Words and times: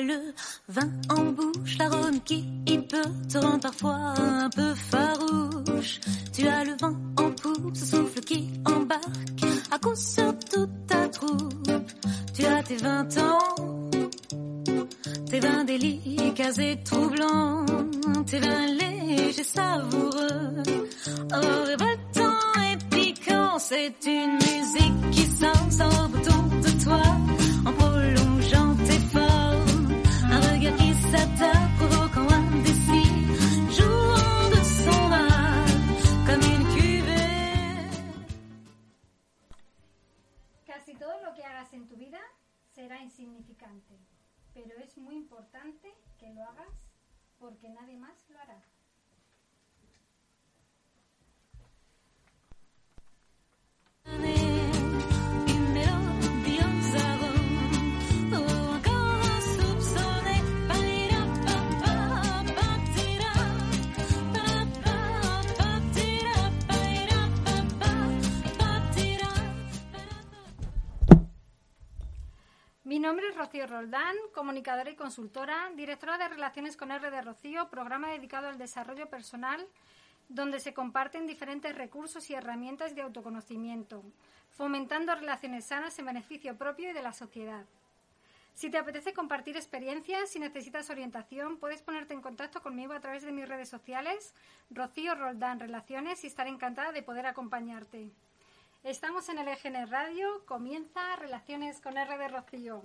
le 0.00 0.34
vin 0.68 0.90
en 1.10 1.24
bouche, 1.32 1.78
l'arôme 1.78 2.20
qui 2.24 2.44
peut 2.66 3.10
te 3.28 3.38
rendre 3.38 3.60
parfois 3.60 4.14
un 4.18 4.50
peu 4.50 4.74
farouche. 4.74 6.00
Tu 6.32 6.46
as 6.46 6.64
le 6.64 6.72
vent 6.80 6.96
en 7.16 7.30
poupe, 7.30 7.76
ce 7.76 7.96
souffle 7.96 8.20
qui 8.20 8.50
embarque 8.64 9.44
à 9.70 9.78
coup 9.78 9.94
sur 9.94 10.32
toute 10.50 10.86
ta 10.86 11.08
troupe. 11.08 11.70
Tu 12.34 12.44
as 12.44 12.62
tes 12.62 12.76
vingt 12.76 13.18
ans, 13.18 13.90
tes 15.30 15.40
vins 15.40 15.64
délicats 15.64 16.58
et 16.58 16.82
troublants, 16.84 17.66
tes 18.26 18.38
vins 18.38 18.66
légers, 18.66 19.44
savoureux, 19.44 20.62
oh, 21.32 21.64
révoltant 21.64 22.38
et 22.70 22.94
piquant. 22.94 23.58
C'est 23.58 23.94
une 24.06 24.34
musique 24.34 25.10
qui 25.10 25.26
s'ensemble 25.26 26.18
autour 26.18 26.44
de 26.62 26.84
toi 26.84 27.02
será 42.78 43.02
insignificante, 43.02 43.98
pero 44.54 44.78
es 44.78 44.96
muy 44.98 45.16
importante 45.16 45.92
que 46.16 46.32
lo 46.32 46.44
hagas 46.44 46.72
porque 47.40 47.68
nadie 47.70 47.96
más 47.96 48.30
lo 48.30 48.38
hará. 48.38 48.62
Mi 72.88 72.98
nombre 72.98 73.28
es 73.28 73.36
Rocío 73.36 73.66
Roldán, 73.66 74.16
comunicadora 74.32 74.88
y 74.88 74.96
consultora, 74.96 75.70
directora 75.76 76.16
de 76.16 76.26
Relaciones 76.26 76.74
con 76.74 76.90
R 76.90 77.10
de 77.10 77.20
Rocío, 77.20 77.68
programa 77.68 78.08
dedicado 78.08 78.48
al 78.48 78.56
desarrollo 78.56 79.10
personal, 79.10 79.62
donde 80.30 80.58
se 80.58 80.72
comparten 80.72 81.26
diferentes 81.26 81.76
recursos 81.76 82.30
y 82.30 82.34
herramientas 82.34 82.94
de 82.94 83.02
autoconocimiento, 83.02 84.02
fomentando 84.52 85.14
relaciones 85.14 85.66
sanas 85.66 85.98
en 85.98 86.06
beneficio 86.06 86.56
propio 86.56 86.88
y 86.88 86.94
de 86.94 87.02
la 87.02 87.12
sociedad. 87.12 87.66
Si 88.54 88.70
te 88.70 88.78
apetece 88.78 89.12
compartir 89.12 89.58
experiencias, 89.58 90.30
si 90.30 90.38
necesitas 90.38 90.88
orientación, 90.88 91.58
puedes 91.58 91.82
ponerte 91.82 92.14
en 92.14 92.22
contacto 92.22 92.62
conmigo 92.62 92.94
a 92.94 93.00
través 93.00 93.22
de 93.22 93.32
mis 93.32 93.46
redes 93.46 93.68
sociales, 93.68 94.32
Rocío 94.70 95.14
Roldán 95.14 95.60
Relaciones, 95.60 96.24
y 96.24 96.26
estaré 96.26 96.48
encantada 96.48 96.92
de 96.92 97.02
poder 97.02 97.26
acompañarte. 97.26 98.10
Estamos 98.88 99.28
en 99.28 99.36
el 99.36 99.48
EGN 99.48 99.90
Radio, 99.90 100.46
comienza 100.46 101.14
Relaciones 101.16 101.78
con 101.78 101.98
R 101.98 102.16
de 102.16 102.28
Rocío. 102.28 102.82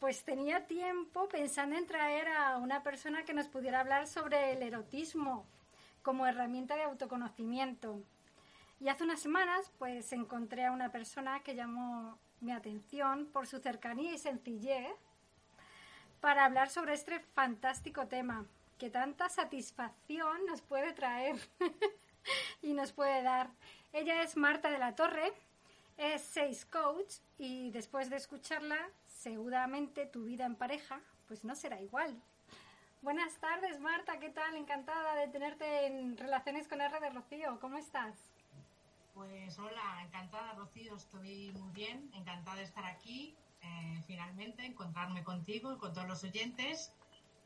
Pues 0.00 0.24
tenía 0.24 0.66
tiempo 0.66 1.28
pensando 1.28 1.76
en 1.76 1.86
traer 1.86 2.28
a 2.28 2.56
una 2.56 2.82
persona 2.82 3.26
que 3.26 3.34
nos 3.34 3.46
pudiera 3.46 3.80
hablar 3.80 4.06
sobre 4.06 4.52
el 4.52 4.62
erotismo 4.62 5.44
como 6.02 6.26
herramienta 6.26 6.76
de 6.76 6.84
autoconocimiento. 6.84 8.00
Y 8.80 8.88
hace 8.88 9.04
unas 9.04 9.20
semanas 9.20 9.70
pues 9.78 10.10
encontré 10.14 10.64
a 10.64 10.72
una 10.72 10.90
persona 10.90 11.40
que 11.40 11.54
llamó 11.54 12.18
mi 12.40 12.50
atención 12.50 13.26
por 13.26 13.46
su 13.46 13.58
cercanía 13.58 14.14
y 14.14 14.18
sencillez 14.18 14.96
para 16.22 16.46
hablar 16.46 16.70
sobre 16.70 16.94
este 16.94 17.20
fantástico 17.20 18.06
tema 18.06 18.46
que 18.78 18.88
tanta 18.88 19.28
satisfacción 19.28 20.46
nos 20.46 20.62
puede 20.62 20.94
traer 20.94 21.36
y 22.62 22.72
nos 22.72 22.92
puede 22.92 23.22
dar. 23.22 23.50
Ella 23.94 24.22
es 24.22 24.36
Marta 24.36 24.72
de 24.72 24.78
la 24.78 24.96
Torre, 24.96 25.32
es 25.96 26.20
seis 26.20 26.64
coach 26.64 27.14
y 27.38 27.70
después 27.70 28.10
de 28.10 28.16
escucharla, 28.16 28.76
seguramente 29.06 30.04
tu 30.06 30.24
vida 30.24 30.46
en 30.46 30.56
pareja 30.56 31.00
pues 31.28 31.44
no 31.44 31.54
será 31.54 31.80
igual. 31.80 32.20
Buenas 33.02 33.34
tardes, 33.38 33.78
Marta, 33.78 34.18
¿qué 34.18 34.30
tal? 34.30 34.56
Encantada 34.56 35.14
de 35.14 35.28
tenerte 35.28 35.86
en 35.86 36.16
Relaciones 36.16 36.66
con 36.66 36.80
R 36.80 36.98
de 36.98 37.10
Rocío. 37.10 37.60
¿Cómo 37.60 37.78
estás? 37.78 38.16
Pues 39.14 39.56
hola, 39.60 40.02
encantada 40.04 40.54
Rocío, 40.54 40.96
estoy 40.96 41.52
muy 41.52 41.70
bien, 41.70 42.10
encantada 42.14 42.56
de 42.56 42.64
estar 42.64 42.84
aquí, 42.84 43.36
eh, 43.62 44.02
finalmente, 44.08 44.66
encontrarme 44.66 45.22
contigo 45.22 45.72
y 45.72 45.78
con 45.78 45.92
todos 45.92 46.08
los 46.08 46.24
oyentes 46.24 46.92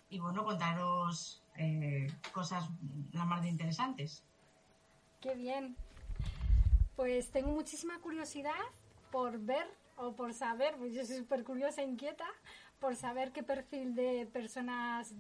y 0.09 0.19
bueno, 0.19 0.47
contaros 0.47 1.43
eh, 1.59 2.07
cosas 2.33 2.71
la 3.13 3.27
más 3.27 3.43
de 3.43 3.51
interesantes. 3.51 4.25
Qué 5.21 5.35
bien. 5.35 5.77
Pues 6.99 7.31
tengo 7.31 7.53
muchísima 7.53 8.01
curiosidad 8.01 8.59
por 9.13 9.39
ver 9.39 9.69
o 9.99 10.17
por 10.17 10.35
saber, 10.35 10.75
pues 10.79 10.93
yo 10.93 11.05
soy 11.05 11.19
súper 11.19 11.45
curiosa 11.45 11.81
e 11.81 11.85
inquieta, 11.85 12.27
por 12.81 12.97
saber 12.97 13.31
qué 13.31 13.45
perfil 13.45 13.95
de 13.95 14.27
personas 14.27 15.15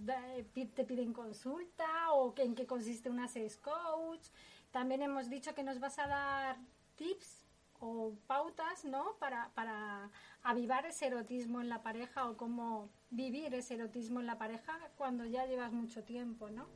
pi- 0.55 0.66
te 0.66 0.83
piden 0.84 1.12
consulta 1.12 2.12
o 2.15 2.34
en 2.39 2.56
qué 2.56 2.66
consiste 2.66 3.11
una 3.11 3.28
sex 3.28 3.56
coach. 3.59 4.27
También 4.72 5.03
hemos 5.03 5.31
dicho 5.31 5.55
que 5.55 5.62
nos 5.62 5.78
vas 5.78 6.00
a 6.00 6.09
dar 6.09 6.56
tips 6.97 7.47
o 7.78 8.12
pautas, 8.27 8.84
¿no? 8.84 9.16
Para, 9.21 9.53
para 9.55 10.10
avivar 10.43 10.84
ese 10.84 11.06
erotismo 11.06 11.60
en 11.60 11.69
la 11.69 11.84
pareja 11.84 12.28
o 12.28 12.37
cómo 12.37 12.91
vivir 13.10 13.55
ese 13.55 13.75
erotismo 13.75 14.19
en 14.19 14.27
la 14.27 14.37
pareja 14.37 14.77
cuando 14.97 15.25
ya 15.27 15.47
llevas 15.47 15.71
mucho 15.72 16.03
tiempo, 16.03 16.50
¿no? 16.50 16.66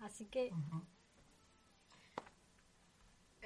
Así 0.00 0.26
que 0.26 0.52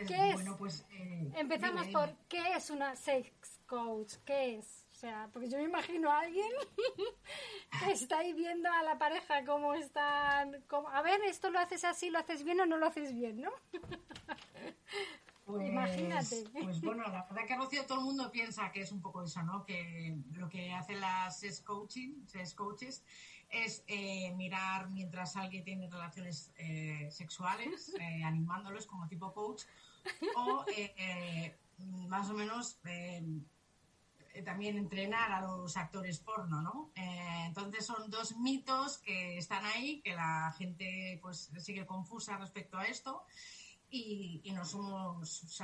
¿Qué 0.06 0.28
es? 0.30 0.34
Bueno, 0.34 0.56
pues 0.56 0.84
eh, 0.90 1.30
Empezamos 1.36 1.86
dime, 1.86 1.92
por. 1.92 2.14
¿qué 2.28 2.52
es 2.56 2.70
una 2.70 2.94
sex 2.96 3.60
coach? 3.66 4.14
¿Qué 4.24 4.58
es? 4.58 4.86
O 4.92 4.94
sea, 4.94 5.28
porque 5.32 5.48
yo 5.48 5.58
me 5.58 5.64
imagino 5.64 6.10
a 6.10 6.20
alguien 6.20 6.50
que 7.84 7.92
está 7.92 8.18
ahí 8.18 8.32
viendo 8.32 8.68
a 8.70 8.82
la 8.82 8.98
pareja 8.98 9.44
cómo 9.44 9.74
están, 9.74 10.60
cómo- 10.68 10.88
a 10.88 11.02
ver, 11.02 11.20
esto 11.22 11.50
lo 11.50 11.58
haces 11.60 11.84
así, 11.84 12.10
lo 12.10 12.18
haces 12.18 12.42
bien 12.42 12.60
o 12.60 12.66
no 12.66 12.76
lo 12.78 12.86
haces 12.86 13.14
bien, 13.14 13.40
¿no? 13.40 13.50
Pues, 15.44 15.66
Imagínate. 15.68 16.44
Pues 16.62 16.80
bueno, 16.82 17.04
la 17.04 17.22
verdad 17.24 17.46
que 17.46 17.56
Rocío 17.56 17.86
todo 17.86 18.00
el 18.00 18.04
mundo 18.04 18.30
piensa 18.30 18.70
que 18.70 18.82
es 18.82 18.92
un 18.92 19.00
poco 19.00 19.22
eso, 19.22 19.42
¿no? 19.42 19.64
Que 19.64 20.18
lo 20.32 20.48
que 20.48 20.72
hacen 20.72 21.00
las 21.00 21.38
sex 21.40 21.62
coaching, 21.62 22.26
sex 22.26 22.52
coaches 22.54 23.02
es 23.48 23.82
eh, 23.86 24.30
mirar 24.36 24.90
mientras 24.90 25.36
alguien 25.36 25.64
tiene 25.64 25.88
relaciones 25.88 26.52
eh, 26.56 27.08
sexuales, 27.10 27.94
eh, 27.98 28.22
animándolos 28.24 28.86
como 28.86 29.08
tipo 29.08 29.32
coach, 29.32 29.62
o 30.36 30.64
eh, 30.76 31.56
más 32.08 32.30
o 32.30 32.34
menos 32.34 32.78
eh, 32.84 33.22
también 34.44 34.76
entrenar 34.76 35.32
a 35.32 35.40
los 35.40 35.76
actores 35.76 36.20
porno, 36.20 36.62
¿no? 36.62 36.90
Eh, 36.94 37.44
entonces 37.46 37.84
son 37.84 38.10
dos 38.10 38.36
mitos 38.36 38.98
que 38.98 39.38
están 39.38 39.64
ahí, 39.64 40.00
que 40.02 40.14
la 40.14 40.54
gente 40.56 41.18
pues 41.22 41.50
sigue 41.58 41.86
confusa 41.86 42.38
respecto 42.38 42.78
a 42.78 42.84
esto 42.84 43.24
y, 43.90 44.42
no 44.54 44.64
somos, 44.64 45.56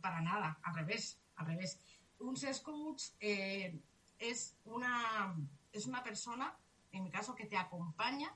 para 0.00 0.20
nada, 0.20 0.58
al 0.62 0.74
revés, 0.74 1.18
al 1.36 1.46
revés. 1.46 1.80
Un 2.18 2.36
sex 2.36 2.60
coach 2.60 3.02
es, 3.20 4.56
una, 4.64 5.36
es 5.72 5.86
una 5.86 6.02
persona, 6.02 6.56
en 6.92 7.02
mi 7.02 7.10
caso, 7.10 7.34
que 7.34 7.46
te 7.46 7.56
acompaña 7.56 8.34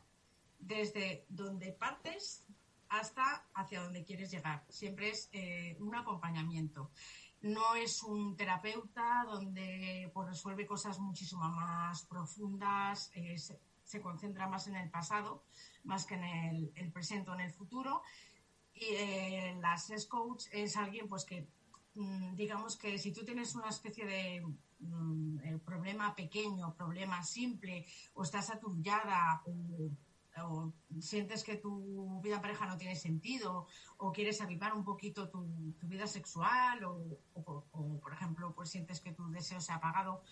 desde 0.58 1.24
donde 1.28 1.72
partes 1.72 2.44
hasta 2.91 3.47
hacia 3.54 3.82
donde 3.82 4.04
quieres 4.04 4.31
llegar. 4.31 4.65
Siempre 4.69 5.10
es 5.10 5.28
eh, 5.32 5.76
un 5.81 5.94
acompañamiento. 5.94 6.91
No 7.41 7.76
es 7.76 8.03
un 8.03 8.37
terapeuta 8.37 9.25
donde 9.25 10.10
pues, 10.12 10.28
resuelve 10.28 10.66
cosas 10.66 10.98
muchísimo 10.98 11.48
más 11.48 12.04
profundas, 12.06 13.12
eh, 13.15 13.36
se, 13.39 14.01
concentra 14.03 14.48
más 14.48 14.66
en 14.66 14.77
el 14.77 14.91
pasado, 14.91 15.45
más 15.84 16.04
que 16.04 16.15
en 16.15 16.24
el, 16.74 16.92
presente 16.92 17.30
o 17.30 17.34
en 17.34 17.41
el 17.41 17.53
futuro. 17.53 18.03
Y 18.74 18.86
eh, 18.86 19.57
la 19.60 19.77
coach 20.09 20.47
es 20.53 20.77
alguien 20.77 21.09
pues 21.09 21.24
que 21.24 21.48
mm, 21.95 22.34
digamos 22.34 22.77
que 22.77 22.98
si 22.98 23.12
tú 23.12 23.24
tienes 23.24 23.54
una 23.54 23.68
especie 23.68 24.04
de 24.04 24.45
mm, 24.80 25.39
eh, 25.45 25.59
problema 25.65 26.15
pequeño, 26.16 26.74
problema 26.74 27.22
simple, 27.22 27.86
o 28.15 28.24
estás 28.24 28.51
atullada, 28.51 29.42
o, 29.47 29.91
o 30.40 30.72
sientes 31.00 31.42
que 31.44 31.56
tu 31.56 32.20
vida 32.22 32.40
pareja 32.40 32.66
no 32.66 32.76
tiene 32.76 32.96
sentido, 32.96 33.66
o 33.96 34.12
quieres 34.12 34.40
avivar 34.40 34.74
un 34.74 34.84
poquito 34.84 35.28
tu, 35.28 35.74
tu 35.78 35.86
vida 35.86 36.06
sexual, 36.06 36.84
o, 36.84 37.18
o- 37.34 37.98
por 38.00 38.12
ejemplo, 38.12 38.54
pues 38.54 38.70
sientes 38.70 39.00
que 39.00 39.12
tu 39.12 39.28
deseo 39.30 39.60
se 39.60 39.72
ha 39.72 39.76
apagado, 39.76 40.22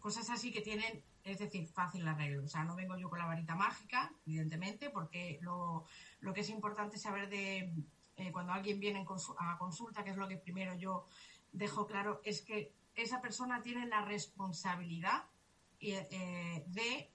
cosas 0.00 0.30
así 0.30 0.52
que 0.52 0.60
tienen, 0.60 1.02
es 1.24 1.38
decir, 1.38 1.66
fácil 1.66 2.06
arreglo. 2.06 2.44
O 2.44 2.48
sea, 2.48 2.64
no 2.64 2.76
vengo 2.76 2.96
yo 2.96 3.10
con 3.10 3.18
la 3.18 3.26
varita 3.26 3.54
mágica, 3.54 4.12
evidentemente, 4.26 4.90
porque 4.90 5.38
lo, 5.42 5.84
lo 6.20 6.32
que 6.32 6.40
es 6.40 6.50
importante 6.50 6.98
saber 6.98 7.28
de 7.28 7.72
eh, 8.16 8.32
cuando 8.32 8.52
alguien 8.52 8.80
viene 8.80 9.04
a 9.38 9.58
consulta, 9.58 10.04
que 10.04 10.10
es 10.10 10.16
lo 10.16 10.28
que 10.28 10.36
primero 10.36 10.74
yo 10.74 11.06
dejo 11.52 11.86
claro, 11.86 12.20
es 12.24 12.42
que 12.42 12.72
esa 12.94 13.20
persona 13.20 13.62
tiene 13.62 13.86
la 13.86 14.04
responsabilidad 14.04 15.24
y, 15.78 15.92
eh, 15.92 16.64
de 16.66 17.10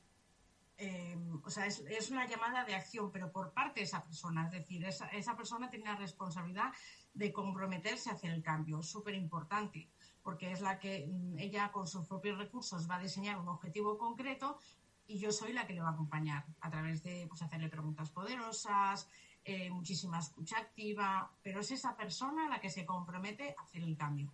eh, 0.83 1.17
o 1.41 1.49
sea, 1.49 1.65
es, 1.65 2.11
una 2.11 2.27
llamada 2.27 2.65
de 2.65 2.75
acción, 2.75 3.09
pero 3.09 3.31
por 3.31 3.53
parte 3.53 3.79
de 3.79 3.85
esa 3.85 4.03
persona. 4.03 4.45
Es 4.47 4.51
decir, 4.51 4.83
esa, 4.83 5.07
esa 5.07 5.35
persona 5.37 5.69
tiene 5.69 5.85
la 5.85 5.95
responsabilidad 5.95 6.73
de 7.13 7.31
comprometerse 7.31 8.09
hacia 8.09 8.33
el 8.33 8.43
cambio. 8.43 8.83
Súper 8.83 9.15
importante, 9.15 9.89
porque 10.21 10.51
es 10.51 10.59
la 10.59 10.79
que 10.79 11.07
mm, 11.07 11.39
ella 11.39 11.71
con 11.71 11.87
sus 11.87 12.05
propios 12.05 12.37
recursos 12.37 12.89
va 12.89 12.95
a 12.95 12.99
diseñar 12.99 13.39
un 13.39 13.47
objetivo 13.47 13.97
concreto 13.97 14.59
y 15.07 15.19
yo 15.19 15.31
soy 15.31 15.53
la 15.53 15.65
que 15.65 15.73
le 15.73 15.81
va 15.81 15.89
a 15.89 15.93
acompañar 15.93 16.45
a 16.59 16.69
través 16.69 17.01
de 17.01 17.27
pues, 17.29 17.41
hacerle 17.41 17.69
preguntas 17.69 18.09
poderosas, 18.09 19.07
eh, 19.45 19.69
muchísima 19.69 20.19
escucha 20.19 20.57
activa, 20.57 21.31
pero 21.41 21.61
es 21.61 21.71
esa 21.71 21.95
persona 21.95 22.49
la 22.49 22.59
que 22.59 22.69
se 22.69 22.85
compromete 22.85 23.55
a 23.57 23.63
hacer 23.63 23.83
el 23.83 23.95
cambio. 23.95 24.33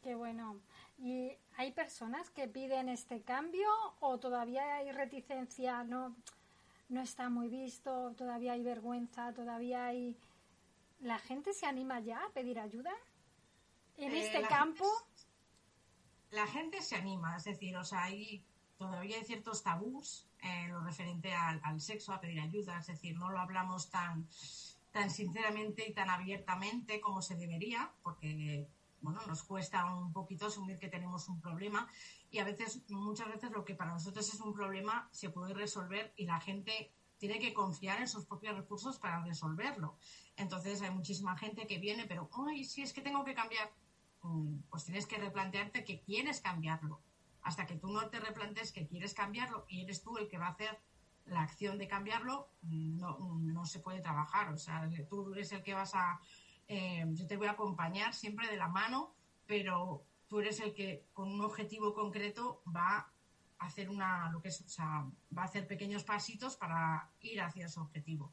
Qué 0.00 0.14
bueno. 0.14 0.60
¿Y 1.04 1.36
hay 1.58 1.70
personas 1.72 2.30
que 2.30 2.48
piden 2.48 2.88
este 2.88 3.20
cambio 3.20 3.68
o 4.00 4.18
todavía 4.18 4.76
hay 4.76 4.90
reticencia? 4.90 5.84
No, 5.84 6.16
no 6.88 7.02
está 7.02 7.28
muy 7.28 7.48
visto, 7.50 8.14
todavía 8.16 8.54
hay 8.54 8.62
vergüenza, 8.62 9.34
todavía 9.34 9.84
hay... 9.84 10.16
¿La 11.00 11.18
gente 11.18 11.52
se 11.52 11.66
anima 11.66 12.00
ya 12.00 12.24
a 12.24 12.30
pedir 12.30 12.58
ayuda 12.58 12.94
en 13.98 14.12
eh, 14.12 14.24
este 14.24 14.48
campo? 14.48 14.86
la 16.30 16.46
gente 16.46 16.80
se 16.80 16.96
anima, 16.96 17.36
es 17.36 17.44
decir, 17.44 17.76
o 17.76 17.84
sea, 17.84 18.04
hay, 18.04 18.42
todavía 18.78 19.18
hay 19.18 19.24
ciertos 19.24 19.62
tabús 19.62 20.26
en 20.40 20.72
lo 20.72 20.80
referente 20.80 21.34
al, 21.34 21.60
al, 21.62 21.82
sexo, 21.82 22.14
a 22.14 22.20
pedir 22.20 22.40
ayuda, 22.40 22.78
es 22.78 22.86
decir, 22.86 23.14
no 23.16 23.30
lo 23.30 23.38
hablamos 23.38 23.90
tan, 23.90 24.26
tan 24.90 25.10
sinceramente 25.10 25.86
y 25.86 25.92
tan 25.92 26.08
abiertamente 26.08 26.98
como 27.00 27.20
se 27.20 27.36
debería, 27.36 27.92
porque 28.02 28.66
bueno, 29.04 29.20
nos 29.26 29.42
cuesta 29.42 29.84
un 29.94 30.12
poquito 30.12 30.46
asumir 30.46 30.78
que 30.78 30.88
tenemos 30.88 31.28
un 31.28 31.38
problema 31.38 31.86
y 32.30 32.38
a 32.38 32.44
veces, 32.44 32.82
muchas 32.88 33.28
veces 33.28 33.50
lo 33.50 33.64
que 33.64 33.74
para 33.74 33.92
nosotros 33.92 34.26
es 34.32 34.40
un 34.40 34.54
problema 34.54 35.08
se 35.12 35.28
puede 35.28 35.52
resolver 35.52 36.14
y 36.16 36.24
la 36.24 36.40
gente 36.40 36.90
tiene 37.18 37.38
que 37.38 37.52
confiar 37.52 38.00
en 38.00 38.08
sus 38.08 38.24
propios 38.24 38.56
recursos 38.56 38.98
para 38.98 39.22
resolverlo. 39.22 39.98
Entonces 40.36 40.80
hay 40.80 40.90
muchísima 40.90 41.36
gente 41.36 41.66
que 41.66 41.78
viene, 41.78 42.06
pero, 42.06 42.30
ay, 42.48 42.64
si 42.64 42.82
es 42.82 42.92
que 42.94 43.02
tengo 43.02 43.24
que 43.24 43.34
cambiar, 43.34 43.70
mm, 44.22 44.60
pues 44.70 44.84
tienes 44.84 45.06
que 45.06 45.18
replantearte 45.18 45.84
que 45.84 46.00
quieres 46.00 46.40
cambiarlo. 46.40 47.02
Hasta 47.42 47.66
que 47.66 47.76
tú 47.76 47.88
no 47.92 48.08
te 48.08 48.20
replantes 48.20 48.72
que 48.72 48.86
quieres 48.86 49.12
cambiarlo 49.12 49.66
y 49.68 49.82
eres 49.82 50.02
tú 50.02 50.16
el 50.16 50.28
que 50.28 50.38
va 50.38 50.46
a 50.46 50.52
hacer 50.52 50.80
la 51.26 51.42
acción 51.42 51.78
de 51.78 51.88
cambiarlo, 51.88 52.48
no, 52.62 53.18
no 53.18 53.64
se 53.66 53.80
puede 53.80 54.00
trabajar. 54.00 54.52
O 54.52 54.58
sea, 54.58 54.88
tú 55.08 55.32
eres 55.34 55.52
el 55.52 55.62
que 55.62 55.74
vas 55.74 55.94
a 55.94 56.20
eh, 56.68 57.04
yo 57.08 57.26
te 57.26 57.36
voy 57.36 57.46
a 57.46 57.52
acompañar 57.52 58.14
siempre 58.14 58.48
de 58.48 58.56
la 58.56 58.68
mano, 58.68 59.14
pero 59.46 60.04
tú 60.28 60.40
eres 60.40 60.60
el 60.60 60.74
que 60.74 61.06
con 61.12 61.30
un 61.30 61.40
objetivo 61.42 61.94
concreto 61.94 62.62
va 62.74 63.10
a 63.58 63.66
hacer 63.66 63.88
una, 63.88 64.30
lo 64.30 64.40
que 64.40 64.48
es, 64.48 64.60
o 64.62 64.68
sea, 64.68 65.06
va 65.36 65.42
a 65.42 65.44
hacer 65.46 65.66
pequeños 65.66 66.04
pasitos 66.04 66.56
para 66.56 67.10
ir 67.20 67.40
hacia 67.40 67.66
ese 67.66 67.80
objetivo. 67.80 68.32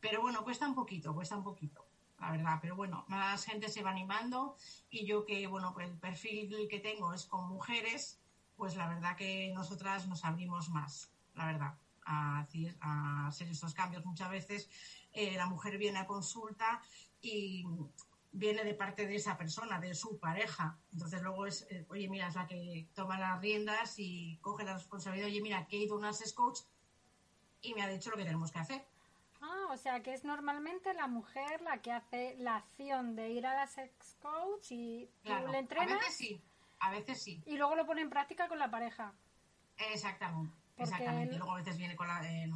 Pero 0.00 0.20
bueno, 0.20 0.44
cuesta 0.44 0.66
un 0.66 0.74
poquito, 0.74 1.14
cuesta 1.14 1.36
un 1.36 1.44
poquito, 1.44 1.86
la 2.20 2.30
verdad. 2.30 2.58
Pero 2.60 2.76
bueno, 2.76 3.04
más 3.08 3.44
gente 3.44 3.68
se 3.68 3.82
va 3.82 3.90
animando 3.90 4.56
y 4.90 5.06
yo 5.06 5.24
que, 5.24 5.46
bueno, 5.46 5.72
pues 5.72 5.88
el 5.88 5.98
perfil 5.98 6.68
que 6.68 6.80
tengo 6.80 7.12
es 7.12 7.26
con 7.26 7.48
mujeres, 7.48 8.20
pues 8.56 8.76
la 8.76 8.88
verdad 8.88 9.16
que 9.16 9.52
nosotras 9.54 10.06
nos 10.06 10.24
abrimos 10.24 10.70
más, 10.70 11.12
la 11.34 11.46
verdad, 11.46 11.78
a, 12.04 12.46
a 12.80 13.26
hacer 13.26 13.48
estos 13.48 13.74
cambios. 13.74 14.04
Muchas 14.04 14.30
veces 14.30 14.70
eh, 15.12 15.34
la 15.36 15.46
mujer 15.46 15.78
viene 15.78 15.98
a 15.98 16.06
consulta 16.06 16.80
y 17.22 17.64
viene 18.32 18.64
de 18.64 18.74
parte 18.74 19.06
de 19.06 19.16
esa 19.16 19.36
persona, 19.36 19.80
de 19.80 19.94
su 19.94 20.18
pareja. 20.18 20.78
Entonces 20.92 21.22
luego 21.22 21.46
es, 21.46 21.66
eh, 21.70 21.86
oye, 21.88 22.08
mira, 22.08 22.28
es 22.28 22.34
la 22.34 22.46
que 22.46 22.88
toma 22.94 23.18
las 23.18 23.40
riendas 23.40 23.98
y 23.98 24.38
coge 24.42 24.64
la 24.64 24.74
responsabilidad. 24.74 25.28
Oye, 25.28 25.40
mira, 25.40 25.66
que 25.66 25.76
he 25.76 25.80
ido 25.80 25.94
a 25.94 25.98
una 25.98 26.12
sex 26.12 26.32
coach 26.32 26.60
y 27.62 27.74
me 27.74 27.82
ha 27.82 27.88
dicho 27.88 28.10
lo 28.10 28.16
que 28.16 28.24
tenemos 28.24 28.52
que 28.52 28.58
hacer. 28.58 28.86
Ah, 29.40 29.68
o 29.70 29.76
sea 29.76 30.02
que 30.02 30.12
es 30.12 30.24
normalmente 30.24 30.92
la 30.94 31.06
mujer 31.06 31.60
la 31.62 31.80
que 31.80 31.92
hace 31.92 32.36
la 32.38 32.56
acción 32.56 33.16
de 33.16 33.30
ir 33.30 33.46
a 33.46 33.54
la 33.54 33.66
sex 33.66 34.16
coach 34.20 34.72
y 34.72 35.08
le 35.24 35.58
entrenas. 35.58 35.92
A 35.92 35.98
veces 35.98 36.14
sí, 36.14 36.40
a 36.80 36.90
veces 36.90 37.22
sí. 37.22 37.42
Y 37.46 37.56
luego 37.56 37.74
lo 37.76 37.86
pone 37.86 38.02
en 38.02 38.10
práctica 38.10 38.48
con 38.48 38.58
la 38.58 38.70
pareja. 38.70 39.12
Exactamente. 39.92 40.54
Exactamente. 40.78 41.36
Luego 41.36 41.52
a 41.52 41.56
veces 41.56 41.78
viene 41.78 41.96
con 41.96 42.06
la, 42.06 42.20
eh, 42.22 42.50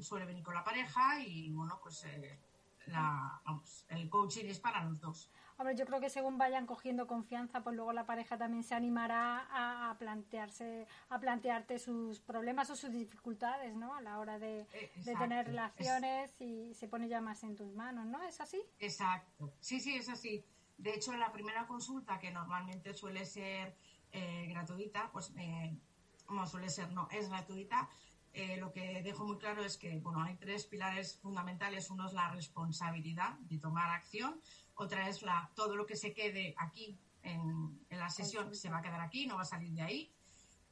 suele 0.00 0.26
venir 0.26 0.44
con 0.44 0.54
la 0.54 0.62
pareja 0.62 1.20
y 1.20 1.50
bueno, 1.50 1.78
pues 1.82 2.04
eh, 2.04 2.38
la, 2.86 3.40
vamos, 3.44 3.84
el 3.88 4.08
coaching 4.08 4.46
es 4.46 4.60
para 4.60 4.84
los 4.84 5.00
dos. 5.00 5.30
Hombre, 5.56 5.76
yo 5.76 5.86
creo 5.86 6.00
que 6.00 6.10
según 6.10 6.36
vayan 6.36 6.66
cogiendo 6.66 7.06
confianza, 7.06 7.62
pues 7.62 7.76
luego 7.76 7.92
la 7.92 8.06
pareja 8.06 8.36
también 8.36 8.64
se 8.64 8.74
animará 8.74 9.46
a, 9.50 9.96
plantearse, 9.98 10.88
a 11.08 11.20
plantearte 11.20 11.78
sus 11.78 12.20
problemas 12.20 12.70
o 12.70 12.76
sus 12.76 12.90
dificultades, 12.90 13.76
¿no? 13.76 13.94
A 13.94 14.00
la 14.00 14.18
hora 14.18 14.38
de, 14.40 14.66
eh, 14.72 14.90
tener 15.16 15.46
relaciones 15.46 16.40
y 16.40 16.74
se 16.74 16.88
pone 16.88 17.08
ya 17.08 17.20
más 17.20 17.44
en 17.44 17.54
tus 17.54 17.72
manos, 17.72 18.06
¿no? 18.06 18.20
¿Es 18.24 18.40
así? 18.40 18.60
Exacto. 18.80 19.54
Sí, 19.60 19.78
sí, 19.78 19.94
es 19.94 20.08
así. 20.08 20.44
De 20.76 20.92
hecho, 20.92 21.12
la 21.12 21.30
primera 21.30 21.68
consulta, 21.68 22.18
que 22.18 22.32
normalmente 22.32 22.92
suele 22.92 23.24
ser 23.24 23.76
eh, 24.10 24.46
gratuita, 24.48 25.10
pues 25.12 25.32
eh, 25.38 25.78
no 26.30 26.46
suele 26.48 26.68
ser, 26.68 26.90
no, 26.92 27.08
es 27.12 27.28
gratuita, 27.28 27.88
eh, 28.34 28.56
lo 28.56 28.72
que 28.72 29.00
dejo 29.02 29.24
muy 29.24 29.38
claro 29.38 29.64
es 29.64 29.76
que 29.76 29.98
bueno, 30.00 30.22
hay 30.22 30.36
tres 30.36 30.66
pilares 30.66 31.18
fundamentales. 31.18 31.88
Uno 31.90 32.06
es 32.06 32.12
la 32.12 32.30
responsabilidad 32.30 33.38
de 33.38 33.58
tomar 33.58 33.90
acción, 33.90 34.40
otra 34.74 35.08
es 35.08 35.22
la, 35.22 35.50
todo 35.54 35.76
lo 35.76 35.86
que 35.86 35.94
se 35.94 36.12
quede 36.12 36.54
aquí 36.58 36.98
en, 37.22 37.80
la 37.90 38.10
sesión 38.10 38.54
se 38.54 38.68
va 38.68 38.78
a 38.78 38.82
quedar 38.82 39.00
aquí, 39.00 39.26
no 39.26 39.36
va 39.36 39.42
a 39.42 39.46
salir 39.46 39.72
de 39.72 39.82
ahí. 39.82 40.12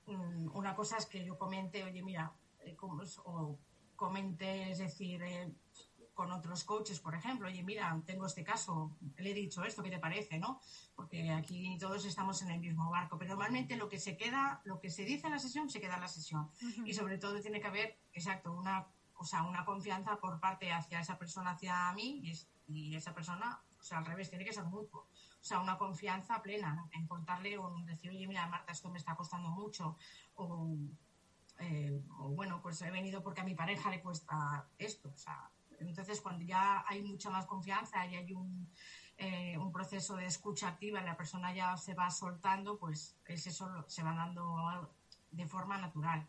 Mm, 0.06 0.50
una 0.54 0.74
cosa 0.74 0.96
es 0.96 1.06
que 1.06 1.24
yo 1.24 1.38
comente, 1.38 1.84
oye, 1.84 2.02
mira, 2.02 2.32
eh, 2.60 2.76
o 2.80 3.58
comente, 3.94 4.72
es 4.72 4.78
decir, 4.78 5.22
eh, 5.22 5.52
con 6.14 6.30
otros 6.30 6.64
coaches, 6.64 7.00
por 7.00 7.14
ejemplo, 7.14 7.48
oye, 7.48 7.62
mira, 7.62 8.00
tengo 8.04 8.26
este 8.26 8.44
caso, 8.44 8.96
le 9.16 9.30
he 9.30 9.34
dicho 9.34 9.64
esto, 9.64 9.82
¿qué 9.82 9.90
te 9.90 9.98
parece, 9.98 10.38
no? 10.38 10.60
Porque 10.94 11.30
aquí 11.30 11.78
todos 11.78 12.04
estamos 12.04 12.42
en 12.42 12.50
el 12.50 12.60
mismo 12.60 12.90
barco, 12.90 13.18
pero 13.18 13.30
normalmente 13.30 13.76
lo 13.76 13.88
que 13.88 13.98
se 13.98 14.16
queda, 14.16 14.60
lo 14.64 14.78
que 14.78 14.90
se 14.90 15.04
dice 15.04 15.26
en 15.26 15.32
la 15.32 15.38
sesión, 15.38 15.70
se 15.70 15.80
queda 15.80 15.94
en 15.94 16.02
la 16.02 16.08
sesión. 16.08 16.50
Y 16.84 16.92
sobre 16.92 17.18
todo 17.18 17.40
tiene 17.40 17.60
que 17.60 17.66
haber, 17.66 17.98
exacto, 18.12 18.52
una, 18.52 18.86
o 19.16 19.24
sea, 19.24 19.42
una 19.44 19.64
confianza 19.64 20.16
por 20.16 20.38
parte 20.38 20.70
hacia 20.70 21.00
esa 21.00 21.18
persona, 21.18 21.52
hacia 21.52 21.92
mí, 21.92 22.22
y, 22.68 22.94
esa 22.94 23.14
persona, 23.14 23.60
o 23.78 23.82
sea, 23.82 23.98
al 23.98 24.06
revés, 24.06 24.28
tiene 24.28 24.44
que 24.44 24.52
ser 24.52 24.64
mutuo. 24.64 25.08
O 25.40 25.44
sea, 25.44 25.60
una 25.60 25.76
confianza 25.76 26.40
plena 26.42 26.88
en 26.92 27.06
contarle 27.06 27.58
o 27.58 27.74
decir, 27.84 28.10
oye, 28.10 28.26
mira, 28.26 28.46
Marta, 28.46 28.72
esto 28.72 28.90
me 28.90 28.98
está 28.98 29.16
costando 29.16 29.48
mucho, 29.50 29.96
o, 30.36 30.76
eh, 31.58 32.00
o 32.18 32.28
bueno, 32.28 32.60
pues 32.62 32.80
he 32.82 32.90
venido 32.90 33.22
porque 33.22 33.40
a 33.40 33.44
mi 33.44 33.54
pareja 33.54 33.90
le 33.90 34.00
cuesta 34.00 34.66
esto, 34.78 35.10
o 35.14 35.18
sea, 35.18 35.50
entonces, 35.88 36.20
cuando 36.20 36.44
ya 36.44 36.84
hay 36.86 37.02
mucha 37.02 37.30
más 37.30 37.46
confianza 37.46 38.06
y 38.06 38.16
hay 38.16 38.32
un, 38.32 38.68
eh, 39.16 39.56
un 39.58 39.72
proceso 39.72 40.16
de 40.16 40.26
escucha 40.26 40.68
activa 40.68 41.00
y 41.00 41.04
la 41.04 41.16
persona 41.16 41.54
ya 41.54 41.76
se 41.76 41.94
va 41.94 42.10
soltando, 42.10 42.78
pues 42.78 43.16
es 43.26 43.46
eso 43.46 43.84
se 43.88 44.02
va 44.02 44.14
dando 44.14 44.90
de 45.30 45.46
forma 45.46 45.78
natural. 45.78 46.26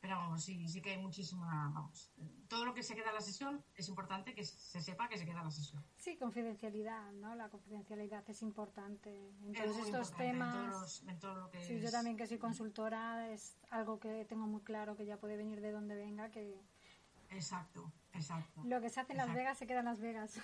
Pero 0.00 0.16
vamos, 0.18 0.44
sí, 0.44 0.68
sí 0.68 0.80
que 0.80 0.90
hay 0.90 0.98
muchísima, 0.98 1.70
vamos, 1.74 2.12
todo 2.48 2.64
lo 2.64 2.74
que 2.74 2.82
se 2.82 2.94
queda 2.94 3.08
en 3.08 3.14
la 3.14 3.20
sesión 3.20 3.64
es 3.74 3.88
importante 3.88 4.34
que 4.34 4.44
se 4.44 4.80
sepa 4.80 5.08
que 5.08 5.18
se 5.18 5.24
queda 5.24 5.38
en 5.38 5.46
la 5.46 5.50
sesión. 5.50 5.82
Sí, 5.96 6.16
confidencialidad, 6.16 7.12
¿no? 7.12 7.34
La 7.34 7.48
confidencialidad 7.48 8.22
es 8.28 8.42
importante 8.42 9.10
en 9.42 9.52
todos 9.52 9.78
estos 9.78 10.12
temas. 10.12 11.02
En 11.08 11.18
todo 11.18 11.34
lo 11.34 11.50
que 11.50 11.64
sí, 11.64 11.80
yo 11.80 11.90
también 11.90 12.16
que 12.16 12.26
soy 12.26 12.38
consultora 12.38 13.32
es 13.32 13.56
algo 13.70 13.98
que 13.98 14.24
tengo 14.26 14.46
muy 14.46 14.60
claro 14.60 14.96
que 14.96 15.06
ya 15.06 15.16
puede 15.16 15.36
venir 15.36 15.60
de 15.60 15.72
donde 15.72 15.96
venga, 15.96 16.30
que 16.30 16.60
Exacto, 17.30 17.92
exacto. 18.12 18.62
Lo 18.64 18.80
que 18.80 18.90
se 18.90 19.00
hace 19.00 19.12
en 19.12 19.18
Las 19.18 19.34
Vegas 19.34 19.58
se 19.58 19.66
queda 19.66 19.80
en 19.80 19.84
Las 19.86 20.00
Vegas. 20.00 20.40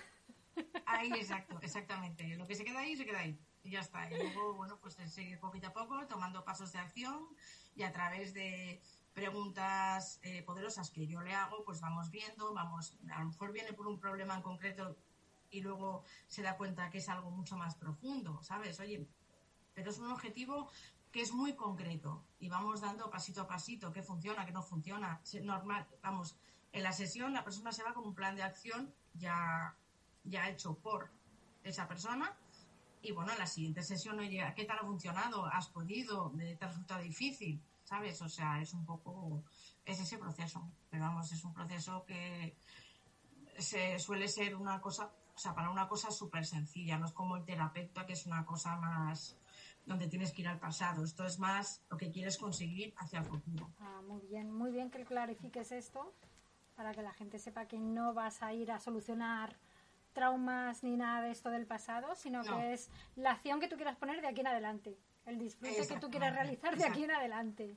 Ahí, 0.87 1.11
exacto, 1.13 1.59
exactamente. 1.63 2.37
Lo 2.37 2.47
que 2.47 2.55
se 2.55 2.65
queda 2.65 2.81
ahí, 2.81 2.97
se 2.97 3.05
queda 3.05 3.21
ahí. 3.21 3.39
Y 3.65 3.71
ya 3.71 3.81
está. 3.81 4.11
Y 4.11 4.17
luego, 4.17 4.55
bueno, 4.55 4.79
pues 4.81 4.95
seguir 4.95 5.39
poquito 5.39 5.69
a 5.69 5.73
poco, 5.73 6.07
tomando 6.07 6.45
pasos 6.45 6.73
de 6.73 6.79
acción 6.79 7.29
y 7.75 7.85
a 7.85 7.93
través 7.93 8.35
de 8.35 8.83
preguntas 9.15 10.21
eh, 10.23 10.43
poderosas 10.43 10.91
que 10.91 11.07
yo 11.07 11.21
le 11.21 11.35
hago, 11.35 11.65
pues 11.65 11.81
vamos 11.81 12.11
viendo, 12.11 12.53
vamos, 12.55 12.99
a 13.11 13.21
lo 13.21 13.27
mejor 13.27 13.53
viene 13.53 13.73
por 13.73 13.87
un 13.87 13.99
problema 13.99 14.35
en 14.35 14.43
concreto 14.43 14.97
y 15.51 15.61
luego 15.61 16.03
se 16.27 16.43
da 16.43 16.57
cuenta 16.57 16.91
que 16.91 16.99
es 16.99 17.09
algo 17.09 17.31
mucho 17.31 17.57
más 17.57 17.75
profundo, 17.77 18.43
¿sabes? 18.43 18.81
Oye, 18.81 19.07
pero 19.75 19.91
es 19.91 19.99
un 19.99 20.11
objetivo 20.11 20.71
que 21.13 21.21
es 21.21 21.33
muy 21.33 21.55
concreto 21.55 22.25
y 22.41 22.49
vamos 22.49 22.81
dando 22.81 23.11
pasito 23.11 23.43
a 23.43 23.47
pasito 23.47 23.93
qué 23.93 24.03
funciona, 24.03 24.47
qué 24.47 24.53
no 24.53 24.63
funciona. 24.63 25.21
Normal, 25.43 25.87
vamos, 26.03 26.37
en 26.73 26.83
la 26.83 26.93
sesión 26.93 27.33
la 27.33 27.45
persona 27.45 27.73
se 27.73 27.83
va 27.83 27.95
con 27.95 28.07
un 28.07 28.15
plan 28.15 28.35
de 28.35 28.43
acción 28.43 28.95
ya, 29.15 29.77
ya 30.25 30.49
hecho 30.49 30.75
por 30.75 31.11
esa 31.63 31.87
persona 31.87 32.37
y 33.03 33.11
bueno, 33.11 33.33
en 33.33 33.39
la 33.39 33.47
siguiente 33.47 33.83
sesión, 33.83 34.21
oye, 34.21 34.41
¿qué 34.55 34.65
tal 34.65 34.79
ha 34.79 34.85
funcionado? 34.85 35.45
¿Has 35.47 35.69
podido? 35.69 36.33
¿Te 36.39 36.65
ha 36.65 36.69
resultado 36.69 37.03
difícil? 37.03 37.61
¿Sabes? 37.83 38.23
O 38.23 38.29
sea, 38.29 38.61
es 38.61 38.73
un 38.75 38.87
poco, 38.87 39.43
es 39.85 39.99
ese 40.01 40.19
proceso, 40.19 40.71
pero 40.89 41.03
vamos, 41.03 41.33
es 41.33 41.45
un 41.45 41.53
proceso 41.53 42.05
que 42.05 42.57
se 43.59 43.99
suele 43.99 44.29
ser 44.29 44.55
una 44.55 44.81
cosa, 44.81 45.13
o 45.35 45.39
sea, 45.39 45.53
para 45.53 45.71
una 45.71 45.89
cosa 45.89 46.13
súper 46.13 46.47
sencilla, 46.47 46.97
no 46.97 47.07
es 47.07 47.13
como 47.13 47.37
el 47.37 47.45
terapeuta, 47.45 48.07
que 48.07 48.13
es 48.13 48.25
una 48.25 48.47
cosa 48.47 48.77
más, 48.77 49.37
donde 49.85 50.07
tienes 50.07 50.33
que 50.33 50.43
ir 50.43 50.49
al 50.49 50.61
pasado. 50.61 51.03
Esto 51.03 51.27
es 51.27 51.41
más 51.41 51.83
lo 51.91 51.97
que 51.97 52.13
quieres 52.13 52.39
conseguir 52.39 52.95
hacia 52.99 53.19
el 53.19 53.25
futuro. 53.25 53.69
Ah, 53.81 54.01
muy 54.07 54.21
bien, 54.29 54.49
muy 54.53 54.71
bien 54.71 54.93
que 54.93 55.05
clarifiques 55.05 55.73
esto 55.73 56.15
para 56.83 56.95
que 56.95 57.03
la 57.03 57.13
gente 57.13 57.39
sepa 57.39 57.67
que 57.67 57.79
no 57.79 58.13
vas 58.13 58.43
a 58.43 58.53
ir 58.53 58.73
a 58.73 58.81
solucionar 58.81 59.57
traumas 60.13 60.83
ni 60.83 60.97
nada 60.97 61.23
de 61.23 61.31
esto 61.31 61.49
del 61.49 61.65
pasado, 61.65 62.17
sino 62.17 62.43
que 62.43 62.73
es 62.73 62.91
la 63.15 63.31
acción 63.31 63.61
que 63.61 63.69
tú 63.69 63.77
quieras 63.77 63.97
poner 63.97 64.21
de 64.21 64.27
aquí 64.27 64.41
en 64.41 64.49
adelante, 64.49 64.99
el 65.25 65.39
disfrute 65.39 65.87
que 65.87 66.01
tú 66.01 66.11
quieras 66.11 66.35
realizar 66.35 66.77
de 66.77 66.85
aquí 66.85 67.05
en 67.05 67.13
adelante. 67.13 67.77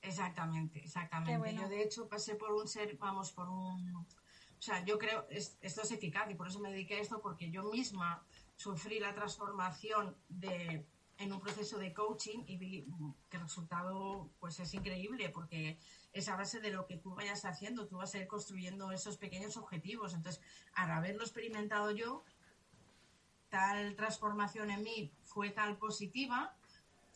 Exactamente, 0.00 0.78
exactamente. 0.78 1.56
Yo 1.56 1.68
de 1.68 1.82
hecho 1.82 2.08
pasé 2.08 2.36
por 2.36 2.52
un 2.52 2.68
ser, 2.68 2.96
vamos, 2.98 3.32
por 3.32 3.48
un... 3.48 3.96
O 3.96 4.62
sea, 4.62 4.84
yo 4.84 4.96
creo, 4.96 5.26
esto 5.28 5.82
es 5.82 5.90
eficaz 5.90 6.30
y 6.30 6.36
por 6.36 6.46
eso 6.46 6.60
me 6.60 6.70
dediqué 6.70 6.98
a 6.98 7.00
esto, 7.00 7.20
porque 7.20 7.50
yo 7.50 7.64
misma 7.64 8.24
sufrí 8.54 9.00
la 9.00 9.12
transformación 9.12 10.16
de 10.28 10.86
en 11.18 11.32
un 11.32 11.40
proceso 11.40 11.78
de 11.78 11.92
coaching 11.92 12.44
y 12.46 12.56
vi 12.58 12.86
que 13.28 13.38
el 13.38 13.42
resultado 13.42 14.30
pues 14.38 14.60
es 14.60 14.74
increíble 14.74 15.30
porque 15.30 15.78
es 16.16 16.28
a 16.28 16.36
base 16.36 16.60
de 16.60 16.70
lo 16.70 16.86
que 16.86 16.96
tú 16.96 17.14
vayas 17.14 17.44
haciendo, 17.44 17.86
tú 17.86 17.98
vas 17.98 18.14
a 18.14 18.18
ir 18.18 18.26
construyendo 18.26 18.90
esos 18.90 19.18
pequeños 19.18 19.56
objetivos. 19.56 20.14
Entonces, 20.14 20.42
al 20.74 20.90
haberlo 20.90 21.22
experimentado 21.22 21.90
yo, 21.90 22.24
tal 23.48 23.94
transformación 23.96 24.70
en 24.70 24.82
mí 24.82 25.12
fue 25.22 25.50
tal 25.50 25.76
positiva, 25.76 26.56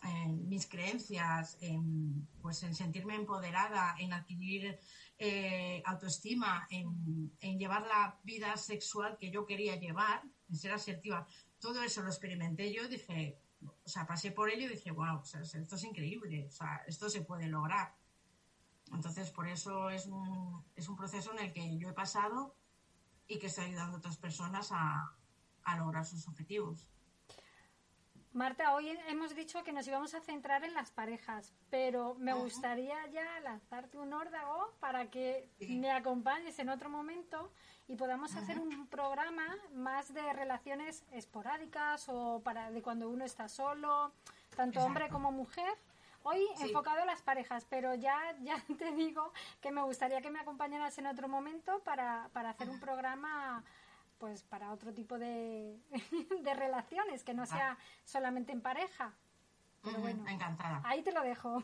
en 0.03 0.49
mis 0.49 0.67
creencias, 0.67 1.59
en, 1.61 2.27
pues 2.41 2.63
en 2.63 2.75
sentirme 2.75 3.15
empoderada, 3.15 3.95
en 3.99 4.13
adquirir 4.13 4.79
eh, 5.19 5.83
autoestima, 5.85 6.67
en, 6.71 7.59
llevar 7.59 7.87
la 7.87 8.19
vida 8.25 8.57
sexual 8.57 9.19
que 9.19 9.31
yo 9.31 9.45
quería 9.45 9.77
llevar, 9.77 10.23
en 10.49 10.57
ser 10.57 10.73
asertiva. 10.73 11.27
Todo 11.59 11.83
eso 11.83 12.03
lo 12.03 12.09
experimenté 12.09 12.73
yo, 12.73 12.89
dije, 12.89 13.39
o 13.63 13.89
sea, 13.89 14.07
pasé 14.07 14.33
por 14.33 14.49
ello 14.49 14.67
y 14.67 14.71
dije, 14.71 14.91
wow, 14.91 15.23
esto 15.23 15.77
es 15.77 15.85
increíble, 15.85 16.47
o 16.49 16.51
sea, 16.51 16.83
esto 16.87 17.11
se 17.11 17.21
puede 17.23 17.49
lograr. 17.49 18.00
Entonces, 18.93 19.31
por 19.31 19.49
eso 19.49 19.91
es 19.91 20.07
un, 20.07 20.65
es 20.77 20.89
un 20.89 20.97
proceso 20.97 21.33
en 21.33 21.39
el 21.39 21.53
que 21.53 21.79
yo 21.79 21.89
he 21.89 21.93
pasado 21.93 22.55
y 23.27 23.39
que 23.39 23.47
estoy 23.47 23.67
ayudando 23.67 23.97
a 23.97 23.99
otras 23.99 24.17
personas 24.17 24.73
a, 24.73 25.15
a 25.65 25.77
lograr 25.77 26.05
sus 26.05 26.27
objetivos. 26.27 26.89
Marta, 28.33 28.75
hoy 28.75 28.89
hemos 29.09 29.35
dicho 29.35 29.65
que 29.65 29.73
nos 29.73 29.89
íbamos 29.89 30.15
a 30.15 30.21
centrar 30.21 30.63
en 30.63 30.73
las 30.73 30.93
parejas, 30.93 31.53
pero 31.69 32.15
me 32.15 32.33
gustaría 32.33 32.95
ya 33.09 33.41
lanzarte 33.41 33.99
un 33.99 34.13
órdago 34.13 34.73
para 34.79 35.11
que 35.11 35.51
me 35.69 35.91
acompañes 35.91 36.61
en 36.61 36.69
otro 36.69 36.89
momento 36.89 37.53
y 37.89 37.97
podamos 37.97 38.37
hacer 38.37 38.61
un 38.61 38.87
programa 38.87 39.57
más 39.73 40.15
de 40.15 40.33
relaciones 40.33 41.05
esporádicas 41.11 42.09
o 42.09 42.41
para 42.45 42.71
de 42.71 42.83
cuando 42.83 43.09
uno 43.09 43.25
está 43.25 43.49
solo, 43.49 44.13
tanto 44.55 44.81
hombre 44.81 45.09
como 45.09 45.33
mujer. 45.33 45.77
Hoy 46.23 46.47
enfocado 46.61 47.03
a 47.03 47.05
las 47.05 47.23
parejas, 47.23 47.67
pero 47.69 47.95
ya, 47.95 48.19
ya 48.43 48.57
te 48.79 48.93
digo 48.93 49.33
que 49.61 49.71
me 49.71 49.83
gustaría 49.83 50.21
que 50.21 50.31
me 50.31 50.41
acompañaras 50.41 50.97
en 50.99 51.07
otro 51.07 51.29
momento 51.29 51.81
para, 51.85 52.29
para 52.33 52.51
hacer 52.51 52.69
un 52.69 52.81
programa 52.81 53.65
pues 54.19 54.43
para 54.43 54.71
otro 54.71 54.93
tipo 54.93 55.19
de, 55.19 55.81
de 56.43 56.55
relaciones, 56.55 57.25
que 57.25 57.33
no 57.33 57.47
sea 57.47 57.79
solamente 58.05 58.53
en 58.53 58.61
pareja. 58.61 59.15
Pero 59.83 59.99
bueno, 60.01 60.29
encantada. 60.29 60.83
Ahí 60.85 61.03
te 61.03 61.11
lo 61.11 61.23
dejo. 61.23 61.63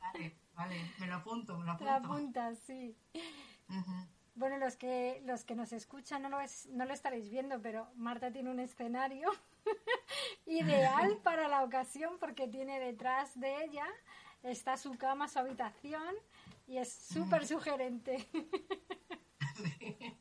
Vale, 0.00 0.38
vale, 0.54 0.92
me 1.00 1.08
lo 1.08 1.16
apunto, 1.16 1.58
me 1.58 1.64
lo 1.64 1.72
apunto. 1.72 1.92
Te 1.92 1.98
apuntas, 1.98 2.58
sí. 2.60 2.96
Bueno, 4.36 4.58
los 4.58 4.76
que, 4.76 5.22
los 5.24 5.44
que 5.44 5.54
nos 5.54 5.72
escuchan 5.72 6.22
no 6.22 6.28
lo, 6.28 6.40
es, 6.40 6.66
no 6.66 6.84
lo 6.84 6.92
estaréis 6.92 7.30
viendo, 7.30 7.62
pero 7.62 7.88
Marta 7.94 8.32
tiene 8.32 8.50
un 8.50 8.58
escenario 8.58 9.30
ideal 10.46 11.18
para 11.22 11.46
la 11.48 11.62
ocasión 11.62 12.18
porque 12.18 12.48
tiene 12.48 12.80
detrás 12.80 13.38
de 13.38 13.64
ella, 13.64 13.86
está 14.42 14.76
su 14.76 14.98
cama, 14.98 15.28
su 15.28 15.38
habitación 15.38 16.14
y 16.66 16.78
es 16.78 16.92
súper 16.92 17.46
sugerente. 17.46 18.26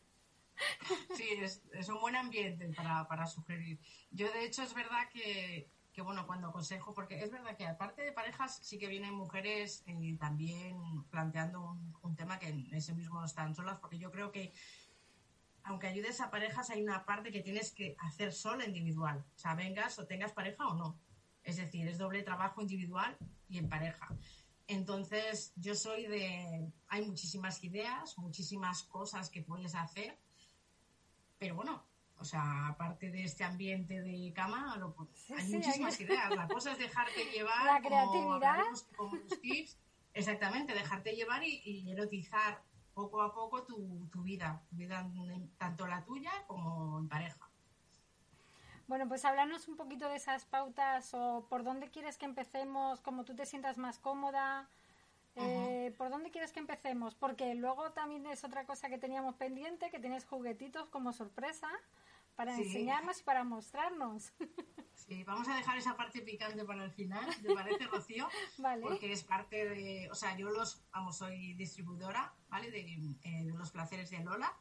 Sí, 1.16 1.28
es, 1.40 1.62
es, 1.74 1.90
un 1.90 2.00
buen 2.00 2.16
ambiente 2.16 2.70
para, 2.70 3.06
para, 3.08 3.26
sugerir. 3.26 3.80
Yo, 4.12 4.32
de 4.32 4.46
hecho, 4.46 4.64
es 4.64 4.74
verdad 4.74 5.10
que, 5.12 5.68
que, 5.94 6.02
bueno, 6.02 6.26
cuando 6.26 6.48
aconsejo, 6.48 6.94
porque 6.94 7.24
es 7.24 7.32
verdad 7.32 7.56
que 7.56 7.68
aparte 7.68 8.02
de 8.02 8.12
parejas, 8.12 8.60
sí 8.62 8.78
que 8.78 8.88
vienen 8.88 9.14
mujeres 9.14 9.84
eh, 9.86 10.18
también 10.20 11.04
planteando 11.10 11.62
un, 11.62 11.96
un, 12.02 12.16
tema 12.16 12.40
que 12.40 12.48
en 12.50 12.74
ese 12.74 12.94
mismo 12.94 13.20
no 13.20 13.26
están 13.26 13.56
solas, 13.56 13.80
porque 13.80 14.00
yo 14.00 14.12
creo 14.12 14.32
que 14.32 14.54
aunque 15.64 15.88
ayudes 15.88 16.20
a 16.20 16.30
parejas, 16.30 16.70
hay 16.72 16.84
una 16.84 17.06
parte 17.06 17.32
que 17.32 17.42
tienes 17.42 17.72
que 17.72 17.96
hacer 18.00 18.34
sola 18.34 18.66
individual. 18.66 19.24
O 19.36 19.40
sea, 19.40 19.56
vengas 19.56 19.98
o 19.98 20.06
tengas 20.06 20.34
pareja 20.34 20.68
o 20.68 20.74
no. 20.74 21.00
Es 21.44 21.56
decir, 21.56 21.88
es 21.88 21.98
doble 21.98 22.24
trabajo 22.24 22.62
individual 22.62 23.16
y 23.48 23.60
en 23.60 23.70
pareja. 23.70 24.10
Entonces, 24.68 25.54
yo 25.56 25.74
soy 25.76 26.08
de... 26.08 26.70
Hay 26.90 27.06
muchísimas 27.06 27.64
ideas, 27.64 28.18
muchísimas 28.18 28.84
cosas 28.84 29.30
que 29.30 29.42
puedes 29.42 29.74
hacer 29.76 30.18
pero 31.44 31.56
bueno, 31.56 31.84
o 32.18 32.26
sea, 32.26 32.68
aparte 32.68 33.12
de 33.12 33.24
este 33.24 33.44
ambiente 33.44 34.02
de 34.02 34.32
cama, 34.34 34.74
hay 34.74 35.48
muchísimas 35.52 36.00
ideas. 36.00 36.30
La 36.36 36.48
cosa 36.48 36.72
es 36.72 36.78
dejarte 36.78 37.26
llevar. 37.34 37.66
La 37.66 37.82
creatividad. 37.82 38.64
Como, 38.96 39.18
tips, 39.42 39.78
exactamente, 40.14 40.74
dejarte 40.74 41.12
llevar 41.12 41.44
y, 41.44 41.90
erotizar 41.92 42.62
poco 42.94 43.22
a 43.22 43.34
poco 43.34 43.64
tu, 43.64 44.08
tu 44.12 44.22
vida, 44.22 44.62
tu 44.70 44.76
vida, 44.76 45.10
tanto 45.58 45.88
la 45.88 46.04
tuya 46.06 46.32
como 46.48 47.00
en 47.00 47.10
pareja. 47.10 47.50
Bueno, 48.88 49.08
pues 49.08 49.26
háblanos 49.26 49.68
un 49.68 49.78
poquito 49.78 50.10
de 50.10 50.18
esas 50.18 50.46
pautas 50.46 51.14
o 51.14 51.48
por 51.50 51.64
dónde 51.64 51.90
quieres 51.90 52.18
que 52.18 52.26
empecemos, 52.26 53.02
como 53.02 53.24
tú 53.24 53.36
te 53.36 53.46
sientas 53.46 53.78
más 53.78 53.98
cómoda. 53.98 54.70
Eh, 55.36 55.94
¿Por 55.98 56.10
dónde 56.10 56.32
quieres 56.32 56.52
que 56.52 56.60
empecemos? 56.60 57.16
Porque 57.16 57.56
luego 57.56 57.92
también 57.92 58.26
es 58.28 58.44
otra 58.44 58.66
cosa 58.66 58.90
que 58.90 58.98
teníamos 58.98 59.36
pendiente, 59.36 59.90
que 59.90 60.00
tienes 60.00 60.26
juguetitos 60.26 60.90
como 60.90 61.12
sorpresa 61.12 61.70
para 62.36 62.56
enseñarnos 62.56 63.20
y 63.20 63.24
para 63.24 63.44
mostrarnos. 63.44 64.32
Sí, 64.96 65.22
vamos 65.26 65.50
a 65.50 65.58
dejar 65.58 65.78
esa 65.78 65.98
parte 65.98 66.22
picante 66.22 66.64
para 66.64 66.86
el 66.86 66.92
final, 66.92 67.26
¿te 67.42 67.54
parece, 67.54 67.88
Rocío? 67.88 68.30
vale. 68.60 68.84
Porque 68.84 69.12
es 69.12 69.24
parte 69.24 69.68
de, 69.68 70.10
o 70.10 70.16
sea, 70.16 70.38
yo 70.38 70.50
los, 70.50 70.82
vamos, 70.92 71.18
soy 71.18 71.56
distribuidora, 71.56 72.34
¿vale? 72.48 72.72
De, 72.72 72.80
eh, 73.24 73.44
los 73.54 73.72
placeres 73.72 74.12
de 74.12 74.24
Lola. 74.24 74.56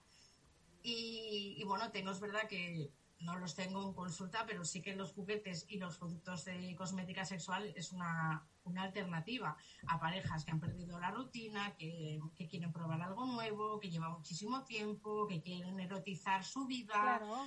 Y, 0.83 1.55
y, 1.59 1.65
bueno, 1.65 1.93
tengo, 1.93 2.11
es 2.11 2.19
verdad 2.19 2.49
que 2.49 2.91
no 3.23 3.37
los 3.39 3.55
tengo 3.55 3.83
en 3.83 3.95
consulta, 3.95 4.45
pero 4.47 4.65
sí 4.65 4.83
que 4.83 4.95
los 4.95 5.13
juguetes 5.13 5.67
y 5.69 5.79
los 5.79 5.99
productos 5.99 6.45
de 6.45 6.75
cosmética 6.77 7.25
sexual 7.25 7.73
es 7.77 7.93
una, 7.93 8.47
una 8.65 8.83
alternativa 8.83 9.57
a 9.87 10.01
parejas 10.01 10.45
que 10.45 10.53
han 10.53 10.61
perdido 10.61 10.99
la 10.99 11.11
rutina, 11.11 11.75
que, 11.77 12.21
que, 12.37 12.49
quieren 12.49 12.73
probar 12.73 13.01
algo 13.03 13.27
nuevo, 13.27 13.81
que 13.81 13.91
lleva 13.91 14.09
muchísimo 14.09 14.65
tiempo, 14.65 15.27
que 15.27 15.41
quieren 15.41 15.79
erotizar 15.81 16.45
su 16.45 16.67
vida. 16.67 16.95
Claro. 16.95 17.47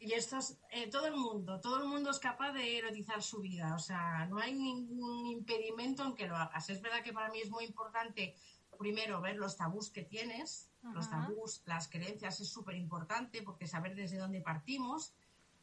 Y 0.00 0.12
esto 0.12 0.38
es 0.38 0.60
eh, 0.70 0.88
todo 0.88 1.06
el 1.06 1.16
mundo, 1.16 1.60
todo 1.60 1.82
el 1.82 1.88
mundo 1.88 2.10
es 2.10 2.20
capaz 2.20 2.52
de 2.52 2.78
erotizar 2.78 3.20
su 3.20 3.40
vida, 3.40 3.74
o 3.74 3.80
sea, 3.80 4.26
no 4.26 4.38
hay 4.38 4.54
ningún 4.54 5.26
impedimento 5.26 6.04
en 6.04 6.14
que 6.14 6.28
lo 6.28 6.36
hagas. 6.36 6.70
Es 6.70 6.80
verdad 6.80 7.02
que 7.02 7.12
para 7.12 7.30
mí 7.30 7.40
es 7.40 7.50
muy 7.50 7.64
importante 7.64 8.36
primero 8.78 9.20
ver 9.20 9.36
los 9.36 9.56
tabús 9.56 9.90
que 9.90 10.02
tienes, 10.02 10.70
Ajá. 10.82 10.94
los 10.94 11.10
tabús, 11.10 11.62
las 11.66 11.88
creencias 11.88 12.40
es 12.40 12.48
súper 12.48 12.76
importante 12.76 13.42
porque 13.42 13.66
saber 13.66 13.94
desde 13.94 14.18
dónde 14.18 14.40
partimos 14.40 15.12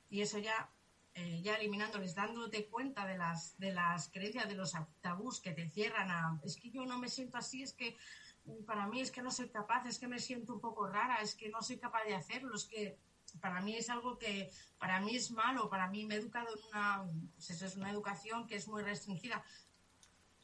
y 0.10 0.22
eso 0.22 0.38
ya 0.38 0.70
eh, 1.18 1.42
ya 1.42 1.56
eliminándoles, 1.56 2.14
dándote 2.14 2.68
cuenta 2.68 3.06
de 3.06 3.18
las, 3.18 3.58
de 3.58 3.72
las 3.72 4.10
creencias, 4.10 4.50
de 4.50 4.56
los 4.56 4.74
tabús 5.00 5.40
que 5.40 5.54
te 5.54 5.70
cierran 5.70 6.12
a, 6.12 6.42
es 6.44 6.58
que 6.58 6.70
yo 6.72 6.86
no 6.86 7.00
me 7.00 7.08
siento 7.08 7.38
así, 7.38 7.64
es 7.64 7.72
que 7.72 7.96
para 8.66 8.86
mí 8.88 9.00
es 9.00 9.12
que 9.12 9.22
no 9.22 9.32
soy 9.32 9.48
capaz, 9.50 9.86
es 9.86 9.98
que 9.98 10.10
me 10.10 10.20
siento 10.20 10.54
un 10.54 10.60
poco 10.60 10.88
rara, 10.88 11.22
es 11.22 11.34
que 11.36 11.48
no 11.48 11.62
soy 11.62 11.78
capaz 11.78 12.04
de 12.04 12.16
hacerlo, 12.16 12.54
es 12.54 12.66
que 12.66 13.00
para 13.40 13.62
mí 13.62 13.78
es 13.78 13.90
algo 13.90 14.18
que 14.18 14.52
para 14.78 15.00
mí 15.00 15.16
es 15.16 15.32
malo, 15.32 15.70
para 15.70 15.88
mí 15.88 16.06
me 16.06 16.16
he 16.16 16.18
educado 16.18 16.50
en 16.54 16.64
una, 16.66 17.06
pues 17.34 17.50
eso 17.50 17.66
es 17.66 17.78
una 17.78 17.92
educación 17.92 18.46
que 18.46 18.56
es 18.56 18.68
muy 18.68 18.84
restringida. 18.84 19.42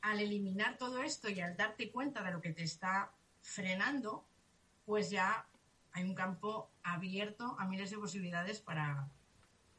Al 0.02 0.20
eliminar 0.20 0.78
todo 0.78 1.02
esto 1.02 1.30
y 1.30 1.40
al 1.42 1.56
darte 1.56 1.92
cuenta 1.92 2.24
de 2.24 2.32
lo 2.32 2.42
que 2.42 2.54
te 2.54 2.64
está 2.64 3.12
frenando, 3.42 4.26
pues 4.86 5.10
ya 5.10 5.46
hay 5.94 6.04
un 6.04 6.16
campo 6.16 6.70
abierto 6.84 7.56
a 7.60 7.66
miles 7.66 7.92
de 7.92 7.98
posibilidades 7.98 8.60
para, 8.60 9.08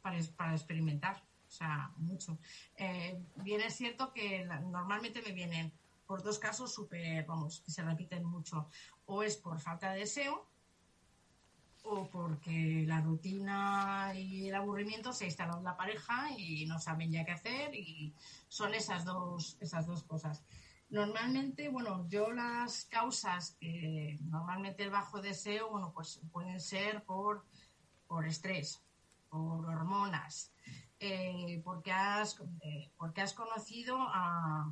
para, 0.01 0.19
para 0.37 0.53
experimentar, 0.53 1.23
o 1.49 1.51
sea, 1.51 1.91
mucho. 1.97 2.39
Eh, 2.77 3.21
bien 3.37 3.61
es 3.61 3.75
cierto 3.75 4.13
que 4.13 4.45
normalmente 4.45 5.23
me 5.23 5.33
vienen 5.33 5.73
por 6.07 6.23
dos 6.23 6.39
casos 6.39 6.73
súper, 6.73 7.25
vamos, 7.25 7.61
que 7.65 7.71
se 7.71 7.83
repiten 7.83 8.25
mucho. 8.25 8.69
O 9.07 9.23
es 9.23 9.37
por 9.37 9.59
falta 9.61 9.93
de 9.93 10.01
deseo 10.01 10.47
o 11.83 12.09
porque 12.11 12.85
la 12.87 13.01
rutina 13.01 14.13
y 14.15 14.49
el 14.49 14.55
aburrimiento 14.55 15.13
se 15.13 15.27
instalado 15.27 15.59
en 15.59 15.65
la 15.65 15.77
pareja 15.77 16.31
y 16.37 16.67
no 16.67 16.79
saben 16.79 17.11
ya 17.11 17.25
qué 17.25 17.33
hacer 17.33 17.75
y 17.75 18.15
son 18.49 18.75
esas 18.75 19.05
dos, 19.05 19.57
esas 19.61 19.87
dos 19.87 20.05
cosas. 20.05 20.43
Normalmente, 20.89 21.71
bueno, 21.71 22.07
yo 22.09 22.33
las 22.33 22.85
causas 22.85 23.57
que 23.59 24.19
normalmente 24.25 24.83
el 24.83 24.91
bajo 24.91 25.23
deseo, 25.23 25.71
bueno, 25.71 25.91
pues 25.95 26.21
pueden 26.31 26.61
ser 26.61 27.03
por, 27.05 27.47
por 28.07 28.27
estrés, 28.27 28.85
por 29.31 29.65
hormonas, 29.65 30.53
eh, 31.01 31.63
porque, 31.65 31.93
has, 31.93 32.39
eh, 32.61 32.93
porque 32.99 33.23
has 33.23 33.33
conocido 33.33 33.97
a, 33.99 34.71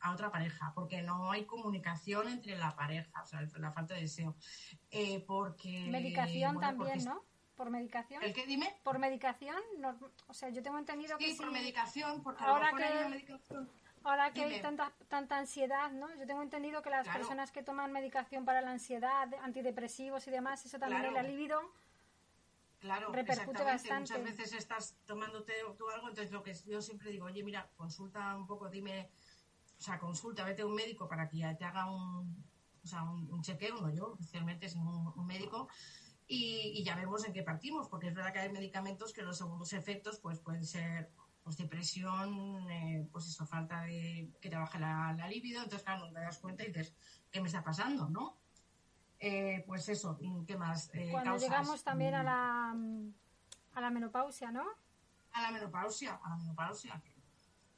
a 0.00 0.12
otra 0.12 0.30
pareja, 0.30 0.72
porque 0.74 1.02
no 1.02 1.30
hay 1.32 1.44
comunicación 1.46 2.28
entre 2.28 2.56
la 2.56 2.74
pareja, 2.76 3.22
o 3.22 3.26
sea, 3.26 3.40
la 3.58 3.72
falta 3.72 3.94
de 3.94 4.02
deseo. 4.02 4.34
Eh, 4.90 5.24
porque, 5.26 5.86
Medicación 5.88 6.54
bueno, 6.54 6.68
también, 6.68 6.98
porque- 6.98 7.04
¿no? 7.08 7.24
¿Por 7.56 7.70
medicación? 7.70 8.22
¿El 8.22 8.34
qué? 8.34 8.44
Dime. 8.46 8.78
Por 8.82 8.98
medicación, 8.98 9.56
no- 9.78 9.98
o 10.26 10.34
sea, 10.34 10.50
yo 10.50 10.62
tengo 10.62 10.78
entendido 10.78 11.16
que 11.16 11.30
Sí, 11.30 11.36
por 11.36 11.50
medicación, 11.50 12.22
porque 12.22 12.44
Ahora 12.44 12.70
que- 12.76 12.84
hay 12.84 13.08
medicación. 13.08 13.70
Ahora 14.04 14.30
que 14.32 14.44
hay 14.44 14.60
tanta, 14.60 14.92
tanta 15.08 15.38
ansiedad, 15.38 15.90
¿no? 15.90 16.14
Yo 16.16 16.26
tengo 16.26 16.42
entendido 16.42 16.80
que 16.82 16.90
las 16.90 17.04
Claro. 17.04 17.18
personas 17.18 17.50
que 17.50 17.62
toman 17.62 17.90
medicación 17.92 18.44
para 18.44 18.60
la 18.60 18.70
ansiedad, 18.70 19.28
antidepresivos 19.42 20.28
y 20.28 20.30
demás, 20.30 20.64
eso 20.66 20.78
también 20.78 21.00
Claro. 21.00 21.16
la 21.16 21.22
libido. 21.22 21.60
Claro, 22.78 23.10
repercute 23.10 23.64
bastante. 23.64 24.12
Muchas 24.18 24.22
veces 24.36 24.52
estás 24.52 24.96
tomándote 25.06 25.54
tú 25.78 25.88
algo, 25.88 26.08
entonces 26.08 26.30
lo 26.30 26.42
que 26.42 26.54
yo 26.66 26.80
siempre 26.82 27.10
digo, 27.10 27.24
oye, 27.24 27.42
mira, 27.42 27.68
consulta 27.74 28.36
un 28.36 28.46
poco, 28.46 28.68
dime, 28.68 29.10
o 29.78 29.82
sea, 29.82 29.98
consulta, 29.98 30.44
vete 30.44 30.62
a 30.62 30.66
un 30.66 30.74
médico 30.74 31.08
para 31.08 31.28
que 31.28 31.38
ya 31.38 31.56
te 31.56 31.64
haga 31.64 31.90
un, 31.90 32.44
o 32.82 32.86
sea, 32.86 33.02
un, 33.02 33.30
un 33.30 33.42
chequeo, 33.42 33.80
no 33.80 33.90
yo, 33.90 34.14
especialmente 34.18 34.68
sin 34.68 34.80
un, 34.86 35.12
un 35.14 35.26
médico, 35.26 35.68
y, 36.26 36.72
y 36.74 36.82
ya 36.84 36.96
vemos 36.96 37.24
en 37.26 37.32
qué 37.32 37.42
partimos, 37.42 37.88
porque 37.88 38.08
es 38.08 38.14
verdad 38.14 38.32
que 38.32 38.40
hay 38.40 38.50
medicamentos 38.52 39.12
que 39.12 39.22
los 39.22 39.36
segundos 39.38 39.72
efectos 39.72 40.18
pues 40.18 40.40
pueden 40.40 40.64
ser 40.64 41.10
pues 41.44 41.56
depresión, 41.58 42.68
eh, 42.70 43.08
pues 43.12 43.26
eso, 43.28 43.46
falta 43.46 43.82
de 43.82 44.32
que 44.40 44.50
te 44.50 44.56
baje 44.56 44.80
la, 44.80 45.12
la 45.16 45.28
libido, 45.28 45.62
entonces 45.62 45.84
claro, 45.84 46.06
no 46.06 46.12
te 46.12 46.20
das 46.20 46.38
cuenta 46.38 46.64
y 46.64 46.68
dices, 46.68 46.96
¿qué 47.30 47.40
me 47.40 47.46
está 47.46 47.62
pasando, 47.62 48.08
no? 48.08 48.36
Eh, 49.20 49.62
pues 49.66 49.88
eso, 49.88 50.18
¿qué 50.46 50.56
más? 50.56 50.90
Eh, 50.92 51.08
Cuando 51.12 51.30
causas. 51.32 51.48
llegamos 51.48 51.84
también 51.84 52.14
a 52.14 52.22
Mm, 52.22 52.24
la, 52.26 52.70
a 53.74 53.80
la 53.80 53.90
menopausia, 53.90 54.50
¿no? 54.50 54.64
a 55.32 55.42
la 55.42 55.50
menopausia, 55.52 56.18
a 56.24 56.30
la 56.30 56.36
menopausia, 56.36 57.00
que, 57.04 57.14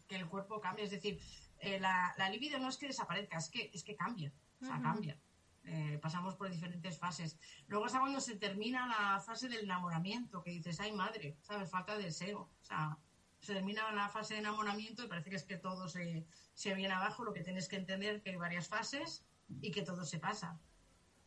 que 0.07 0.17
el 0.17 0.29
cuerpo 0.29 0.61
cambia, 0.61 0.85
es 0.85 0.91
decir, 0.93 1.21
eh, 1.61 1.81
la, 1.81 2.15
la 2.17 2.31
libido 2.31 2.59
no 2.59 2.69
es 2.69 2.77
que 2.77 2.87
desaparezca, 2.87 3.39
es 3.39 3.49
que, 3.51 3.71
es 3.73 3.83
que 3.83 3.97
cambia, 3.97 4.33
o 4.61 4.65
sea, 4.65 4.75
Ujú. 4.75 4.83
cambia. 4.83 5.19
Eh, 5.65 5.99
pasamos 6.01 6.35
por 6.37 6.51
diferentes 6.51 6.99
fases. 6.99 7.39
Luego 7.67 7.87
está 7.87 8.01
cuando 8.01 8.21
se 8.21 8.37
termina 8.37 8.87
la 8.87 9.21
fase 9.21 9.49
del 9.49 9.65
enamoramiento, 9.65 10.43
que 10.43 10.51
dices, 10.51 10.81
ay 10.81 10.93
madre, 10.93 11.37
¿sabes? 11.43 11.71
Falta 11.71 11.97
de 11.99 12.05
deseo. 12.05 12.41
O 12.41 12.65
sea, 12.65 12.97
se 13.41 13.53
termina 13.53 13.93
la 13.93 14.09
fase 14.09 14.35
de 14.35 14.41
enamoramiento 14.41 15.05
y 15.05 15.09
parece 15.09 15.29
que 15.29 15.37
es 15.37 15.45
que 15.45 15.59
todo 15.59 15.87
se, 15.89 16.27
se 16.55 16.75
viene 16.75 16.95
abajo. 16.95 17.23
Lo 17.23 17.35
que 17.35 17.43
tienes 17.43 17.69
que 17.69 17.77
entender 17.77 18.23
que 18.23 18.31
hay 18.31 18.37
varias 18.37 18.67
fases 18.67 19.27
y 19.61 19.71
que 19.71 19.83
todo 19.83 20.05
se 20.07 20.19
pasa. 20.19 20.59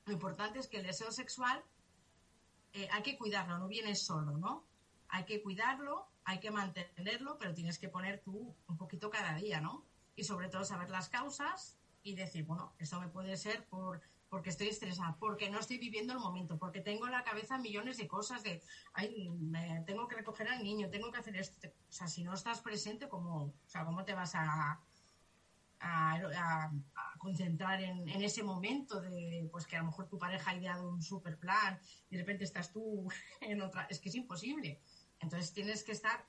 Lo 0.06 0.14
importante 0.14 0.58
es 0.58 0.68
que 0.68 0.78
el 0.78 0.88
deseo 0.88 1.12
sexual 1.12 1.64
eh, 2.74 2.88
hay 2.92 3.04
que 3.04 3.18
cuidarlo, 3.20 3.60
no 3.60 3.68
viene 3.68 3.94
solo, 3.96 4.38
¿no? 4.38 4.66
Hay 5.10 5.26
que 5.26 5.44
cuidarlo, 5.44 6.10
hay 6.24 6.40
que 6.40 6.50
mantenerlo, 6.50 7.38
pero 7.38 7.54
tienes 7.54 7.78
que 7.78 7.90
poner 7.90 8.22
tú 8.24 8.56
un 8.68 8.78
poquito 8.78 9.12
cada 9.12 9.36
día, 9.36 9.62
¿no? 9.62 9.86
Y 10.16 10.24
sobre 10.24 10.50
todo 10.50 10.64
saber 10.64 10.90
las 10.90 11.10
causas 11.10 11.78
y 12.04 12.16
decir, 12.16 12.46
bueno, 12.46 12.74
esto 12.80 13.00
me 13.00 13.10
puede 13.10 13.38
ser 13.38 13.68
por 13.68 14.02
porque 14.30 14.50
estoy 14.50 14.70
estresada, 14.70 15.18
porque 15.20 15.50
no 15.50 15.60
estoy 15.60 15.78
viviendo 15.78 16.14
el 16.14 16.20
momento, 16.20 16.58
porque 16.58 16.80
tengo 16.80 17.06
en 17.06 17.12
la 17.12 17.22
cabeza 17.26 17.58
millones 17.58 17.98
de 17.98 18.08
cosas 18.08 18.44
de, 18.44 18.64
ay, 18.94 19.30
me- 19.30 19.84
tengo 19.86 20.08
que 20.08 20.16
recoger 20.16 20.48
al 20.48 20.64
niño, 20.64 20.90
tengo 20.90 21.12
que 21.12 21.20
hacer 21.20 21.36
esto. 21.36 21.68
O 21.68 21.92
sea, 21.92 22.08
si 22.08 22.24
no 22.24 22.34
estás 22.34 22.62
presente, 22.62 23.10
¿cómo, 23.10 23.48
o 23.48 23.54
sea, 23.66 23.84
¿cómo 23.84 24.06
te 24.06 24.14
vas 24.14 24.34
a- 24.36 24.82
a 25.82 26.22
concentrar 27.18 27.82
en, 27.82 28.08
en 28.08 28.22
ese 28.22 28.44
momento 28.44 29.02
de 29.02 29.48
pues 29.52 29.66
que 29.66 29.76
a 29.76 29.80
lo 29.80 29.86
mejor 29.88 30.08
tu 30.08 30.18
pareja 30.18 30.52
ha 30.52 30.56
ideado 30.56 30.88
un 30.88 31.02
super 31.02 31.38
plan 31.40 31.80
y 32.10 32.16
de 32.16 32.22
repente 32.22 32.44
estás 32.44 32.72
tú 32.72 33.08
en 33.42 33.62
otra 33.62 33.88
es 33.90 34.00
que 34.00 34.10
es 34.10 34.16
imposible 34.16 34.80
entonces 35.20 35.54
tienes 35.54 35.84
que 35.84 35.92
estar 35.92 36.26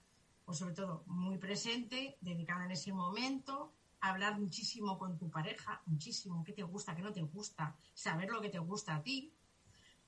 pues 0.52 0.58
sobre 0.58 0.74
todo 0.74 1.02
muy 1.06 1.38
presente 1.38 2.18
dedicada 2.20 2.66
en 2.66 2.72
ese 2.72 2.92
momento 2.92 3.72
hablar 4.02 4.38
muchísimo 4.38 4.98
con 4.98 5.16
tu 5.16 5.30
pareja 5.30 5.80
muchísimo 5.86 6.44
qué 6.44 6.52
te 6.52 6.62
gusta 6.62 6.94
qué 6.94 7.00
no 7.00 7.10
te 7.10 7.22
gusta 7.22 7.74
saber 7.94 8.28
lo 8.28 8.42
que 8.42 8.50
te 8.50 8.58
gusta 8.58 8.96
a 8.96 9.02
ti. 9.02 9.32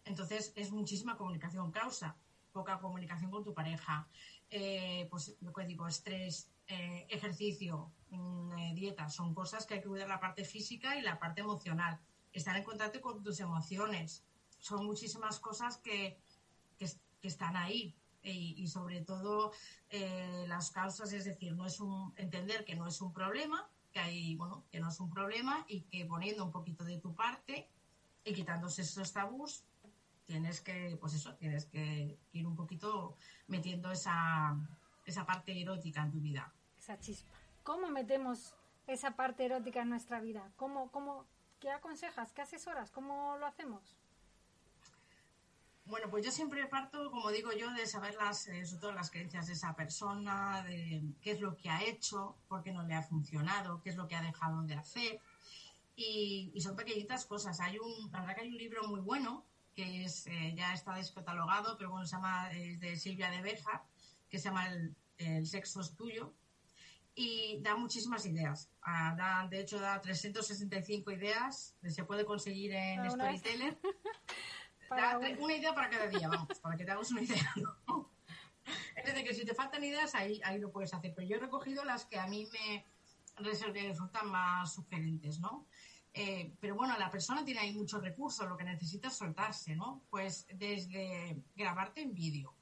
Entonces 0.04 0.52
es 0.54 0.70
muchísima 0.70 1.16
comunicación 1.16 1.70
causa 1.70 2.18
poca 2.52 2.78
comunicación 2.78 3.30
con 3.30 3.42
tu 3.42 3.54
pareja. 3.54 4.06
Eh, 4.50 5.08
pues 5.10 5.34
lo 5.40 5.50
que 5.50 5.64
digo 5.64 5.88
estrés 5.88 6.50
eh, 6.66 7.06
ejercicio 7.08 7.94
mm, 8.10 8.58
eh, 8.58 8.72
dieta 8.74 9.08
son 9.08 9.32
cosas 9.32 9.64
que 9.64 9.72
hay 9.72 9.80
que 9.80 9.88
cuidar 9.88 10.08
la 10.08 10.20
parte 10.20 10.44
física 10.44 10.98
y 10.98 11.00
la 11.00 11.18
parte 11.18 11.40
emocional. 11.40 11.98
Estar 12.34 12.54
en 12.54 12.64
contacto 12.64 13.00
con 13.00 13.22
tus 13.22 13.40
emociones 13.40 14.26
son 14.58 14.84
muchísimas 14.84 15.40
cosas 15.40 15.78
que, 15.78 16.20
que, 16.76 16.86
que 17.22 17.28
están 17.28 17.56
ahí 17.56 17.96
y, 18.24 18.66
sobre 18.68 19.02
todo 19.02 19.52
eh, 19.90 20.44
las 20.48 20.70
causas 20.70 21.12
es 21.12 21.24
decir 21.24 21.54
no 21.54 21.66
es 21.66 21.80
un 21.80 22.12
entender 22.16 22.64
que 22.64 22.74
no 22.74 22.86
es 22.88 23.00
un 23.00 23.12
problema 23.12 23.68
que 23.92 24.00
hay 24.00 24.36
bueno 24.36 24.64
que 24.70 24.80
no 24.80 24.88
es 24.88 24.98
un 25.00 25.10
problema 25.10 25.64
y 25.68 25.82
que 25.82 26.04
poniendo 26.06 26.44
un 26.44 26.50
poquito 26.50 26.84
de 26.84 26.98
tu 26.98 27.14
parte 27.14 27.68
y 28.24 28.32
quitándose 28.32 28.82
esos 28.82 29.12
tabús 29.12 29.64
tienes 30.24 30.60
que 30.60 30.96
pues 31.00 31.14
eso 31.14 31.34
tienes 31.34 31.66
que 31.66 32.18
ir 32.32 32.46
un 32.46 32.56
poquito 32.56 33.16
metiendo 33.46 33.92
esa 33.92 34.56
esa 35.04 35.26
parte 35.26 35.60
erótica 35.60 36.02
en 36.02 36.10
tu 36.10 36.20
vida 36.20 36.52
Esa 36.78 36.98
chispa. 36.98 37.30
¿Cómo 37.62 37.88
metemos 37.88 38.54
esa 38.86 39.16
parte 39.16 39.44
erótica 39.44 39.82
en 39.82 39.90
nuestra 39.90 40.20
vida? 40.20 40.50
¿Cómo, 40.56 40.90
cómo, 40.90 41.24
¿Qué 41.60 41.70
aconsejas? 41.70 42.32
¿Qué 42.32 42.42
asesoras? 42.42 42.90
¿Cómo 42.90 43.36
lo 43.38 43.46
hacemos? 43.46 43.96
Bueno, 45.86 46.08
pues 46.08 46.24
yo 46.24 46.32
siempre 46.32 46.66
parto, 46.66 47.10
como 47.10 47.30
digo 47.30 47.52
yo, 47.52 47.70
de 47.72 47.86
saber 47.86 48.14
las, 48.14 48.46
eh, 48.48 48.64
sobre 48.64 48.80
todo 48.80 48.92
las 48.92 49.10
creencias 49.10 49.46
de 49.46 49.52
esa 49.52 49.76
persona, 49.76 50.62
de 50.62 51.02
qué 51.20 51.32
es 51.32 51.40
lo 51.40 51.56
que 51.56 51.68
ha 51.68 51.82
hecho, 51.84 52.36
por 52.48 52.62
qué 52.62 52.72
no 52.72 52.84
le 52.84 52.94
ha 52.94 53.02
funcionado, 53.02 53.82
qué 53.82 53.90
es 53.90 53.96
lo 53.96 54.08
que 54.08 54.16
ha 54.16 54.22
dejado 54.22 54.62
de 54.62 54.74
hacer. 54.74 55.20
Y, 55.94 56.50
y 56.54 56.60
son 56.62 56.74
pequeñitas 56.74 57.26
cosas. 57.26 57.60
Hay 57.60 57.78
un, 57.78 58.10
la 58.10 58.20
verdad 58.20 58.36
que 58.36 58.40
hay 58.42 58.48
un 58.48 58.56
libro 58.56 58.88
muy 58.88 59.00
bueno, 59.00 59.44
que 59.74 60.04
es, 60.04 60.26
eh, 60.26 60.54
ya 60.56 60.72
está 60.72 60.94
descatalogado, 60.94 61.76
pero 61.76 61.90
bueno, 61.90 62.06
se 62.06 62.16
llama, 62.16 62.50
es 62.52 62.80
de 62.80 62.96
Silvia 62.96 63.30
de 63.30 63.42
Beja, 63.42 63.84
que 64.30 64.38
se 64.38 64.44
llama 64.48 64.68
El, 64.68 64.96
El 65.18 65.46
sexo 65.46 65.82
es 65.82 65.94
tuyo. 65.94 66.32
Y 67.14 67.60
da 67.60 67.76
muchísimas 67.76 68.26
ideas. 68.26 68.70
Ah, 68.82 69.14
da, 69.16 69.46
de 69.48 69.60
hecho, 69.60 69.78
da 69.78 70.00
365 70.00 71.12
ideas. 71.12 71.76
Se 71.86 72.04
puede 72.04 72.24
conseguir 72.24 72.72
en 72.72 73.02
vez. 73.02 73.42
Para 74.88 75.18
Da 75.18 75.28
una 75.38 75.54
idea 75.54 75.74
para 75.74 75.90
cada 75.90 76.06
día, 76.06 76.28
vamos, 76.28 76.58
para 76.60 76.76
que 76.76 76.84
te 76.84 76.90
hagas 76.90 77.10
una 77.10 77.22
idea. 77.22 77.52
¿no? 77.88 78.10
Es 78.96 79.04
decir, 79.04 79.24
que 79.24 79.34
si 79.34 79.44
te 79.44 79.54
faltan 79.54 79.84
ideas, 79.84 80.14
ahí, 80.14 80.40
ahí 80.44 80.58
lo 80.58 80.70
puedes 80.70 80.92
hacer. 80.94 81.12
Pero 81.14 81.26
yo 81.26 81.36
he 81.36 81.40
recogido 81.40 81.84
las 81.84 82.06
que 82.06 82.18
a 82.18 82.26
mí 82.26 82.48
me 82.52 82.84
resultan 83.38 84.28
más 84.28 84.74
sugerentes, 84.74 85.40
¿no? 85.40 85.66
Eh, 86.16 86.54
pero 86.60 86.76
bueno, 86.76 86.96
la 86.96 87.10
persona 87.10 87.44
tiene 87.44 87.60
ahí 87.60 87.72
muchos 87.72 88.00
recursos, 88.00 88.48
lo 88.48 88.56
que 88.56 88.62
necesita 88.62 89.08
es 89.08 89.14
soltarse, 89.14 89.74
¿no? 89.74 90.04
Pues 90.10 90.46
desde 90.54 91.42
grabarte 91.56 92.02
en 92.02 92.14
vídeo, 92.14 92.54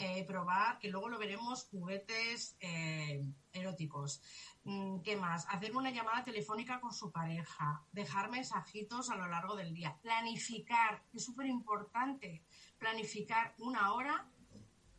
eh, 0.00 0.24
probar, 0.24 0.78
que 0.78 0.88
luego 0.88 1.08
lo 1.08 1.18
veremos, 1.18 1.64
juguetes 1.64 2.56
eh, 2.60 3.26
eróticos. 3.52 4.22
Mm, 4.62 5.00
¿Qué 5.00 5.16
más? 5.16 5.44
Hacer 5.48 5.74
una 5.74 5.90
llamada 5.90 6.22
telefónica 6.22 6.80
con 6.80 6.92
su 6.92 7.10
pareja, 7.10 7.84
dejar 7.90 8.30
mensajitos 8.30 9.10
a 9.10 9.16
lo 9.16 9.26
largo 9.26 9.56
del 9.56 9.74
día, 9.74 9.98
planificar, 10.00 11.02
es 11.12 11.24
súper 11.24 11.46
importante, 11.46 12.44
planificar 12.78 13.54
una 13.58 13.92
hora 13.92 14.30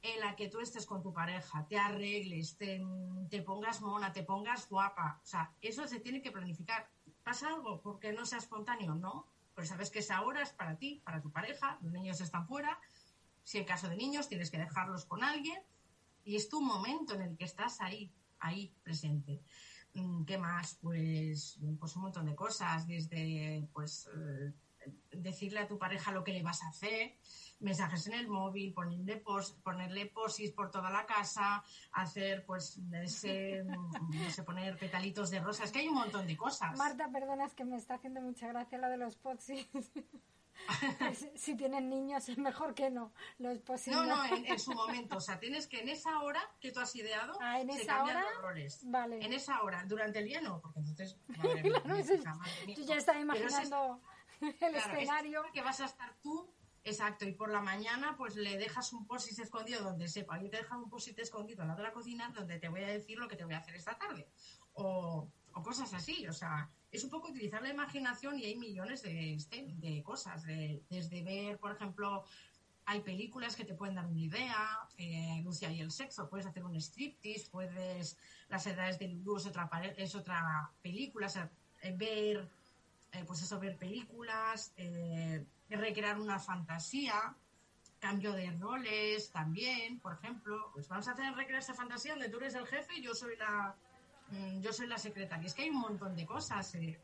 en 0.01 0.19
la 0.19 0.35
que 0.35 0.49
tú 0.49 0.59
estés 0.59 0.85
con 0.85 1.01
tu 1.01 1.13
pareja, 1.13 1.65
te 1.67 1.77
arregles, 1.77 2.57
te, 2.57 2.81
te 3.29 3.41
pongas 3.41 3.81
mona, 3.81 4.11
te 4.11 4.23
pongas 4.23 4.67
guapa. 4.67 5.21
O 5.23 5.25
sea, 5.25 5.53
eso 5.61 5.87
se 5.87 6.01
tiene 6.01 6.21
que 6.21 6.31
planificar. 6.31 6.89
¿Pasa 7.23 7.47
algo? 7.47 7.81
Porque 7.81 8.11
no 8.11 8.25
sea 8.25 8.39
espontáneo, 8.39 8.95
no. 8.95 9.27
Pero 9.55 9.65
sabes 9.65 9.91
que 9.91 9.99
esa 9.99 10.21
hora 10.21 10.41
es 10.41 10.51
para 10.51 10.77
ti, 10.77 11.01
para 11.05 11.21
tu 11.21 11.31
pareja, 11.31 11.77
los 11.81 11.91
niños 11.91 12.21
están 12.21 12.47
fuera. 12.47 12.79
Si 13.49 13.57
en 13.57 13.65
caso 13.65 13.89
de 13.89 13.95
niños 13.95 14.29
tienes 14.29 14.51
que 14.51 14.59
dejarlos 14.59 15.05
con 15.05 15.23
alguien 15.23 15.59
y 16.23 16.35
es 16.35 16.49
tu 16.49 16.61
momento 16.61 17.15
en 17.15 17.21
el 17.23 17.35
que 17.35 17.45
estás 17.45 17.81
ahí, 17.81 18.13
ahí 18.39 18.71
presente. 18.83 19.41
Mm, 19.95 20.23
¿Qué 20.23 20.37
más? 20.37 20.77
Pues, 20.79 21.57
pues 21.79 21.95
un 21.95 22.03
montón 22.03 22.27
de 22.27 22.35
cosas, 22.35 22.85
desde 22.85 23.67
pues 23.73 24.07
eh, 24.15 24.53
decirle 25.09 25.61
a 25.61 25.67
tu 25.67 25.79
pareja 25.79 26.11
lo 26.11 26.23
que 26.23 26.31
le 26.31 26.43
vas 26.43 26.61
a 26.61 26.67
hacer, 26.67 27.17
mensajes 27.59 28.05
en 28.05 28.13
el 28.13 28.27
móvil, 28.27 28.71
ponerle, 28.71 29.17
pos, 29.17 29.53
ponerle 29.63 30.05
posis 30.05 30.51
por 30.51 30.69
toda 30.69 30.91
la 30.91 31.07
casa, 31.07 31.63
hacer 31.93 32.45
pues 32.45 32.79
ese, 33.01 33.63
no 33.63 34.29
sé, 34.29 34.43
poner 34.43 34.77
petalitos 34.77 35.31
de 35.31 35.39
rosas, 35.39 35.71
que 35.71 35.79
hay 35.79 35.87
un 35.87 35.95
montón 35.95 36.27
de 36.27 36.37
cosas. 36.37 36.77
Marta, 36.77 37.09
perdona, 37.11 37.45
es 37.45 37.55
que 37.55 37.65
me 37.65 37.77
está 37.77 37.95
haciendo 37.95 38.21
mucha 38.21 38.47
gracia 38.47 38.77
la 38.77 38.89
de 38.89 38.97
los 38.97 39.15
potsis. 39.15 39.67
si, 41.15 41.31
si 41.37 41.55
tienen 41.55 41.89
niños 41.89 42.27
es 42.29 42.37
mejor 42.37 42.73
que 42.75 42.89
no. 42.89 43.11
Los 43.37 43.57
potsis 43.59 43.93
No, 43.93 44.03
no, 44.05 44.25
en, 44.25 44.45
en 44.45 44.59
su 44.59 44.71
momento. 44.73 45.17
O 45.17 45.21
sea, 45.21 45.39
tienes 45.39 45.67
que 45.67 45.79
en 45.81 45.89
esa 45.89 46.19
hora 46.21 46.41
que 46.59 46.71
tú 46.71 46.79
has 46.79 46.95
ideado, 46.95 47.37
Ah, 47.41 47.59
en 47.59 47.71
se 47.71 47.81
esa 47.83 47.97
cambian 47.97 48.17
hora, 48.17 48.31
los 48.31 48.41
roles. 48.41 48.81
vale. 48.85 49.23
En 49.25 49.33
esa 49.33 49.61
hora, 49.63 49.83
durante 49.85 50.19
el 50.19 50.25
día 50.25 50.41
no, 50.41 50.59
porque 50.61 50.79
entonces. 50.79 51.17
madre 51.37 51.63
mía, 51.63 51.81
Claro, 51.83 51.95
es-. 51.95 52.09
Yo 52.77 52.83
ya 52.85 52.95
estaba 52.95 53.19
Pero 53.19 53.33
ese 53.47 53.47
es- 53.47 53.53
imaginando 53.69 54.01
el 54.41 54.53
claro, 54.55 54.77
es 54.77 54.85
escenario. 54.85 55.43
que 55.53 55.61
vas 55.61 55.79
a 55.81 55.85
estar 55.85 56.13
tú 56.21 56.49
Exacto, 56.85 57.25
y 57.25 57.33
por 57.33 57.51
la 57.51 57.61
mañana 57.61 58.15
pues 58.17 58.37
le 58.37 58.57
dejas 58.57 58.93
un 58.93 59.05
post 59.05 59.37
escondido 59.37 59.83
donde 59.83 60.07
sepa, 60.07 60.41
yo 60.41 60.49
te 60.49 60.55
he 60.57 60.61
dejado 60.61 60.81
un 60.81 60.89
post 60.89 61.09
escondido 61.19 61.61
al 61.61 61.67
lado 61.67 61.79
de 61.81 61.87
la 61.89 61.93
cocina 61.93 62.29
donde 62.33 62.57
te 62.57 62.69
voy 62.69 62.81
a 62.83 62.87
decir 62.87 63.17
lo 63.19 63.27
que 63.27 63.35
te 63.35 63.43
voy 63.43 63.53
a 63.53 63.57
hacer 63.57 63.75
esta 63.75 63.97
tarde. 63.97 64.29
O, 64.73 65.27
o 65.53 65.61
cosas 65.61 65.93
así, 65.93 66.25
o 66.25 66.31
sea, 66.33 66.69
es 66.91 67.03
un 67.03 67.09
poco 67.09 67.29
utilizar 67.29 67.61
la 67.61 67.69
imaginación 67.69 68.39
y 68.39 68.45
hay 68.45 68.55
millones 68.55 69.01
de, 69.03 69.33
este, 69.33 69.67
de 69.75 70.01
cosas, 70.03 70.43
desde 70.43 71.23
ver, 71.23 71.57
por 71.59 71.71
ejemplo, 71.71 72.23
hay 72.85 73.01
películas 73.01 73.55
que 73.55 73.65
te 73.65 73.75
pueden 73.75 73.95
dar 73.95 74.07
una 74.07 74.19
idea, 74.19 74.79
eh, 74.97 75.41
Lucia 75.43 75.71
y 75.71 75.79
el 75.79 75.91
sexo, 75.91 76.27
puedes 76.27 76.47
hacer 76.47 76.63
un 76.63 76.75
striptease, 76.75 77.47
puedes, 77.51 78.17
las 78.49 78.65
edades 78.65 78.97
de 78.97 79.09
Lulu 79.09 79.37
es 79.37 79.45
otra, 79.45 79.69
es 79.95 80.15
otra 80.15 80.71
película, 80.81 81.27
o 81.27 81.29
sea, 81.29 81.51
eh, 81.83 81.93
ver, 81.95 82.49
eh, 83.11 83.23
pues 83.27 83.43
eso, 83.43 83.59
ver 83.59 83.77
películas, 83.77 84.73
recrear 85.69 86.19
una 86.19 86.39
fantasía, 86.39 87.35
cambio 87.99 88.33
de 88.33 88.49
roles 88.51 89.29
también, 89.29 89.99
por 89.99 90.13
ejemplo, 90.13 90.71
pues 90.73 90.87
vamos 90.87 91.07
a 91.07 91.11
hacer 91.11 91.31
recrear 91.35 91.61
esa 91.61 91.75
fantasía 91.75 92.13
donde 92.13 92.29
tú 92.29 92.37
eres 92.37 92.55
el 92.55 92.65
jefe 92.65 92.95
y 92.95 93.03
yo 93.03 93.13
soy 93.13 93.35
la, 93.35 93.75
yo 94.61 94.73
soy 94.73 94.87
la 94.87 94.97
secretaria. 94.97 95.47
Es 95.47 95.53
que 95.53 95.63
hay 95.63 95.69
un 95.69 95.79
montón 95.79 96.15
de 96.15 96.25
cosas. 96.25 96.75
Eh. 96.75 96.99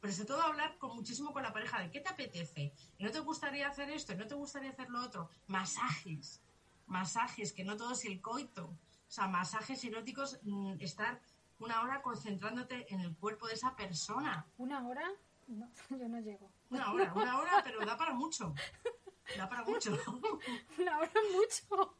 Pero 0.00 0.12
sobre 0.12 0.26
todo 0.28 0.42
hablar 0.42 0.78
con 0.78 0.94
muchísimo 0.94 1.32
con 1.32 1.42
la 1.42 1.52
pareja 1.52 1.80
de 1.80 1.90
qué 1.90 2.00
te 2.00 2.08
apetece. 2.08 2.72
¿Y 2.98 3.04
no 3.04 3.10
te 3.10 3.20
gustaría 3.20 3.68
hacer 3.68 3.90
esto? 3.90 4.12
¿Y 4.12 4.16
no 4.16 4.26
te 4.26 4.34
gustaría 4.34 4.70
hacer 4.70 4.90
lo 4.90 5.02
otro? 5.02 5.30
Masajes. 5.46 6.42
Masajes, 6.86 7.52
que 7.52 7.64
no 7.64 7.76
todo 7.76 7.92
es 7.92 8.04
el 8.04 8.20
coito. 8.20 8.66
O 8.66 9.10
sea, 9.10 9.28
masajes 9.28 9.82
eróticos, 9.84 10.38
mm, 10.42 10.74
estar 10.80 11.20
una 11.58 11.82
hora 11.82 12.02
concentrándote 12.02 12.92
en 12.92 13.00
el 13.00 13.16
cuerpo 13.16 13.46
de 13.46 13.54
esa 13.54 13.74
persona. 13.74 14.46
¿Una 14.58 14.86
hora? 14.86 15.10
No, 15.46 15.70
yo 15.90 16.08
no 16.08 16.20
llego. 16.20 16.50
Una 16.70 16.92
hora, 16.92 17.12
una 17.14 17.38
hora, 17.38 17.50
pero 17.64 17.84
da 17.84 17.96
para 17.96 18.14
mucho. 18.14 18.54
Da 19.36 19.48
para 19.48 19.64
mucho. 19.64 19.90
una 20.78 20.98
hora 20.98 21.12
mucho. 21.32 21.96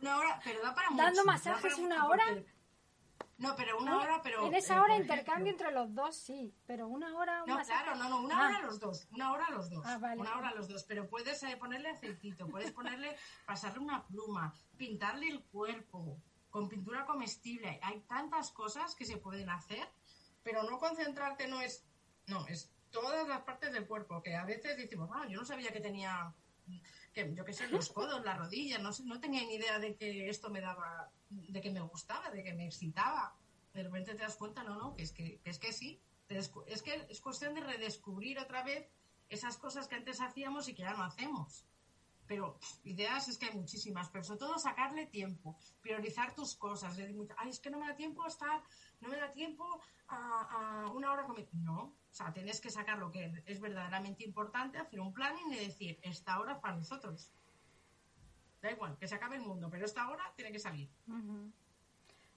Una 0.00 0.18
hora, 0.18 0.40
pero 0.44 0.62
da 0.62 0.74
para 0.74 0.90
mucho. 0.90 1.02
Dando 1.02 1.24
masajes 1.24 1.78
una 1.78 2.06
hora. 2.06 2.24
No, 3.42 3.56
pero 3.56 3.78
una 3.78 3.98
hora, 3.98 4.20
pero. 4.22 4.46
En 4.46 4.54
esa 4.54 4.80
hora 4.80 4.96
intercambio 4.96 5.50
entre 5.50 5.72
los 5.72 5.92
dos, 5.94 6.16
sí. 6.16 6.54
Pero 6.66 6.86
una 6.86 7.16
hora. 7.16 7.44
no, 7.46 7.58
claro, 7.60 7.96
no, 7.96 8.08
no, 8.08 8.20
una 8.22 8.38
hora 8.38 8.58
hora 8.58 8.66
los 8.66 8.78
dos. 8.78 9.08
Una 9.10 9.32
hora 9.32 9.50
los 9.50 9.68
dos. 9.68 9.84
Ah, 9.84 9.98
vale. 9.98 10.20
Una 10.20 10.38
hora 10.38 10.54
los 10.54 10.68
dos. 10.68 10.84
Pero 10.84 11.08
puedes 11.08 11.42
eh, 11.42 11.56
ponerle 11.56 11.90
aceitito, 11.90 12.46
puedes 12.46 12.72
ponerle, 12.72 13.16
pasarle 13.46 13.80
una 13.80 14.06
pluma, 14.06 14.54
pintarle 14.76 15.28
el 15.28 15.42
cuerpo 15.44 16.18
con 16.50 16.68
pintura 16.68 17.04
comestible. 17.04 17.80
Hay 17.82 18.00
tantas 18.02 18.52
cosas 18.52 18.94
que 18.94 19.04
se 19.04 19.16
pueden 19.16 19.50
hacer, 19.50 19.88
pero 20.42 20.62
no 20.62 20.78
concentrarte 20.78 21.48
no 21.48 21.60
es. 21.60 21.84
No, 22.28 22.46
es 22.46 22.72
todas 22.92 23.26
las 23.26 23.40
partes 23.42 23.72
del 23.72 23.86
cuerpo, 23.86 24.22
que 24.22 24.36
a 24.36 24.44
veces 24.44 24.76
decimos, 24.76 25.10
ah, 25.12 25.26
yo 25.28 25.40
no 25.40 25.44
sabía 25.44 25.72
que 25.72 25.80
tenía, 25.80 26.32
que 27.12 27.34
yo 27.34 27.44
qué 27.44 27.52
sé, 27.52 27.68
los 27.68 27.90
codos, 27.90 28.24
las 28.24 28.38
rodillas, 28.38 28.80
no, 28.80 28.90
no 29.04 29.20
tenía 29.20 29.42
ni 29.42 29.54
idea 29.54 29.78
de 29.78 29.94
que 29.96 30.28
esto 30.28 30.50
me 30.50 30.60
daba, 30.60 31.10
de 31.28 31.60
que 31.60 31.70
me 31.70 31.80
gustaba, 31.80 32.30
de 32.30 32.42
que 32.42 32.54
me 32.54 32.66
excitaba. 32.66 33.36
De 33.74 33.82
repente 33.82 34.14
te 34.14 34.22
das 34.22 34.36
cuenta, 34.36 34.62
no, 34.62 34.76
no, 34.76 34.94
que 34.94 35.02
es 35.02 35.12
que, 35.12 35.40
es 35.44 35.58
que 35.58 35.72
sí, 35.72 36.00
es 36.28 36.82
que 36.82 37.06
es 37.08 37.20
cuestión 37.20 37.54
de 37.54 37.60
redescubrir 37.60 38.38
otra 38.38 38.62
vez 38.62 38.88
esas 39.28 39.56
cosas 39.56 39.88
que 39.88 39.94
antes 39.94 40.20
hacíamos 40.20 40.68
y 40.68 40.74
que 40.74 40.82
ya 40.82 40.94
no 40.94 41.04
hacemos. 41.04 41.66
Pero 42.32 42.56
ideas 42.84 43.28
es 43.28 43.36
que 43.36 43.44
hay 43.44 43.54
muchísimas, 43.54 44.08
pero 44.08 44.24
sobre 44.24 44.38
todo 44.38 44.58
sacarle 44.58 45.04
tiempo, 45.04 45.58
priorizar 45.82 46.34
tus 46.34 46.56
cosas. 46.56 46.96
Ay, 47.36 47.50
es 47.50 47.60
que 47.60 47.68
no 47.68 47.78
me 47.78 47.86
da 47.86 47.94
tiempo 47.94 48.26
estar, 48.26 48.62
no 49.02 49.10
me 49.10 49.18
da 49.18 49.30
tiempo 49.30 49.82
a, 50.08 50.86
a 50.86 50.90
una 50.92 51.12
hora 51.12 51.24
con 51.24 51.36
No, 51.52 51.78
o 51.82 51.94
sea, 52.10 52.32
tienes 52.32 52.58
que 52.58 52.70
sacar 52.70 52.96
lo 52.96 53.10
que 53.10 53.42
es 53.44 53.60
verdaderamente 53.60 54.24
importante, 54.24 54.78
hacer 54.78 54.98
un 54.98 55.12
planning 55.12 55.52
y 55.52 55.66
decir, 55.66 56.00
esta 56.02 56.40
hora 56.40 56.54
es 56.54 56.58
para 56.60 56.76
nosotros. 56.76 57.30
Da 58.62 58.70
igual, 58.70 58.96
que 58.96 59.08
se 59.08 59.16
acabe 59.16 59.36
el 59.36 59.42
mundo, 59.42 59.68
pero 59.68 59.84
esta 59.84 60.08
hora 60.08 60.32
tiene 60.34 60.52
que 60.52 60.58
salir. 60.58 60.88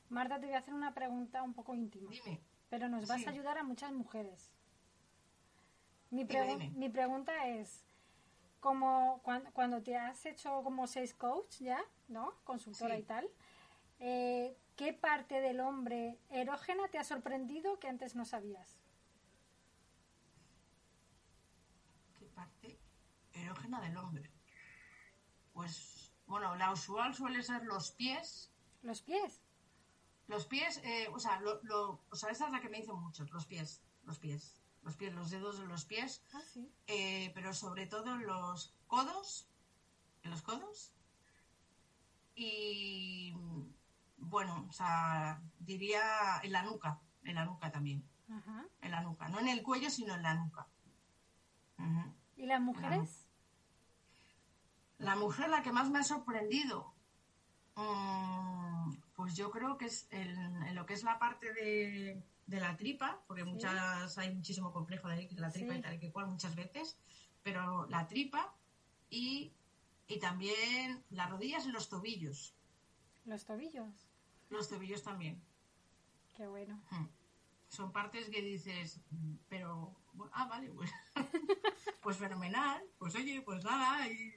Marta, 0.10 0.42
te 0.42 0.48
voy 0.48 0.56
a 0.56 0.60
hacer 0.60 0.74
una 0.74 0.94
pregunta 0.94 1.42
un 1.42 1.54
poco 1.54 1.74
íntima. 1.74 2.12
Dime. 2.12 2.42
Pero 2.70 2.90
nos 2.90 3.08
vas 3.08 3.26
a 3.26 3.30
ayudar 3.30 3.58
a 3.58 3.64
muchas 3.64 3.94
mujeres. 3.94 4.52
Mi, 6.10 6.26
mi 6.76 6.90
pregunta 6.90 7.48
es, 7.48 7.85
como 8.66 9.22
cuando, 9.54 9.84
te 9.84 9.96
has 9.96 10.26
hecho 10.26 10.64
como 10.64 10.88
seis 10.88 11.14
coach 11.14 11.60
ya, 11.60 11.80
¿no? 12.08 12.34
Consultora 12.44 12.98
y 12.98 13.04
tal, 13.04 13.30
eh, 14.00 14.58
¿qué 14.76 14.92
parte 14.92 15.40
del 15.40 15.60
hombre 15.60 16.18
erógena 16.32 16.88
te 16.88 16.98
ha 16.98 17.04
sorprendido 17.04 17.78
que 17.78 17.88
antes 17.88 18.16
no 18.16 18.26
sabías? 18.26 18.80
parte 22.34 22.80
erógena 23.34 23.80
del 23.82 23.96
hombre. 23.98 24.32
Pues, 25.54 26.12
bueno, 26.26 26.56
la 26.56 26.72
usual 26.72 27.14
suele 27.14 27.44
ser 27.44 27.64
los 27.66 27.92
pies. 27.92 28.52
¿Los 28.82 29.04
pies? 29.04 29.44
Los 30.26 30.48
pies, 30.48 30.82
eh, 30.84 31.08
o 31.14 31.20
sea, 31.20 31.40
lo, 31.40 32.02
o 32.10 32.16
sea, 32.16 32.32
esa 32.32 32.48
es 32.48 32.52
la 32.52 32.62
que 32.62 32.70
me 32.70 32.78
dicen 32.78 32.96
mucho, 32.96 33.26
los 33.26 33.46
pies, 33.46 33.84
los 34.06 34.18
pies, 34.18 34.60
los 34.86 34.96
pies, 34.96 35.14
los 35.14 35.32
dedos 35.32 35.60
de 35.60 35.66
los 35.66 35.84
pies. 35.86 36.24
Ah, 36.34 36.42
sí. 36.54 36.72
Eh, 36.88 37.32
pero 37.34 37.54
sobre 37.54 37.88
todo 37.88 38.16
los 38.18 38.74
codos, 38.88 39.50
en 40.24 40.32
los 40.32 40.44
codos. 40.44 40.94
Y, 42.36 43.34
bueno, 44.18 44.66
o 44.70 44.72
sea, 44.72 45.42
diría 45.60 46.40
en 46.44 46.52
la 46.52 46.62
nuca, 46.64 47.02
en 47.24 47.36
la 47.36 47.46
nuca 47.46 47.72
también. 47.72 48.08
En 48.82 48.92
la 48.92 49.02
nuca, 49.02 49.28
no 49.28 49.40
en 49.40 49.48
el 49.48 49.62
cuello, 49.62 49.90
sino 49.90 50.16
en 50.16 50.24
la 50.24 50.34
nuca. 50.36 50.68
¿Y 52.36 52.46
las 52.46 52.62
mujeres? 52.62 53.28
La 54.98 55.16
mujer 55.16 55.50
la 55.50 55.62
que 55.62 55.72
más 55.72 55.90
me 55.90 56.00
ha 56.00 56.04
sorprendido. 56.04 56.94
Mm, 57.76 58.94
pues 59.16 59.36
yo 59.36 59.52
creo 59.52 59.78
que 59.78 59.86
es 59.86 60.08
en, 60.12 60.74
lo 60.76 60.86
que 60.86 60.94
es 60.94 61.04
la 61.04 61.20
parte 61.20 61.54
de, 61.54 62.24
la 62.48 62.78
tripa, 62.78 63.24
porque 63.28 63.44
muchas 63.44 64.18
hay 64.18 64.34
muchísimo 64.34 64.72
complejo 64.72 65.08
de 65.10 65.28
la 65.36 65.52
tripa 65.52 65.76
y 65.76 65.82
tal 65.82 65.96
y 65.96 66.00
que 66.00 66.12
cual 66.12 66.28
muchas 66.28 66.56
veces, 66.56 66.98
pero 67.44 67.88
la 67.88 68.08
tripa 68.08 68.56
y, 69.10 69.52
y 70.08 70.20
también 70.20 71.04
las 71.10 71.30
rodillas 71.30 71.66
y 71.66 71.72
los 71.72 71.90
tobillos. 71.90 72.54
¿Los 73.26 73.46
tobillos? 73.46 74.08
Los 74.50 74.70
tobillos 74.70 75.04
también. 75.04 75.42
Qué 76.36 76.48
bueno. 76.48 76.82
Mm. 76.92 77.06
Son 77.70 77.92
partes 77.92 78.30
que 78.30 78.42
dices, 78.42 79.02
pero, 79.50 79.96
ah, 80.34 80.48
vale, 80.48 80.70
pues. 80.70 80.92
pues 82.02 82.18
fenomenal, 82.18 82.84
pues 83.00 83.16
oye, 83.16 83.42
pues 83.42 83.64
nada, 83.64 84.08
y 84.08 84.34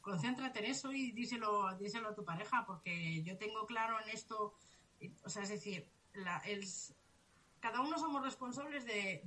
concéntrate 0.00 0.60
en 0.60 0.64
eso 0.66 0.92
y 0.92 1.12
díselo, 1.12 1.76
díselo 1.76 2.08
a 2.08 2.14
tu 2.14 2.24
pareja, 2.24 2.64
porque 2.66 3.22
yo 3.22 3.36
tengo 3.36 3.66
claro 3.66 4.00
en 4.00 4.08
esto, 4.08 4.54
o 5.24 5.28
sea, 5.28 5.42
es 5.42 5.50
decir, 5.50 5.86
la, 6.14 6.38
cada 7.60 7.80
uno 7.80 7.98
somos 7.98 8.22
responsables 8.22 8.84
de, 8.84 9.22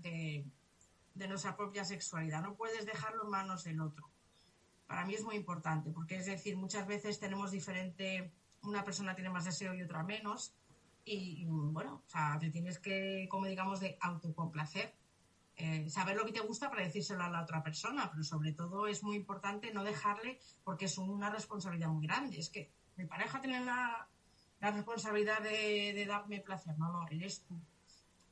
de, 1.15 1.27
nuestra 1.27 1.55
propia 1.55 1.85
sexualidad, 1.85 2.41
no 2.41 2.55
puedes 2.55 2.85
dejarlo 2.85 3.23
en 3.23 3.29
manos 3.29 3.63
del 3.63 3.79
otro. 3.79 4.09
Para 4.87 5.05
mí 5.05 5.13
es 5.13 5.23
muy 5.23 5.35
importante, 5.35 5.91
porque 5.91 6.17
es 6.17 6.25
decir, 6.25 6.57
muchas 6.57 6.85
veces 6.85 7.19
tenemos 7.19 7.51
diferente, 7.51 8.33
una 8.63 8.83
persona 8.83 9.15
tiene 9.15 9.29
más 9.29 9.45
deseo 9.45 9.73
y 9.73 9.81
otra 9.81 10.03
menos, 10.03 10.53
y 11.05 11.45
bueno, 11.47 12.03
o 12.05 12.09
sea, 12.09 12.37
te 12.39 12.49
tienes 12.49 12.79
que, 12.79 13.27
como 13.29 13.45
digamos, 13.45 13.79
de 13.79 13.97
autocomplacer 14.01 14.93
eh, 15.55 15.87
saber 15.87 16.15
lo 16.15 16.25
que 16.25 16.31
te 16.31 16.39
gusta 16.39 16.69
para 16.69 16.83
decírselo 16.83 17.23
a 17.23 17.29
la 17.29 17.43
otra 17.43 17.61
persona, 17.61 18.09
pero 18.09 18.23
sobre 18.23 18.53
todo 18.53 18.87
es 18.87 19.03
muy 19.03 19.15
importante 19.15 19.71
no 19.71 19.83
dejarle 19.83 20.39
porque 20.63 20.85
es 20.85 20.97
una 20.97 21.29
responsabilidad 21.29 21.89
muy 21.89 22.07
grande. 22.07 22.39
Es 22.39 22.49
que 22.49 22.71
mi 22.95 23.05
pareja 23.05 23.39
tiene 23.39 23.63
la, 23.63 24.07
responsabilidad 24.59 25.41
de, 25.41 26.05
darme 26.07 26.39
placer, 26.39 26.77
no, 26.79 26.91
no, 26.91 27.07
eres 27.09 27.43
tú. 27.43 27.59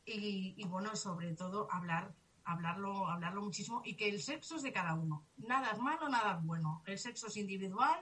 Y, 0.06 0.64
bueno, 0.68 0.96
sobre 0.96 1.34
todo 1.34 1.68
hablar, 1.72 2.14
hablarlo, 2.44 3.08
hablarlo 3.08 3.42
muchísimo 3.42 3.82
y 3.86 3.96
que 3.96 4.10
el 4.10 4.22
sexo 4.22 4.56
es 4.56 4.64
de 4.64 4.74
cada 4.74 4.96
uno. 4.96 5.26
Nada 5.38 5.72
es 5.72 5.80
malo, 5.80 6.10
nada 6.10 6.38
es 6.38 6.44
bueno. 6.44 6.82
El 6.86 6.98
sexo 6.98 7.28
es 7.28 7.38
individual 7.38 8.00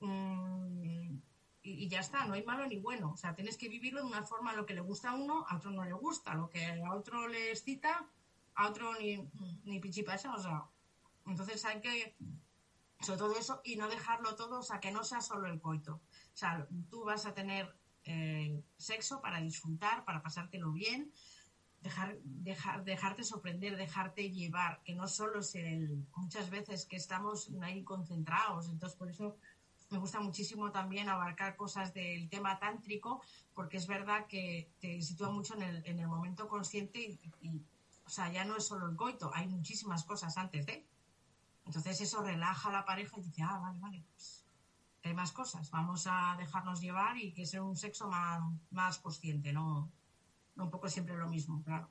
mm, 0.00 1.16
y, 1.62 1.88
ya 1.88 2.00
está, 2.00 2.26
no 2.26 2.34
hay 2.34 2.44
malo 2.44 2.66
ni 2.66 2.78
bueno. 2.78 3.12
O 3.12 3.16
sea, 3.16 3.34
tienes 3.34 3.56
que 3.56 3.68
vivirlo 3.68 4.00
de 4.00 4.08
una 4.08 4.24
forma 4.24 4.52
lo 4.52 4.66
que 4.66 4.74
le 4.74 4.80
gusta 4.80 5.10
a 5.10 5.14
uno, 5.14 5.46
a 5.48 5.56
otro 5.56 5.70
no 5.70 5.84
le 5.84 5.92
gusta, 5.92 6.34
lo 6.34 6.50
que 6.50 6.82
a 6.82 6.92
otro 6.92 7.28
le 7.28 7.50
excita, 7.50 8.06
a 8.54 8.68
otro 8.68 8.94
ni, 8.98 9.28
ni 9.64 9.78
pichipasa, 9.80 10.34
o 10.34 10.38
sea, 10.38 10.66
entonces 11.26 11.64
hay 11.64 11.80
que, 11.80 12.16
sobre 13.00 13.18
todo 13.18 13.38
eso, 13.38 13.60
y 13.64 13.76
no 13.76 13.88
dejarlo 13.88 14.34
todo, 14.34 14.58
o 14.58 14.62
sea, 14.62 14.80
que 14.80 14.90
no 14.90 15.04
sea 15.04 15.20
solo 15.20 15.46
el 15.48 15.60
coito. 15.60 15.94
O 15.94 16.36
sea, 16.36 16.66
tú 16.90 17.04
vas 17.04 17.26
a 17.26 17.34
tener 17.34 17.74
eh, 18.04 18.62
sexo 18.76 19.20
para 19.20 19.40
disfrutar, 19.40 20.04
para 20.04 20.22
pasártelo 20.22 20.72
bien, 20.72 21.12
dejar, 21.80 22.18
dejar, 22.22 22.84
dejarte 22.84 23.24
sorprender, 23.24 23.76
dejarte 23.76 24.30
llevar, 24.30 24.82
que 24.84 24.94
no 24.94 25.08
solo 25.08 25.40
es 25.40 25.54
el, 25.54 26.06
muchas 26.16 26.50
veces 26.50 26.86
que 26.86 26.96
estamos 26.96 27.50
ahí 27.62 27.82
concentrados, 27.82 28.68
entonces 28.68 28.96
por 28.96 29.10
eso 29.10 29.36
me 29.90 29.98
gusta 29.98 30.20
muchísimo 30.20 30.72
también 30.72 31.08
abarcar 31.08 31.54
cosas 31.54 31.92
del 31.92 32.28
tema 32.30 32.58
tántrico, 32.58 33.22
porque 33.54 33.76
es 33.76 33.86
verdad 33.86 34.26
que 34.26 34.70
te 34.80 35.02
sitúa 35.02 35.30
mucho 35.30 35.54
en 35.54 35.62
el, 35.62 35.86
en 35.86 35.98
el 35.98 36.08
momento 36.08 36.48
consciente 36.48 37.18
y, 37.40 37.62
o 38.04 38.08
sea, 38.08 38.32
ya 38.32 38.44
no 38.44 38.56
es 38.56 38.66
solo 38.66 38.88
el 38.88 38.96
coito, 38.96 39.30
hay 39.34 39.46
muchísimas 39.46 40.04
cosas 40.04 40.36
antes 40.38 40.64
de. 40.66 40.86
Entonces 41.64 42.00
eso 42.00 42.22
relaja 42.22 42.70
a 42.70 42.72
la 42.72 42.84
pareja 42.84 43.18
y 43.18 43.22
dice, 43.22 43.42
ah, 43.42 43.58
vale, 43.58 43.78
vale, 43.78 44.04
pues 44.14 44.41
hay 45.08 45.14
más 45.14 45.32
cosas, 45.32 45.70
vamos 45.70 46.06
a 46.06 46.36
dejarnos 46.38 46.80
llevar 46.80 47.16
y 47.16 47.32
que 47.32 47.46
sea 47.46 47.62
un 47.62 47.76
sexo 47.76 48.08
más, 48.08 48.42
más 48.70 48.98
consciente, 48.98 49.52
no, 49.52 49.90
no 50.54 50.64
un 50.64 50.70
poco 50.70 50.88
siempre 50.88 51.16
lo 51.16 51.28
mismo, 51.28 51.62
claro. 51.62 51.90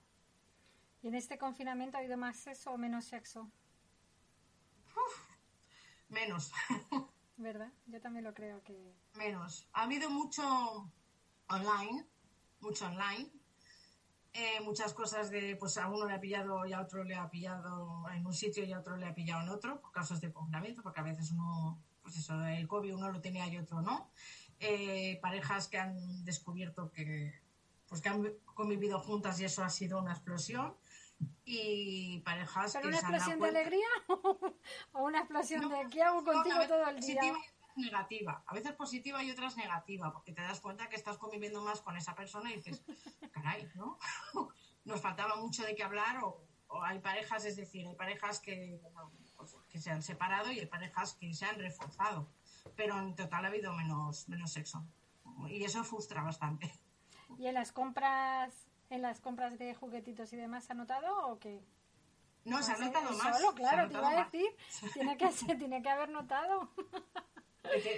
¿Y 1.02 1.08
en 1.08 1.16
este 1.16 1.38
confinamiento 1.38 1.98
ha 1.98 2.00
habido 2.00 2.18
más 2.18 2.38
sexo 2.38 2.72
o 2.72 2.78
menos 2.78 3.06
sexo? 3.06 3.52
menos. 6.12 6.52
¿Verdad? 7.38 7.72
Yo 7.88 8.00
también 8.02 8.26
lo 8.26 8.34
creo 8.34 8.62
que... 8.64 8.94
Menos. 9.16 9.68
Ha 9.74 9.84
habido 9.84 10.10
mucho 10.10 10.92
online, 11.48 12.06
mucho 12.60 12.86
online, 12.86 13.32
eh, 14.34 14.62
muchas 14.64 14.94
cosas 14.94 15.32
de, 15.32 15.56
pues 15.56 15.78
a 15.78 15.88
uno 15.88 16.06
le 16.06 16.14
ha 16.14 16.20
pillado 16.20 16.66
y 16.66 16.74
a 16.74 16.82
otro 16.82 17.04
le 17.04 17.16
ha 17.16 17.30
pillado 17.30 18.08
en 18.10 18.26
un 18.26 18.34
sitio 18.34 18.64
y 18.64 18.72
a 18.72 18.80
otro 18.80 18.96
le 18.96 19.08
ha 19.08 19.16
pillado 19.16 19.42
en 19.42 19.50
otro, 19.50 19.82
por 19.82 19.92
casos 19.92 20.22
de 20.22 20.32
confinamiento, 20.32 20.84
porque 20.84 21.00
a 21.00 21.04
veces 21.04 21.32
uno, 21.32 21.82
pues 22.02 22.18
eso, 22.18 22.44
el 22.46 22.68
COVID 22.68 22.96
uno 22.96 23.12
lo 23.12 23.22
tenía 23.22 23.48
y 23.48 23.58
otro 23.58 23.82
no. 23.82 24.12
Eh, 24.60 25.20
parejas 25.22 25.68
que 25.68 25.78
han 25.78 26.24
descubierto 26.24 26.92
que, 26.92 27.34
pues 27.88 28.02
que 28.02 28.10
han 28.10 28.34
convivido 28.46 29.00
juntas 29.00 29.40
y 29.40 29.46
eso 29.46 29.64
ha 29.64 29.70
sido 29.70 30.00
una 30.00 30.14
explosión. 30.14 30.76
Y 31.46 32.20
parejas 32.22 32.74
¿Pero 32.74 32.88
una 32.88 32.98
explosión 32.98 33.40
de 33.40 33.48
alegría 33.48 33.88
o 34.94 35.04
una 35.04 35.20
explosión 35.20 35.70
de 35.70 35.88
qué 35.90 36.02
hago 36.02 36.24
contigo 36.24 36.58
todo 36.68 36.88
el 36.88 37.00
día? 37.00 37.34
negativa. 37.76 38.44
A 38.48 38.54
veces 38.54 38.74
positiva 38.74 39.24
y 39.24 39.32
otras 39.32 39.58
negativa, 39.58 40.12
porque 40.12 40.34
te 40.34 40.42
das 40.42 40.60
cuenta 40.60 40.90
que 40.90 40.96
estás 40.96 41.18
conviviendo 41.18 41.62
más 41.62 41.82
con 41.82 41.96
esa 41.96 42.16
persona 42.16 42.52
y 42.52 42.58
dices, 42.58 42.84
caray, 43.32 43.70
¿no? 43.76 43.98
Nos 44.86 45.02
faltaba 45.02 45.36
mucho 45.36 45.64
de 45.64 45.76
qué 45.76 45.84
hablar 45.84 46.20
o, 46.82 46.86
hay 46.86 47.00
parejas, 47.00 47.46
es 47.46 47.56
decir, 47.56 47.88
hay 47.88 47.96
parejas 47.96 48.40
que, 48.40 48.82
pues, 49.38 49.56
que 49.70 49.80
se 49.80 49.92
han 49.92 50.02
separado 50.02 50.52
y 50.52 50.60
hay 50.60 50.66
parejas 50.66 51.14
que 51.14 51.34
se 51.34 51.46
han 51.46 51.58
reforzado, 51.60 52.28
pero 52.76 53.00
en 53.00 53.16
total 53.16 53.46
ha 53.46 53.48
habido 53.48 53.74
menos, 53.74 54.28
menos 54.30 54.52
sexo. 54.52 54.84
Y 55.48 55.64
eso 55.64 55.84
frustra 55.84 56.22
bastante. 56.22 56.72
¿Y 57.38 57.48
en 57.48 57.54
las 57.54 57.72
compras, 57.72 58.68
en 58.90 59.02
las 59.02 59.20
compras 59.20 59.58
de 59.58 59.74
juguetitos 59.74 60.32
y 60.34 60.38
demás, 60.38 60.66
¿se 60.66 60.74
ha 60.74 60.76
notado 60.76 61.28
o 61.28 61.40
qué? 61.40 61.64
No, 62.44 62.62
se 62.64 62.72
ha 62.72 62.78
notado 62.78 63.12
más. 63.14 63.38
Solo, 63.38 63.54
claro, 63.54 63.88
te 63.88 63.94
iba 63.94 64.10
a 64.10 64.24
decir. 64.24 64.48
Tiene 64.94 65.18
que, 65.18 65.28
tiene 65.56 65.82
que 65.82 65.90
haber 65.90 66.10
notado. 66.10 66.70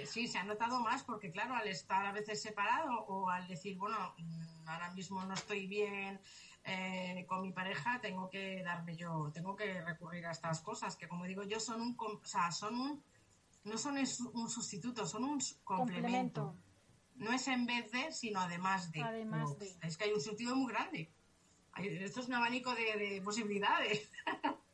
Sí, 0.06 0.28
se 0.28 0.38
ha 0.38 0.44
notado 0.44 0.78
más 0.80 1.02
porque, 1.02 1.32
claro, 1.32 1.54
al 1.54 1.66
estar 1.66 2.04
a 2.06 2.12
veces 2.12 2.40
separado 2.40 3.06
o 3.06 3.28
al 3.28 3.48
decir, 3.48 3.76
bueno, 3.76 4.14
mm, 4.18 4.68
ahora 4.68 4.90
mismo 4.92 5.24
no 5.24 5.34
estoy 5.34 5.66
bien 5.66 6.20
eh, 6.64 7.26
con 7.28 7.42
mi 7.42 7.52
pareja, 7.52 8.00
tengo 8.00 8.30
que 8.30 8.62
darme 8.62 8.96
yo, 8.96 9.30
tengo 9.32 9.54
que 9.54 9.82
recurrir 9.82 10.26
a 10.26 10.30
estas 10.30 10.60
cosas 10.60 10.96
que, 10.96 11.06
como 11.06 11.24
digo 11.24 11.42
yo, 11.42 11.60
son 11.60 11.80
un, 11.80 11.96
o 11.98 12.24
sea, 12.24 12.50
son 12.50 12.80
un, 12.80 13.02
no 13.64 13.76
son 13.76 13.96
un 13.98 14.48
sustituto, 14.48 15.06
son 15.06 15.24
un 15.24 15.38
complemento. 15.62 16.56
No 17.16 17.32
es 17.32 17.46
en 17.48 17.66
vez 17.66 17.92
de, 17.92 18.10
sino 18.12 18.40
además 18.40 18.90
de. 18.90 19.02
Además 19.02 19.58
de. 19.58 19.72
Es 19.82 19.96
que 19.96 20.04
hay 20.04 20.12
un 20.12 20.20
sentido 20.20 20.56
muy 20.56 20.72
grande. 20.72 21.10
esto 21.76 22.20
es 22.20 22.28
un 22.28 22.34
abanico 22.34 22.74
de, 22.74 22.96
de 22.96 23.22
posibilidades. 23.22 24.10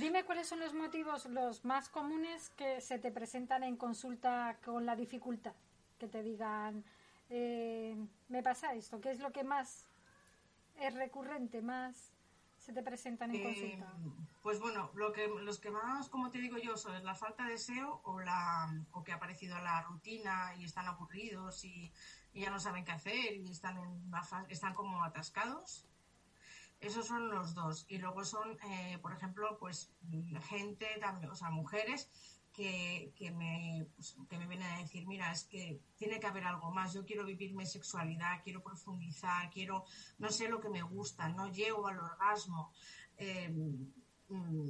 Dime 0.00 0.24
cuáles 0.24 0.46
son 0.46 0.60
los 0.60 0.72
motivos 0.72 1.26
los 1.26 1.64
más 1.64 1.88
comunes 1.88 2.50
que 2.50 2.80
se 2.80 2.98
te 2.98 3.10
presentan 3.10 3.62
en 3.64 3.76
consulta 3.76 4.58
con 4.64 4.86
la 4.86 4.96
dificultad. 4.96 5.54
Que 5.98 6.08
te 6.08 6.22
digan, 6.22 6.84
eh, 7.28 7.96
me 8.28 8.42
pasa 8.42 8.72
esto, 8.74 9.00
¿qué 9.00 9.10
es 9.10 9.20
lo 9.20 9.32
que 9.32 9.44
más 9.44 9.89
es 10.80 10.94
recurrente, 10.94 11.62
más 11.62 12.12
se 12.58 12.72
te 12.72 12.82
presentan 12.82 13.34
en 13.34 13.42
consulta? 13.42 13.96
Eh, 13.98 14.26
pues 14.42 14.60
bueno, 14.60 14.90
lo 14.94 15.12
que, 15.12 15.28
los 15.28 15.58
que 15.58 15.70
más, 15.70 16.08
como 16.08 16.30
te 16.30 16.38
digo 16.38 16.58
yo, 16.58 16.76
son 16.76 17.02
la 17.04 17.14
falta 17.14 17.44
de 17.44 17.52
deseo 17.52 18.00
o, 18.04 18.20
la, 18.20 18.68
o 18.92 19.02
que 19.02 19.12
ha 19.12 19.16
aparecido 19.16 19.58
la 19.60 19.82
rutina 19.82 20.54
y 20.56 20.64
están 20.64 20.86
aburridos 20.86 21.64
y, 21.64 21.92
y 22.32 22.42
ya 22.42 22.50
no 22.50 22.60
saben 22.60 22.84
qué 22.84 22.92
hacer 22.92 23.34
y 23.34 23.50
están, 23.50 23.78
en, 23.78 24.12
están 24.48 24.74
como 24.74 25.02
atascados 25.04 25.86
esos 26.80 27.06
son 27.06 27.28
los 27.28 27.54
dos. 27.54 27.84
Y 27.88 27.98
luego 27.98 28.24
son, 28.24 28.58
eh, 28.64 28.98
por 29.02 29.12
ejemplo, 29.12 29.58
pues 29.58 29.92
gente, 30.48 30.86
también, 31.00 31.30
o 31.30 31.34
sea, 31.34 31.50
mujeres 31.50 32.10
que, 32.52 33.12
que, 33.16 33.30
me, 33.30 33.86
pues, 33.94 34.16
que 34.28 34.38
me 34.38 34.46
vienen 34.46 34.70
a 34.72 34.78
decir, 34.78 35.06
mira, 35.06 35.30
es 35.32 35.44
que 35.44 35.80
tiene 35.96 36.18
que 36.18 36.26
haber 36.26 36.44
algo 36.44 36.70
más, 36.70 36.92
yo 36.92 37.04
quiero 37.04 37.24
vivir 37.24 37.54
mi 37.54 37.66
sexualidad, 37.66 38.42
quiero 38.42 38.62
profundizar, 38.62 39.50
quiero, 39.50 39.84
no 40.18 40.30
sé 40.30 40.48
lo 40.48 40.60
que 40.60 40.68
me 40.68 40.82
gusta, 40.82 41.28
no 41.28 41.50
llego 41.52 41.86
al 41.86 41.98
orgasmo. 41.98 42.72
Em, 43.16 43.92
mm, 44.28 44.68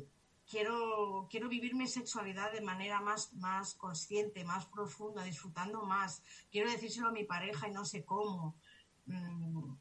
quiero, 0.49 1.29
quiero 1.31 1.49
vivir 1.49 1.75
mi 1.75 1.87
sexualidad 1.87 2.53
de 2.53 2.61
manera 2.61 3.01
más, 3.01 3.33
más 3.35 3.75
consciente, 3.75 4.45
más 4.45 4.67
profunda, 4.67 5.23
disfrutando 5.23 5.83
más. 5.85 6.23
Quiero 6.51 6.71
decírselo 6.71 7.09
a 7.09 7.13
mi 7.13 7.25
pareja 7.25 7.69
y 7.69 7.73
no 7.73 7.85
sé 7.85 8.05
cómo. 8.05 8.57
Mm, 9.07 9.73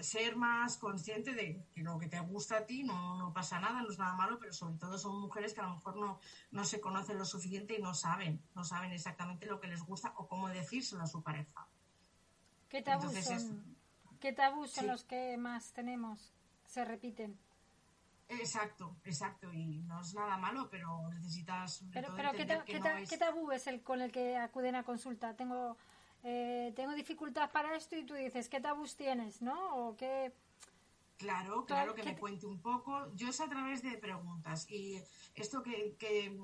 ser 0.00 0.36
más 0.36 0.78
consciente 0.78 1.34
de 1.34 1.64
que 1.74 1.82
lo 1.82 1.98
que 1.98 2.08
te 2.08 2.18
gusta 2.20 2.58
a 2.58 2.66
ti 2.66 2.82
no, 2.82 3.16
no, 3.16 3.32
pasa 3.32 3.60
nada, 3.60 3.82
no 3.82 3.90
es 3.90 3.98
nada 3.98 4.14
malo, 4.14 4.38
pero 4.38 4.52
sobre 4.52 4.78
todo 4.78 4.98
son 4.98 5.20
mujeres 5.20 5.54
que 5.54 5.60
a 5.60 5.64
lo 5.64 5.74
mejor 5.74 5.96
no, 5.96 6.18
no 6.50 6.64
se 6.64 6.80
conocen 6.80 7.18
lo 7.18 7.24
suficiente 7.24 7.76
y 7.78 7.82
no 7.82 7.94
saben, 7.94 8.42
no 8.54 8.64
saben 8.64 8.92
exactamente 8.92 9.46
lo 9.46 9.60
que 9.60 9.68
les 9.68 9.82
gusta 9.82 10.14
o 10.16 10.26
cómo 10.26 10.48
decírselo 10.48 11.02
a 11.02 11.06
su 11.06 11.22
pareja. 11.22 11.66
¿Qué 12.68 12.80
tabús, 12.80 13.12
son, 13.12 13.76
¿qué 14.18 14.32
tabús 14.32 14.70
son 14.70 14.86
los 14.86 15.04
que 15.04 15.36
más 15.36 15.72
tenemos? 15.72 16.32
Se 16.64 16.84
repiten. 16.84 17.38
Exacto, 18.28 18.96
exacto, 19.04 19.52
y 19.52 19.82
no 19.82 20.00
es 20.00 20.14
nada 20.14 20.38
malo, 20.38 20.68
pero 20.70 21.06
necesitas. 21.10 21.84
Pero, 21.92 22.14
pero 22.16 22.32
¿qué, 22.32 22.46
¿qué, 23.06 23.18
tabú 23.18 23.52
es 23.52 23.66
el 23.66 23.82
con 23.82 24.00
el 24.00 24.10
que 24.10 24.38
acuden 24.38 24.74
a 24.74 24.84
consulta? 24.84 25.36
Tengo 25.36 25.76
eh, 26.22 26.72
tengo 26.76 26.92
dificultad 26.94 27.50
para 27.50 27.76
esto 27.76 27.96
y 27.96 28.04
tú 28.04 28.14
dices, 28.14 28.48
¿qué 28.48 28.60
tabús 28.60 28.96
tienes, 28.96 29.42
no? 29.42 29.88
O 29.88 29.96
qué... 29.96 30.32
Claro, 31.16 31.64
claro 31.64 31.94
que 31.94 32.02
me 32.02 32.16
cuente 32.16 32.46
un 32.46 32.60
poco. 32.60 33.14
Yo 33.14 33.28
es 33.28 33.40
a 33.40 33.48
través 33.48 33.80
de 33.82 33.96
preguntas. 33.96 34.68
¿Y 34.68 35.00
esto 35.36 35.62
qué, 35.62 35.94
qué, 35.96 36.36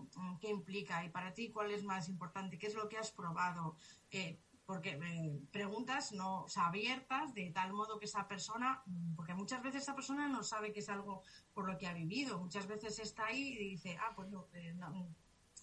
implica? 0.48 1.04
¿Y 1.04 1.08
para 1.08 1.34
ti 1.34 1.50
cuál 1.50 1.72
es 1.72 1.82
más 1.82 2.08
importante? 2.08 2.58
¿Qué 2.58 2.68
es 2.68 2.74
lo 2.74 2.88
que 2.88 2.96
has 2.96 3.10
probado? 3.10 3.74
Eh, 4.12 4.38
porque 4.66 4.90
eh, 4.90 5.40
preguntas 5.50 6.12
no 6.12 6.42
o 6.42 6.48
sea, 6.48 6.66
abiertas 6.66 7.34
de 7.34 7.50
tal 7.50 7.72
modo 7.72 7.98
que 7.98 8.04
esa 8.04 8.28
persona, 8.28 8.82
porque 9.16 9.34
muchas 9.34 9.62
veces 9.62 9.82
esa 9.82 9.96
persona 9.96 10.28
no 10.28 10.44
sabe 10.44 10.72
que 10.72 10.80
es 10.80 10.88
algo 10.88 11.22
por 11.54 11.66
lo 11.66 11.76
que 11.76 11.88
ha 11.88 11.94
vivido. 11.94 12.38
Muchas 12.38 12.66
veces 12.66 12.98
está 12.98 13.26
ahí 13.26 13.48
y 13.48 13.70
dice, 13.70 13.96
ah, 13.98 14.12
pues 14.14 14.28
no, 14.28 14.46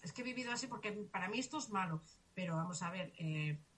es 0.02 0.12
que 0.12 0.22
he 0.22 0.24
vivido 0.24 0.52
así 0.52 0.66
porque 0.66 0.92
para 0.92 1.28
mí 1.28 1.38
esto 1.38 1.58
es 1.58 1.70
malo. 1.70 2.02
Pero 2.36 2.54
vamos 2.54 2.82
a 2.82 2.90
ver, 2.90 3.12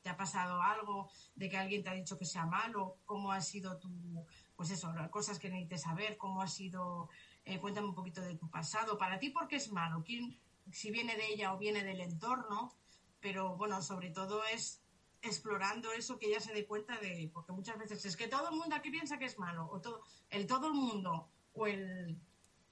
¿Te 0.03 0.13
ha 0.13 0.17
pasado 0.17 0.63
algo 0.63 1.11
de 1.35 1.49
que 1.49 1.59
alguien 1.59 1.83
te 1.83 1.91
ha 1.91 1.93
dicho 1.93 2.17
que 2.17 2.25
sea 2.25 2.47
malo? 2.47 2.97
¿Cómo 3.05 3.33
ha 3.33 3.41
sido 3.41 3.79
tu, 3.79 4.25
pues 4.57 4.71
eso, 4.71 4.91
cosas 5.11 5.39
que 5.39 5.51
necesites 5.51 5.83
saber? 5.83 6.17
¿Cómo 6.17 6.41
ha 6.41 6.49
sido, 6.49 7.11
eh, 7.45 7.59
cuéntame 7.59 7.89
un 7.89 7.95
poquito 7.95 8.23
de 8.23 8.35
tu 8.35 8.49
pasado? 8.49 8.97
Para 8.97 9.19
ti, 9.19 9.29
¿por 9.29 9.49
qué 9.49 9.57
es 9.57 9.71
malo? 9.71 10.03
¿Quién, 10.05 10.41
si 10.73 10.91
viene 10.91 11.15
de 11.17 11.27
ella 11.27 11.53
o 11.53 11.59
viene 11.59 11.85
del 11.85 12.01
entorno? 12.01 12.73
Pero 13.21 13.57
bueno, 13.57 13.83
sobre 13.83 14.09
todo 14.09 14.43
es 14.47 14.83
explorando 15.21 15.93
eso 15.93 16.19
que 16.19 16.29
ella 16.29 16.41
se 16.41 16.55
dé 16.55 16.65
cuenta 16.65 16.97
de, 16.99 17.31
porque 17.35 17.53
muchas 17.53 17.77
veces 17.77 18.03
es 18.07 18.17
que 18.17 18.29
todo 18.29 18.49
el 18.49 18.57
mundo 18.57 18.77
aquí 18.77 18.91
piensa 18.91 19.19
que 19.19 19.27
es 19.27 19.39
malo, 19.39 19.69
o 19.71 19.81
todo, 19.81 20.03
el 20.31 20.47
todo 20.47 20.69
el 20.69 20.75
mundo, 20.75 21.29
o 21.53 21.67
el, 21.67 22.19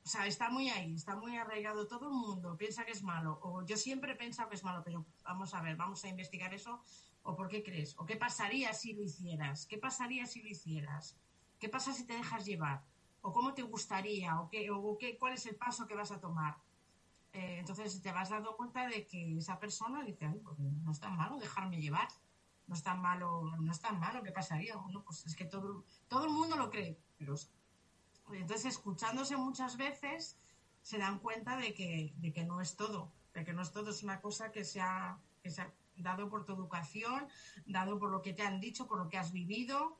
o 0.07 0.09
sea, 0.09 0.27
está 0.27 0.49
muy 0.51 0.71
ahí, 0.71 0.95
está 0.95 1.16
muy 1.16 1.37
arraigado 1.37 1.88
todo 1.88 2.07
el 2.07 2.14
mundo, 2.14 2.57
piensa 2.57 2.85
que 2.87 2.92
es 2.92 3.03
malo, 3.03 3.40
o 3.42 3.66
yo 3.66 3.77
siempre 3.77 4.12
he 4.12 4.14
pensado 4.16 4.49
que 4.49 4.55
es 4.55 4.62
malo, 4.62 4.81
pero 4.85 5.05
vamos 5.25 5.53
a 5.53 5.61
ver, 5.61 5.77
vamos 5.77 6.05
a 6.05 6.09
investigar 6.09 6.55
eso 6.55 6.81
¿O 7.27 7.35
por 7.35 7.49
qué 7.49 7.62
crees? 7.62 7.99
¿O 7.99 8.07
qué 8.07 8.16
pasaría 8.16 8.73
si 8.73 8.92
lo 8.92 9.03
hicieras? 9.03 9.66
¿Qué 9.66 9.79
pasaría 9.79 10.27
si 10.27 10.42
lo 10.42 10.49
hicieras? 10.49 11.19
¿Qué 11.59 11.69
pasa 11.69 11.92
si 11.92 12.07
te 12.07 12.12
dejas 12.12 12.45
llevar? 12.45 12.85
¿O 13.21 13.33
cómo 13.33 13.53
te 13.53 13.62
gustaría? 13.62 14.40
¿O, 14.40 14.49
qué, 14.49 14.71
o 14.71 14.97
qué, 14.97 15.19
cuál 15.19 15.33
es 15.33 15.45
el 15.47 15.57
paso 15.57 15.88
que 15.88 15.97
vas 15.97 16.12
a 16.12 16.21
tomar? 16.21 16.57
Eh, 17.33 17.59
entonces 17.59 18.01
te 18.01 18.12
vas 18.12 18.31
dando 18.31 18.57
cuenta 18.57 18.87
de 18.87 19.05
que 19.07 19.37
esa 19.37 19.59
persona 19.59 20.05
dice, 20.05 20.29
pues 20.45 20.57
no 20.61 20.92
es 20.92 21.01
tan 21.01 21.16
malo 21.16 21.37
dejarme 21.37 21.81
llevar, 21.81 22.07
no 22.69 22.77
es 22.77 22.83
tan 22.85 23.03
malo, 23.03 23.42
no 23.59 23.73
es 23.73 23.81
tan 23.81 23.99
malo, 23.99 24.23
¿qué 24.23 24.31
pasaría? 24.31 24.77
Pues 25.05 25.27
es 25.27 25.35
que 25.35 25.47
todo, 25.47 25.85
todo 26.07 26.27
el 26.27 26.31
mundo 26.31 26.57
lo 26.57 26.71
cree, 26.71 26.97
pero 27.19 27.35
entonces 28.33 28.67
escuchándose 28.67 29.37
muchas 29.37 29.77
veces 29.77 30.37
se 30.83 30.99
dan 30.99 31.19
cuenta 31.19 31.57
de 31.57 31.75
que, 31.75 32.12
de 32.19 32.33
que 32.33 32.45
no 32.45 32.61
es 32.61 32.77
todo, 32.77 33.12
de 33.35 33.45
que 33.45 33.53
no 33.53 33.62
es 33.62 33.73
todo, 33.73 33.91
es 33.91 34.03
una 34.03 34.21
cosa 34.21 34.53
que 34.53 34.65
se 34.65 34.81
ha, 34.81 35.19
que 35.43 35.51
se 35.51 35.62
ha 35.62 35.73
dado 35.97 36.29
por 36.29 36.45
tu 36.45 36.53
educación, 36.53 37.29
dado 37.67 37.99
por 37.99 38.11
lo 38.11 38.23
que 38.23 38.33
te 38.33 38.43
han 38.43 38.61
dicho, 38.61 38.87
por 38.87 38.99
lo 38.99 39.09
que 39.09 39.19
has 39.19 39.33
vivido, 39.33 39.99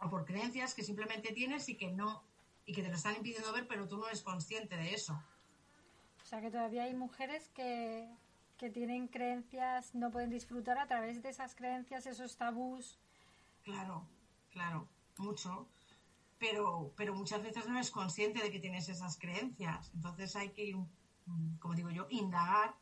o 0.00 0.08
por 0.08 0.24
creencias 0.24 0.74
que 0.74 0.82
simplemente 0.82 1.32
tienes 1.32 1.68
y 1.68 1.76
que 1.76 1.90
no, 1.90 2.22
y 2.66 2.72
que 2.72 2.82
te 2.82 2.88
lo 2.88 2.94
están 2.94 3.16
impidiendo 3.16 3.52
ver, 3.52 3.66
pero 3.66 3.88
tú 3.88 3.98
no 3.98 4.06
eres 4.06 4.22
consciente 4.22 4.76
de 4.76 4.94
eso. 4.94 5.20
O 6.22 6.24
sea 6.24 6.40
que 6.40 6.50
todavía 6.50 6.84
hay 6.84 6.94
mujeres 6.94 7.48
que, 7.50 8.08
que 8.58 8.70
tienen 8.70 9.08
creencias, 9.08 9.94
no 9.94 10.10
pueden 10.10 10.30
disfrutar 10.30 10.78
a 10.78 10.86
través 10.86 11.22
de 11.22 11.30
esas 11.30 11.54
creencias, 11.54 12.06
esos 12.06 12.36
tabús. 12.36 12.98
Claro, 13.62 14.06
claro, 14.50 14.88
mucho. 15.16 15.66
Pero, 16.38 16.92
pero 16.96 17.14
muchas 17.14 17.42
veces 17.42 17.66
no 17.66 17.74
eres 17.74 17.90
consciente 17.90 18.42
de 18.42 18.50
que 18.50 18.60
tienes 18.60 18.88
esas 18.88 19.18
creencias. 19.18 19.90
Entonces 19.94 20.36
hay 20.36 20.50
que 20.50 20.74
mm, 21.26 21.56
como 21.58 21.74
digo 21.74 21.90
yo, 21.90 22.06
indagar, 22.10 22.74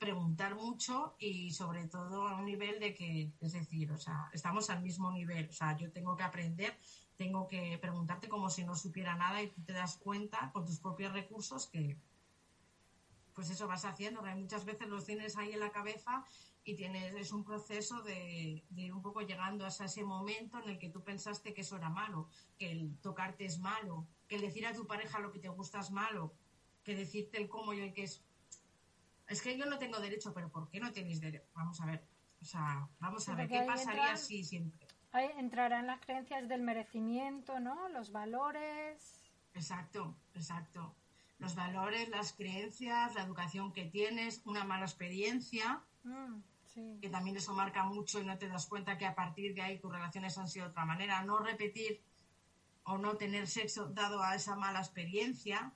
preguntar 0.00 0.54
mucho 0.54 1.14
y 1.18 1.50
sobre 1.52 1.86
todo 1.86 2.26
a 2.26 2.36
un 2.36 2.46
nivel 2.46 2.80
de 2.80 2.94
que, 2.94 3.32
es 3.40 3.52
decir, 3.52 3.92
o 3.92 3.98
sea, 3.98 4.30
estamos 4.32 4.70
al 4.70 4.82
mismo 4.82 5.12
nivel, 5.12 5.48
o 5.48 5.52
sea, 5.52 5.76
yo 5.76 5.92
tengo 5.92 6.16
que 6.16 6.22
aprender, 6.22 6.74
tengo 7.16 7.46
que 7.46 7.76
preguntarte 7.78 8.28
como 8.28 8.48
si 8.48 8.64
no 8.64 8.74
supiera 8.74 9.14
nada 9.14 9.42
y 9.42 9.50
tú 9.50 9.62
te 9.62 9.74
das 9.74 9.98
cuenta 9.98 10.50
con 10.52 10.64
tus 10.64 10.78
propios 10.78 11.12
recursos 11.12 11.66
que, 11.66 11.98
pues 13.34 13.50
eso 13.50 13.68
vas 13.68 13.84
haciendo, 13.84 14.22
que 14.22 14.34
muchas 14.34 14.64
veces 14.64 14.88
los 14.88 15.04
tienes 15.04 15.36
ahí 15.36 15.52
en 15.52 15.60
la 15.60 15.70
cabeza 15.70 16.24
y 16.64 16.74
tienes, 16.74 17.14
es 17.14 17.32
un 17.32 17.44
proceso 17.44 18.02
de, 18.02 18.62
ir 18.76 18.92
un 18.92 19.02
poco 19.02 19.22
llegando 19.22 19.64
hasta 19.64 19.86
ese 19.86 20.04
momento 20.04 20.58
en 20.62 20.70
el 20.70 20.78
que 20.78 20.90
tú 20.90 21.02
pensaste 21.02 21.54
que 21.54 21.62
eso 21.62 21.76
era 21.76 21.88
malo, 21.88 22.28
que 22.58 22.70
el 22.70 22.98
tocarte 23.00 23.44
es 23.44 23.58
malo, 23.58 24.06
que 24.28 24.36
el 24.36 24.42
decir 24.42 24.66
a 24.66 24.74
tu 24.74 24.86
pareja 24.86 25.18
lo 25.20 25.32
que 25.32 25.38
te 25.38 25.48
gusta 25.48 25.80
es 25.80 25.90
malo, 25.90 26.34
que 26.84 26.94
decirte 26.94 27.38
el 27.38 27.48
cómo 27.48 27.72
y 27.72 27.80
el 27.80 27.92
que 27.92 28.04
es. 28.04 28.22
Es 29.26 29.42
que 29.42 29.56
yo 29.56 29.64
no 29.66 29.78
tengo 29.78 30.00
derecho, 30.00 30.34
pero 30.34 30.50
¿por 30.50 30.68
qué 30.68 30.80
no 30.80 30.92
tenéis 30.92 31.20
derecho? 31.20 31.46
Vamos 31.54 31.80
a 31.80 31.86
ver. 31.86 32.04
O 32.42 32.44
sea, 32.44 32.88
vamos 32.98 33.28
a 33.28 33.34
ver, 33.34 33.48
¿qué 33.48 33.62
pasaría 33.62 34.16
si 34.16 34.44
siempre? 34.44 34.86
Ahí 35.12 35.30
entrarán 35.36 35.86
las 35.86 36.00
creencias 36.00 36.48
del 36.48 36.62
merecimiento, 36.62 37.60
¿no? 37.60 37.88
Los 37.88 38.12
valores. 38.12 39.32
Exacto, 39.54 40.16
exacto. 40.34 40.94
Los 41.38 41.54
valores, 41.54 42.08
las 42.10 42.32
creencias, 42.32 43.14
la 43.14 43.22
educación 43.22 43.72
que 43.72 43.86
tienes, 43.86 44.42
una 44.44 44.64
mala 44.64 44.84
experiencia. 44.84 45.82
Mm 46.04 46.49
que 46.74 47.08
también 47.10 47.36
eso 47.36 47.52
marca 47.52 47.84
mucho 47.84 48.20
y 48.20 48.24
no 48.24 48.38
te 48.38 48.48
das 48.48 48.66
cuenta 48.66 48.96
que 48.96 49.06
a 49.06 49.14
partir 49.14 49.54
de 49.54 49.62
ahí 49.62 49.78
tus 49.78 49.92
relaciones 49.92 50.38
han 50.38 50.48
sido 50.48 50.66
de 50.66 50.70
otra 50.70 50.84
manera. 50.84 51.22
No 51.24 51.38
repetir 51.38 52.02
o 52.84 52.98
no 52.98 53.16
tener 53.16 53.46
sexo 53.46 53.86
dado 53.86 54.22
a 54.22 54.34
esa 54.34 54.56
mala 54.56 54.80
experiencia, 54.80 55.72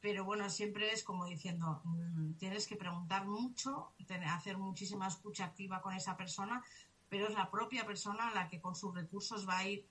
pero 0.00 0.24
bueno, 0.24 0.48
siempre 0.48 0.92
es 0.92 1.04
como 1.04 1.26
diciendo, 1.26 1.80
mm, 1.84 2.34
tienes 2.34 2.66
que 2.66 2.76
preguntar 2.76 3.26
mucho, 3.26 3.92
hacer 4.28 4.56
muchísima 4.56 5.08
escucha 5.08 5.44
activa 5.44 5.82
con 5.82 5.94
esa 5.94 6.16
persona, 6.16 6.64
pero 7.08 7.26
es 7.26 7.34
la 7.34 7.50
propia 7.50 7.84
persona 7.84 8.32
la 8.32 8.48
que 8.48 8.60
con 8.60 8.74
sus 8.74 8.94
recursos 8.94 9.48
va 9.48 9.58
a 9.58 9.68
ir 9.68 9.86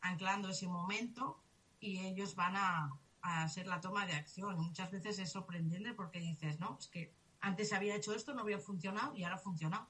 anclando 0.00 0.48
ese 0.48 0.66
momento 0.66 1.40
y 1.78 2.00
ellos 2.00 2.34
van 2.34 2.56
a, 2.56 2.98
a 3.22 3.42
hacer 3.44 3.66
la 3.66 3.80
toma 3.80 4.06
de 4.06 4.14
acción. 4.14 4.58
Muchas 4.58 4.90
veces 4.90 5.18
es 5.18 5.30
sorprendente 5.30 5.94
porque 5.94 6.20
dices, 6.20 6.58
no, 6.58 6.76
es 6.78 6.88
que 6.88 7.14
antes 7.44 7.74
había 7.74 7.94
hecho 7.94 8.14
esto, 8.14 8.32
no 8.32 8.40
había 8.40 8.58
funcionado 8.58 9.14
y 9.14 9.22
ahora 9.22 9.36
ha 9.36 9.38
funcionado. 9.38 9.86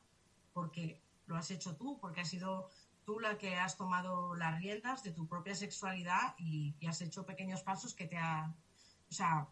Porque 0.53 1.01
lo 1.27 1.37
has 1.37 1.51
hecho 1.53 1.77
tú, 1.77 1.99
porque 2.01 2.21
has 2.21 2.29
sido 2.29 2.69
tú 3.05 3.21
la 3.21 3.39
que 3.39 3.57
has 3.57 3.77
tomado 3.77 4.35
las 4.35 4.59
riendas 4.59 5.05
de 5.05 5.13
tu 5.13 5.29
propia 5.29 5.55
sexualidad 5.55 6.35
y, 6.37 6.75
has 6.87 7.01
hecho 7.01 7.25
pequeños 7.25 7.63
pasos 7.63 7.95
que 7.95 8.07
te 8.07 8.17
han, 8.17 8.51
o 8.51 9.13
sea, 9.13 9.47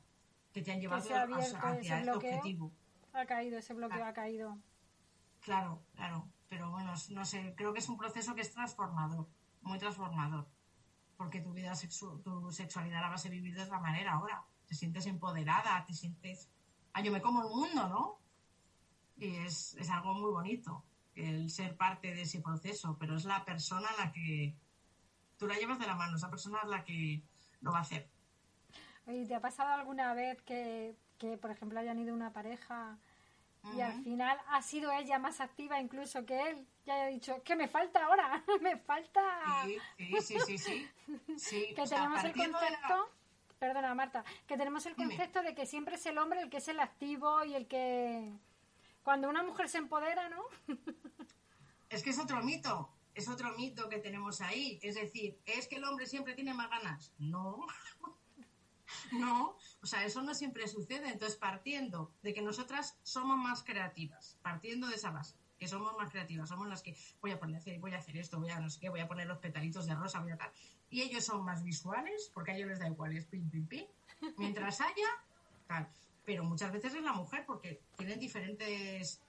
que 0.53 0.63
te 0.63 0.73
han 0.73 0.81
llevado 0.81 1.03
hacia 1.03 1.25
este 1.79 2.11
objetivo. 2.11 2.73
Ha 3.13 3.25
caído, 3.25 3.59
ese 3.59 3.75
bloqueo 3.75 4.05
ha 4.05 4.13
caído. 4.13 4.59
Claro, 5.41 5.83
claro. 5.95 6.29
Pero 6.49 6.71
bueno, 6.71 6.93
no 7.11 7.25
sé, 7.25 7.55
creo 7.57 7.73
que 7.73 7.79
es 7.79 7.89
un 7.89 7.99
proceso 7.99 8.35
que 8.35 8.41
es 8.41 8.53
transformador, 8.53 9.29
muy 9.61 9.79
transformador. 9.79 10.49
Porque 11.17 11.41
tu 11.41 11.53
vida 11.53 11.73
tu 12.25 12.51
sexualidad 12.51 13.01
la 13.01 13.11
vas 13.11 13.25
a 13.27 13.29
vivir 13.29 13.55
de 13.55 13.63
otra 13.63 13.79
manera 13.79 14.15
ahora. 14.15 14.45
Te 14.67 14.75
sientes 14.75 15.07
empoderada, 15.07 15.85
te 15.87 15.95
sientes 15.95 16.51
ah, 16.93 17.03
yo 17.03 17.13
me 17.13 17.23
como 17.23 17.43
el 17.43 17.49
mundo, 17.49 17.89
¿no? 17.89 18.19
Y 19.17 19.37
es, 19.37 19.77
algo 19.91 20.15
muy 20.15 20.31
bonito 20.31 20.85
el 21.15 21.51
ser 21.51 21.77
parte 21.77 22.15
de 22.15 22.23
ese 22.23 22.41
proceso, 22.41 22.97
pero 22.99 23.17
es 23.17 23.25
la 23.25 23.45
persona 23.45 23.89
la 23.99 24.11
que 24.13 24.57
tú 25.37 25.47
la 25.47 25.57
llevas 25.57 25.79
de 25.79 25.87
la 25.87 25.95
mano, 25.95 26.17
esa 26.17 26.31
persona 26.31 26.61
es 26.63 26.69
la 26.71 26.85
que 26.85 27.23
lo 27.61 27.71
va 27.71 27.79
a 27.79 27.83
hacer. 27.83 28.09
¿Y 29.07 29.27
¿te 29.27 29.35
ha 29.35 29.41
pasado 29.41 29.73
alguna 29.73 30.15
vez 30.15 30.41
que, 30.43 30.97
por 31.41 31.51
ejemplo, 31.51 31.79
hayan 31.79 31.99
ido 31.99 32.15
una 32.15 32.33
pareja 32.33 32.99
y 33.77 33.81
al 33.81 34.03
final 34.03 34.39
ha 34.49 34.63
sido 34.63 34.91
ella 34.91 35.19
más 35.19 35.41
activa 35.41 35.81
incluso 35.81 36.25
que 36.25 36.51
él? 36.51 36.67
Ya 36.87 36.95
haya 36.95 37.07
dicho, 37.09 37.43
que 37.45 37.57
me 37.57 37.69
falta 37.69 38.07
ahora, 38.07 38.43
me 38.63 38.79
falta... 38.79 39.23
Sí, 39.65 39.79
sí, 40.21 40.39
sí, 40.41 40.59
sí. 40.59 40.89
sí. 41.37 41.67
que 41.77 41.85
tenemos 41.85 42.25
el 42.25 42.33
concepto 42.33 43.11
perdona 43.63 43.95
Marta, 43.95 44.25
que 44.49 44.57
tenemos 44.57 44.85
el 44.87 44.97
concepto 44.97 45.41
de 45.41 45.55
que 45.55 45.67
siempre 45.67 45.95
es 45.95 46.05
el 46.07 46.19
hombre 46.19 46.41
el 46.43 46.51
que 46.51 46.57
es 46.57 46.67
el 46.67 46.81
activo 46.81 47.45
y 47.45 47.55
el 47.55 47.69
que... 47.69 48.33
Cuando 49.05 49.29
una 49.29 49.45
mujer 49.45 49.69
se 49.69 49.79
empodera, 49.79 50.29
¿no? 50.29 50.43
es 51.89 52.03
que 52.03 52.11
es 52.11 52.19
otro 52.19 52.43
mito, 52.43 52.91
es 53.15 53.29
otro 53.29 53.57
mito 53.57 53.89
que 53.89 53.99
tenemos 53.99 54.41
ahí. 54.41 54.81
Es 54.83 54.97
decir, 54.97 55.39
¿es 55.47 55.69
que 55.69 55.77
el 55.77 55.85
hombre 55.85 56.07
siempre 56.07 56.35
tiene 56.35 56.55
más 56.55 56.71
ganas? 56.71 57.13
No. 57.19 57.65
no, 59.13 59.57
o 59.81 59.87
sea, 59.87 60.05
eso 60.05 60.23
no 60.23 60.35
siempre 60.35 60.67
sucede. 60.67 61.13
Entonces, 61.13 61.39
partiendo 61.39 62.13
de 62.23 62.35
que 62.35 62.43
nosotras 62.43 62.99
somos 63.05 63.39
más 63.39 63.63
creativas, 63.63 64.41
partiendo 64.43 64.89
de 64.89 64.97
esa 64.97 65.13
base, 65.13 65.37
que 65.57 65.69
somos 65.69 65.97
más 65.97 66.11
creativas, 66.11 66.49
somos 66.49 66.67
las 66.67 66.83
que 66.83 66.97
voy 67.21 67.31
a 67.31 67.39
poner, 67.39 67.63
voy 67.79 67.95
a 67.95 67.99
hacer 67.99 68.17
esto, 68.17 68.41
voy 68.41 68.51
a 68.51 68.59
no 68.59 68.71
sé 68.71 68.81
qué, 68.81 68.89
voy 68.89 69.01
a 69.01 69.07
poner 69.07 69.29
los 69.29 69.39
petalitos 69.39 69.87
de 69.87 69.95
rosa, 69.95 70.19
voy 70.19 70.33
a 70.33 70.37
tal 70.37 70.51
y 70.93 71.01
ellos 71.01 71.25
son 71.25 71.43
más 71.43 71.65
visuales, 71.65 72.31
porque 72.35 72.53
a 72.53 72.55
ellos 72.55 72.69
les 72.69 72.79
da 72.79 72.87
igual, 72.87 73.17
es 73.17 73.25
pim, 73.25 73.49
pim, 73.49 73.67
pim. 73.67 73.87
Mientras 74.37 74.81
haya, 74.83 75.09
tal. 75.67 75.89
Pero 76.25 76.45
muchas 76.45 76.71
veces 76.71 76.95
es 76.95 77.03
la 77.03 77.15
mujer, 77.15 77.45
porque 77.47 77.81
tienen 77.97 78.21
diferentes. 78.21 79.21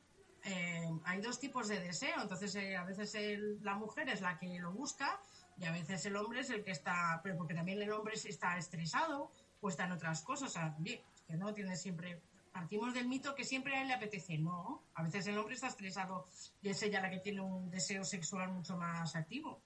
Eh, 0.44 0.90
hay 1.06 1.22
dos 1.22 1.40
tipos 1.40 1.70
de 1.70 1.80
deseo, 1.80 2.22
entonces 2.22 2.54
eh, 2.56 2.76
a 2.76 2.84
veces 2.84 3.16
la 3.62 3.76
mujer 3.76 4.10
es 4.10 4.20
la 4.20 4.38
que 4.38 4.60
lo 4.60 4.74
busca 4.74 5.22
y 5.58 5.64
a 5.64 5.72
veces 5.72 6.06
el 6.06 6.18
hombre 6.18 6.42
es 6.42 6.50
el 6.50 6.66
que 6.66 6.72
está, 6.72 7.22
pero 7.24 7.38
porque 7.38 7.54
también 7.54 7.82
el 7.82 7.94
hombre 7.94 8.16
está 8.16 8.58
estresado 8.58 9.32
o 9.62 9.70
está 9.70 9.86
en 9.86 9.94
otras 9.94 10.22
cosas, 10.22 10.50
o 10.50 10.52
sea, 10.52 10.76
bien, 10.80 11.00
que 11.26 11.38
no 11.38 11.54
tiene 11.54 11.78
siempre 11.78 12.20
partimos 12.52 12.94
del 12.94 13.08
mito 13.08 13.34
que 13.36 13.46
siempre 13.46 13.78
a 13.78 13.82
él 13.82 13.88
le 13.88 13.94
apetece. 13.94 14.38
No, 14.38 14.84
a 14.96 15.04
veces 15.04 15.26
el 15.28 15.38
hombre 15.38 15.56
está 15.56 15.68
estresado 15.68 16.26
y 16.62 16.70
es 16.70 16.84
ella 16.84 17.00
la 17.00 17.10
que 17.10 17.20
tiene 17.20 17.40
un 17.40 17.72
deseo 17.72 18.04
sexual 18.04 18.52
mucho 18.52 18.76
más 18.76 19.16
activo 19.16 19.62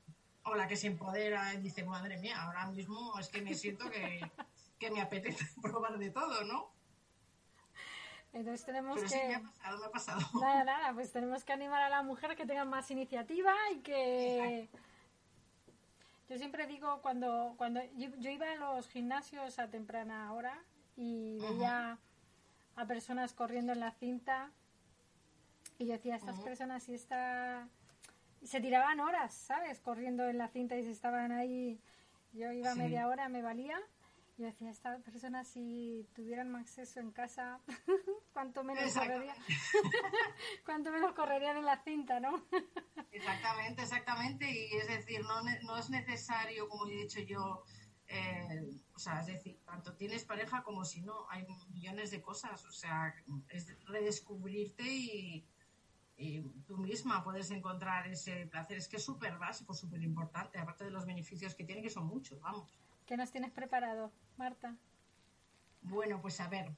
o 0.47 0.55
la 0.55 0.67
que 0.67 0.75
se 0.75 0.87
empodera 0.87 1.53
y 1.53 1.57
dice, 1.57 1.83
madre 1.83 2.17
mía, 2.17 2.41
ahora 2.41 2.65
mismo 2.67 3.17
es 3.19 3.29
que 3.29 3.41
me 3.41 3.53
siento 3.53 3.89
que, 3.89 4.21
me 4.91 5.01
apetece 5.01 5.45
probar 5.61 5.97
de 5.97 6.09
todo, 6.09 6.43
¿no? 6.45 6.71
Entonces 8.33 8.65
tenemos 8.65 8.95
Pero 8.95 9.09
que... 9.09 9.15
Sí, 9.15 9.27
me 9.27 9.35
ha 9.35 9.41
pasado, 9.41 9.79
me 9.79 9.85
ha 9.85 9.91
pasado. 9.91 10.19
Nada, 10.41 10.63
nada, 10.63 10.93
pues 10.93 11.11
tenemos 11.11 11.43
que 11.43 11.53
animar 11.53 11.81
a 11.81 11.89
la 11.89 12.03
mujer 12.03 12.35
que 12.35 12.45
tenga 12.45 12.65
más 12.65 12.89
iniciativa 12.91 13.53
y 13.73 13.79
que... 13.79 14.69
Yo 16.29 16.37
siempre 16.37 16.67
digo, 16.67 17.01
cuando, 17.01 17.55
cuando 17.57 17.79
yo, 17.95 18.29
iba 18.29 18.51
a 18.51 18.55
los 18.55 18.89
gimnasios 18.89 19.59
a 19.59 19.69
temprana 19.69 20.33
hora 20.33 20.61
y 20.97 21.39
veía 21.39 21.97
a 22.75 22.85
personas 22.85 23.33
corriendo 23.33 23.71
en 23.71 23.79
la 23.79 23.91
cinta 23.91 24.51
y 25.79 25.85
yo 25.85 25.93
decía, 25.93 26.17
estas 26.17 26.39
personas, 26.41 26.83
si 26.83 26.95
esta 26.95 27.69
se 28.43 28.61
tiraban 28.61 28.99
horas, 28.99 29.33
¿sabes? 29.33 29.79
Corriendo 29.79 30.27
en 30.27 30.37
la 30.37 30.47
cinta 30.47 30.77
y 30.77 30.83
se 30.83 30.91
estaban 30.91 31.31
ahí. 31.31 31.79
Yo 32.33 32.51
iba 32.51 32.75
media 32.75 33.07
hora, 33.07 33.29
me 33.29 33.41
valía. 33.41 33.79
Y 34.37 34.43
decía, 34.43 34.69
esta 34.69 34.99
persona 34.99 35.43
si 35.43 36.07
tuvieran 36.13 36.51
más 36.51 36.61
acceso 36.61 36.99
en 36.99 37.11
casa, 37.11 37.59
cuánto 38.33 38.63
menos 38.63 38.93
correrían, 38.93 39.35
cuánto 40.65 40.91
menos 40.91 41.13
correrían 41.13 41.57
en 41.57 41.65
la 41.65 41.81
cinta, 41.83 42.19
¿no? 42.19 42.45
exactamente, 43.11 43.81
exactamente. 43.81 44.45
Y 44.47 44.77
es 44.77 44.87
decir, 44.87 45.21
no, 45.21 45.41
no 45.63 45.77
es 45.77 45.89
necesario, 45.89 46.69
como 46.69 46.87
he 46.87 46.91
dicho 46.91 47.19
yo, 47.21 47.63
eh, 48.09 48.69
o 48.93 48.99
sea, 48.99 49.21
es 49.21 49.25
decir, 49.25 49.59
tanto 49.65 49.95
tienes 49.95 50.23
pareja 50.23 50.61
como 50.61 50.85
si 50.85 51.01
no, 51.01 51.27
hay 51.29 51.45
millones 51.71 52.11
de 52.11 52.21
cosas. 52.21 52.63
O 52.65 52.71
sea, 52.71 53.15
es 53.49 53.75
redescubrirte 53.85 54.83
y, 54.83 55.47
y 56.17 56.41
tú 56.65 56.77
misma 56.77 57.23
puedes 57.23 57.51
encontrar 57.51 58.07
ese 58.07 58.47
placer. 58.47 58.77
Es 58.77 58.87
que 58.87 58.97
es 58.97 59.05
súper 59.05 59.37
básico, 59.37 59.73
súper 59.73 60.01
importante, 60.01 60.57
aparte 60.57 60.83
de 60.83 60.91
los 60.91 61.05
beneficios 61.05 61.53
que 61.53 61.63
tiene, 61.63 61.81
que 61.81 61.89
son 61.89 62.07
muchos, 62.07 62.41
vamos. 62.41 62.75
¿Qué 63.05 63.15
nos 63.15 63.31
tienes 63.31 63.51
preparado, 63.51 64.11
Marta? 64.35 64.75
Bueno, 65.83 66.19
pues 66.19 66.39
a 66.41 66.49
ver, 66.49 66.75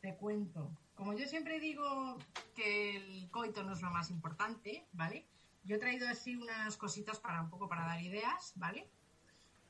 te 0.00 0.16
cuento. 0.16 0.70
Como 0.94 1.14
yo 1.14 1.26
siempre 1.26 1.60
digo 1.60 2.18
que 2.54 2.96
el 2.96 3.30
coito 3.30 3.62
no 3.62 3.72
es 3.72 3.80
lo 3.80 3.90
más 3.90 4.10
importante, 4.10 4.86
¿vale? 4.92 5.26
Yo 5.62 5.76
he 5.76 5.78
traído 5.78 6.08
así 6.08 6.36
unas 6.36 6.76
cositas 6.76 7.20
para 7.20 7.40
un 7.40 7.48
poco 7.48 7.68
para 7.68 7.86
dar 7.86 8.02
ideas, 8.02 8.52
¿vale? 8.56 8.90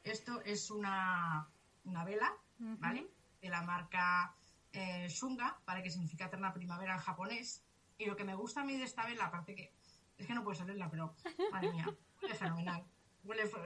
Esto 0.03 0.41
es 0.43 0.71
una, 0.71 1.47
una 1.85 2.05
vela, 2.05 2.33
¿vale? 2.59 3.07
De 3.41 3.49
la 3.49 3.63
marca 3.63 4.35
eh, 4.73 5.07
Shunga, 5.09 5.61
¿vale? 5.67 5.83
Que 5.83 5.91
significa 5.91 6.25
eterna 6.25 6.55
primavera 6.55 6.95
en 6.95 7.01
japonés 7.01 7.63
y 8.01 8.07
lo 8.07 8.17
que 8.17 8.25
me 8.25 8.35
gusta 8.35 8.63
a 8.63 8.65
mí 8.65 8.77
de 8.77 8.85
esta 8.85 9.07
vela, 9.07 9.27
aparte 9.27 9.55
que 9.55 9.73
es 10.17 10.27
que 10.27 10.35
no 10.35 10.43
puedo 10.43 10.57
saberla, 10.57 10.91
pero 10.91 11.15
madre 11.53 11.71
mía, 11.73 11.87
huele 12.23 12.35
fenomenal. 12.35 12.85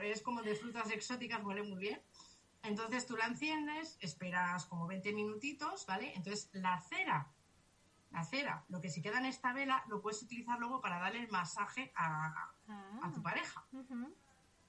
es 0.03 0.21
como 0.21 0.41
de 0.41 0.55
frutas 0.55 0.91
exóticas, 0.91 1.43
huele 1.43 1.63
muy 1.63 1.79
bien. 1.79 2.01
Entonces 2.63 3.05
tú 3.05 3.15
la 3.15 3.27
enciendes, 3.27 3.97
esperas 4.01 4.65
como 4.65 4.87
20 4.87 5.13
minutitos, 5.13 5.85
¿vale? 5.85 6.13
Entonces 6.15 6.49
la 6.53 6.81
cera, 6.81 7.31
la 8.11 8.23
cera, 8.23 8.65
lo 8.69 8.81
que 8.81 8.89
se 8.89 9.01
queda 9.01 9.19
en 9.19 9.25
esta 9.25 9.53
vela, 9.53 9.83
lo 9.87 10.01
puedes 10.01 10.21
utilizar 10.21 10.59
luego 10.59 10.81
para 10.81 10.99
darle 10.99 11.19
el 11.19 11.29
masaje 11.29 11.93
a, 11.95 12.51
tu 13.13 13.19
ah. 13.19 13.23
pareja. 13.23 13.65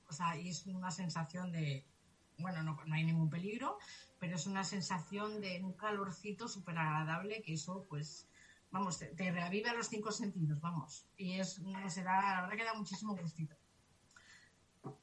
O 0.09 0.13
sea, 0.13 0.37
y 0.37 0.51
es 0.51 0.67
una 0.67 0.91
sensación 0.91 1.51
de, 1.51 1.85
bueno, 2.39 2.63
no, 2.63 2.79
no 2.85 2.95
hay 2.95 3.05
ningún 3.05 3.31
peligro, 3.31 3.79
pero 4.19 4.37
es 4.37 4.47
una 4.47 4.63
sensación 4.63 5.41
de 5.41 5.61
un 5.63 5.73
calorcito 5.73 6.49
súper 6.49 6.79
agradable 6.79 7.43
que 7.43 7.55
eso, 7.55 7.85
pues, 7.89 8.29
vamos, 8.77 8.99
te, 8.99 9.07
te 9.07 9.31
reaviva 9.33 9.73
los 9.73 9.89
cinco 9.89 10.11
sentidos, 10.13 10.61
vamos. 10.61 11.09
Y 11.17 11.41
es, 11.41 11.59
no 11.61 11.89
sé, 11.91 12.03
da- 12.03 12.35
la 12.35 12.41
verdad 12.43 12.57
que 12.57 12.65
da 12.65 12.75
muchísimo 12.75 13.17
gustito. 13.17 13.57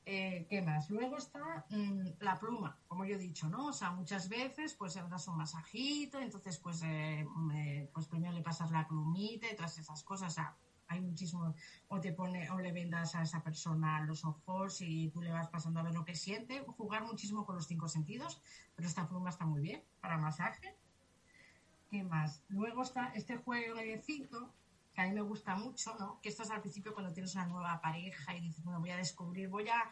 Eh, 0.05 0.45
¿Qué 0.49 0.61
más? 0.61 0.89
Luego 0.89 1.17
está 1.17 1.65
mm, 1.69 2.07
la 2.19 2.39
pluma, 2.39 2.80
como 2.88 3.03
yo 3.05 3.15
he 3.15 3.17
dicho, 3.17 3.49
¿no? 3.49 3.67
O 3.67 3.74
sea, 3.74 3.91
muchas 3.91 4.30
veces 4.30 4.76
pues 4.76 4.93
das 4.95 5.28
un 5.28 5.38
masajito, 5.38 6.19
entonces 6.19 6.57
pues, 6.59 6.82
eh, 6.84 7.26
pues 7.93 8.07
primero 8.07 8.34
le 8.34 8.41
pasas 8.41 8.71
la 8.71 8.88
plumita 8.88 9.47
y 9.51 9.55
todas 9.55 9.78
esas 9.78 10.03
cosas. 10.03 10.38
Hay 10.88 11.01
muchísimo, 11.01 11.55
o 11.88 11.99
te 11.99 12.11
pone, 12.13 12.49
o 12.51 12.59
le 12.59 12.71
vendas 12.71 13.15
a 13.15 13.24
esa 13.24 13.41
persona 13.41 14.01
los 14.01 14.24
ojos 14.26 14.82
y 14.82 15.09
tú 15.09 15.21
le 15.21 15.32
vas 15.32 15.47
pasando 15.47 15.80
a 15.80 15.84
ver 15.84 15.93
lo 15.93 16.05
que 16.05 16.15
siente. 16.15 16.59
Jugar 16.78 17.03
muchísimo 17.05 17.45
con 17.45 17.55
los 17.55 17.67
cinco 17.67 17.88
sentidos, 17.88 18.41
pero 18.76 18.88
esta 18.88 19.07
pluma 19.07 19.30
está 19.30 19.45
muy 19.45 19.61
bien 19.61 19.84
para 20.01 20.17
masaje. 20.17 20.78
¿Qué 21.93 22.01
más? 22.01 22.41
Luego 22.49 22.81
está 22.81 23.11
este 23.13 23.37
jueguecito 23.37 24.51
que 24.95 25.01
a 25.01 25.05
mí 25.05 25.11
me 25.11 25.21
gusta 25.21 25.53
mucho, 25.55 25.95
¿no? 25.99 26.19
Que 26.21 26.29
esto 26.29 26.41
es 26.41 26.49
al 26.49 26.59
principio 26.59 26.91
cuando 26.91 27.13
tienes 27.13 27.35
una 27.35 27.45
nueva 27.45 27.79
pareja 27.81 28.35
y 28.35 28.41
dices, 28.41 28.63
bueno, 28.63 28.79
voy 28.79 28.89
a 28.89 28.97
descubrir, 28.97 29.47
voy 29.47 29.69
a, 29.69 29.91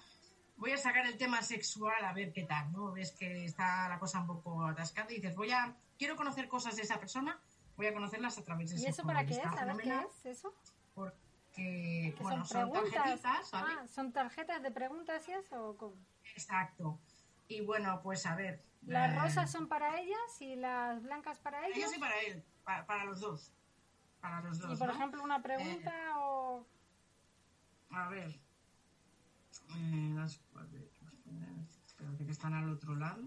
voy 0.57 0.71
a 0.71 0.77
sacar 0.77 1.05
el 1.05 1.15
tema 1.15 1.43
sexual 1.43 2.03
a 2.03 2.11
ver 2.11 2.33
qué 2.33 2.41
tal, 2.45 2.71
¿no? 2.71 2.91
Ves 2.91 3.11
que 3.11 3.45
está 3.45 3.87
la 3.87 3.99
cosa 3.99 4.19
un 4.21 4.25
poco 4.25 4.65
atascada 4.65 5.11
y 5.11 5.17
dices, 5.17 5.35
voy 5.35 5.51
a, 5.51 5.77
quiero 5.95 6.15
conocer 6.15 6.47
cosas 6.47 6.75
de 6.75 6.81
esa 6.81 6.99
persona, 6.99 7.39
voy 7.77 7.85
a 7.85 7.93
conocerlas 7.93 8.35
a 8.39 8.43
través 8.43 8.71
de 8.71 8.81
¿Y 8.81 8.85
eso 8.87 9.03
juego. 9.03 9.19
para 9.19 9.25
qué 9.27 9.33
es? 9.35 9.39
Qué 10.23 10.31
es 10.31 10.39
eso. 10.39 10.55
Porque, 10.95 11.13
Que 11.53 12.15
bueno, 12.19 12.43
son 12.45 12.71
tarjetitas, 12.71 13.51
¿vale? 13.51 13.73
Ah, 13.79 13.87
¿son 13.87 14.11
tarjetas 14.11 14.63
de 14.63 14.71
preguntas 14.71 15.29
y 15.29 15.33
eso? 15.33 15.69
o 15.69 15.77
cómo? 15.77 15.97
Exacto. 16.33 16.99
Y 17.47 17.61
bueno, 17.61 18.01
pues 18.01 18.25
a 18.25 18.33
ver. 18.33 18.70
Las 18.87 19.13
eh, 19.13 19.19
rosas 19.19 19.51
son 19.51 19.67
para 19.67 19.99
ellas 19.99 20.41
y 20.41 20.55
las 20.55 21.01
blancas 21.03 21.39
para 21.39 21.65
ellos. 21.67 21.77
Ellos 21.77 21.97
y 21.97 21.99
para 21.99 22.19
él, 22.21 22.43
para, 22.63 22.85
para 22.85 23.05
los 23.05 23.19
dos. 23.19 23.53
Para 24.19 24.41
los 24.41 24.59
dos. 24.59 24.73
Y 24.73 24.75
por 24.77 24.87
¿no? 24.87 24.93
ejemplo, 24.93 25.23
una 25.23 25.41
pregunta 25.41 25.93
o. 26.17 26.65
A 27.91 28.09
ver. 28.09 28.39
Eh, 29.75 30.11
las, 30.15 30.41
espérate 31.85 32.25
que 32.25 32.31
están 32.31 32.53
al 32.53 32.69
otro 32.69 32.95
lado. 32.95 33.23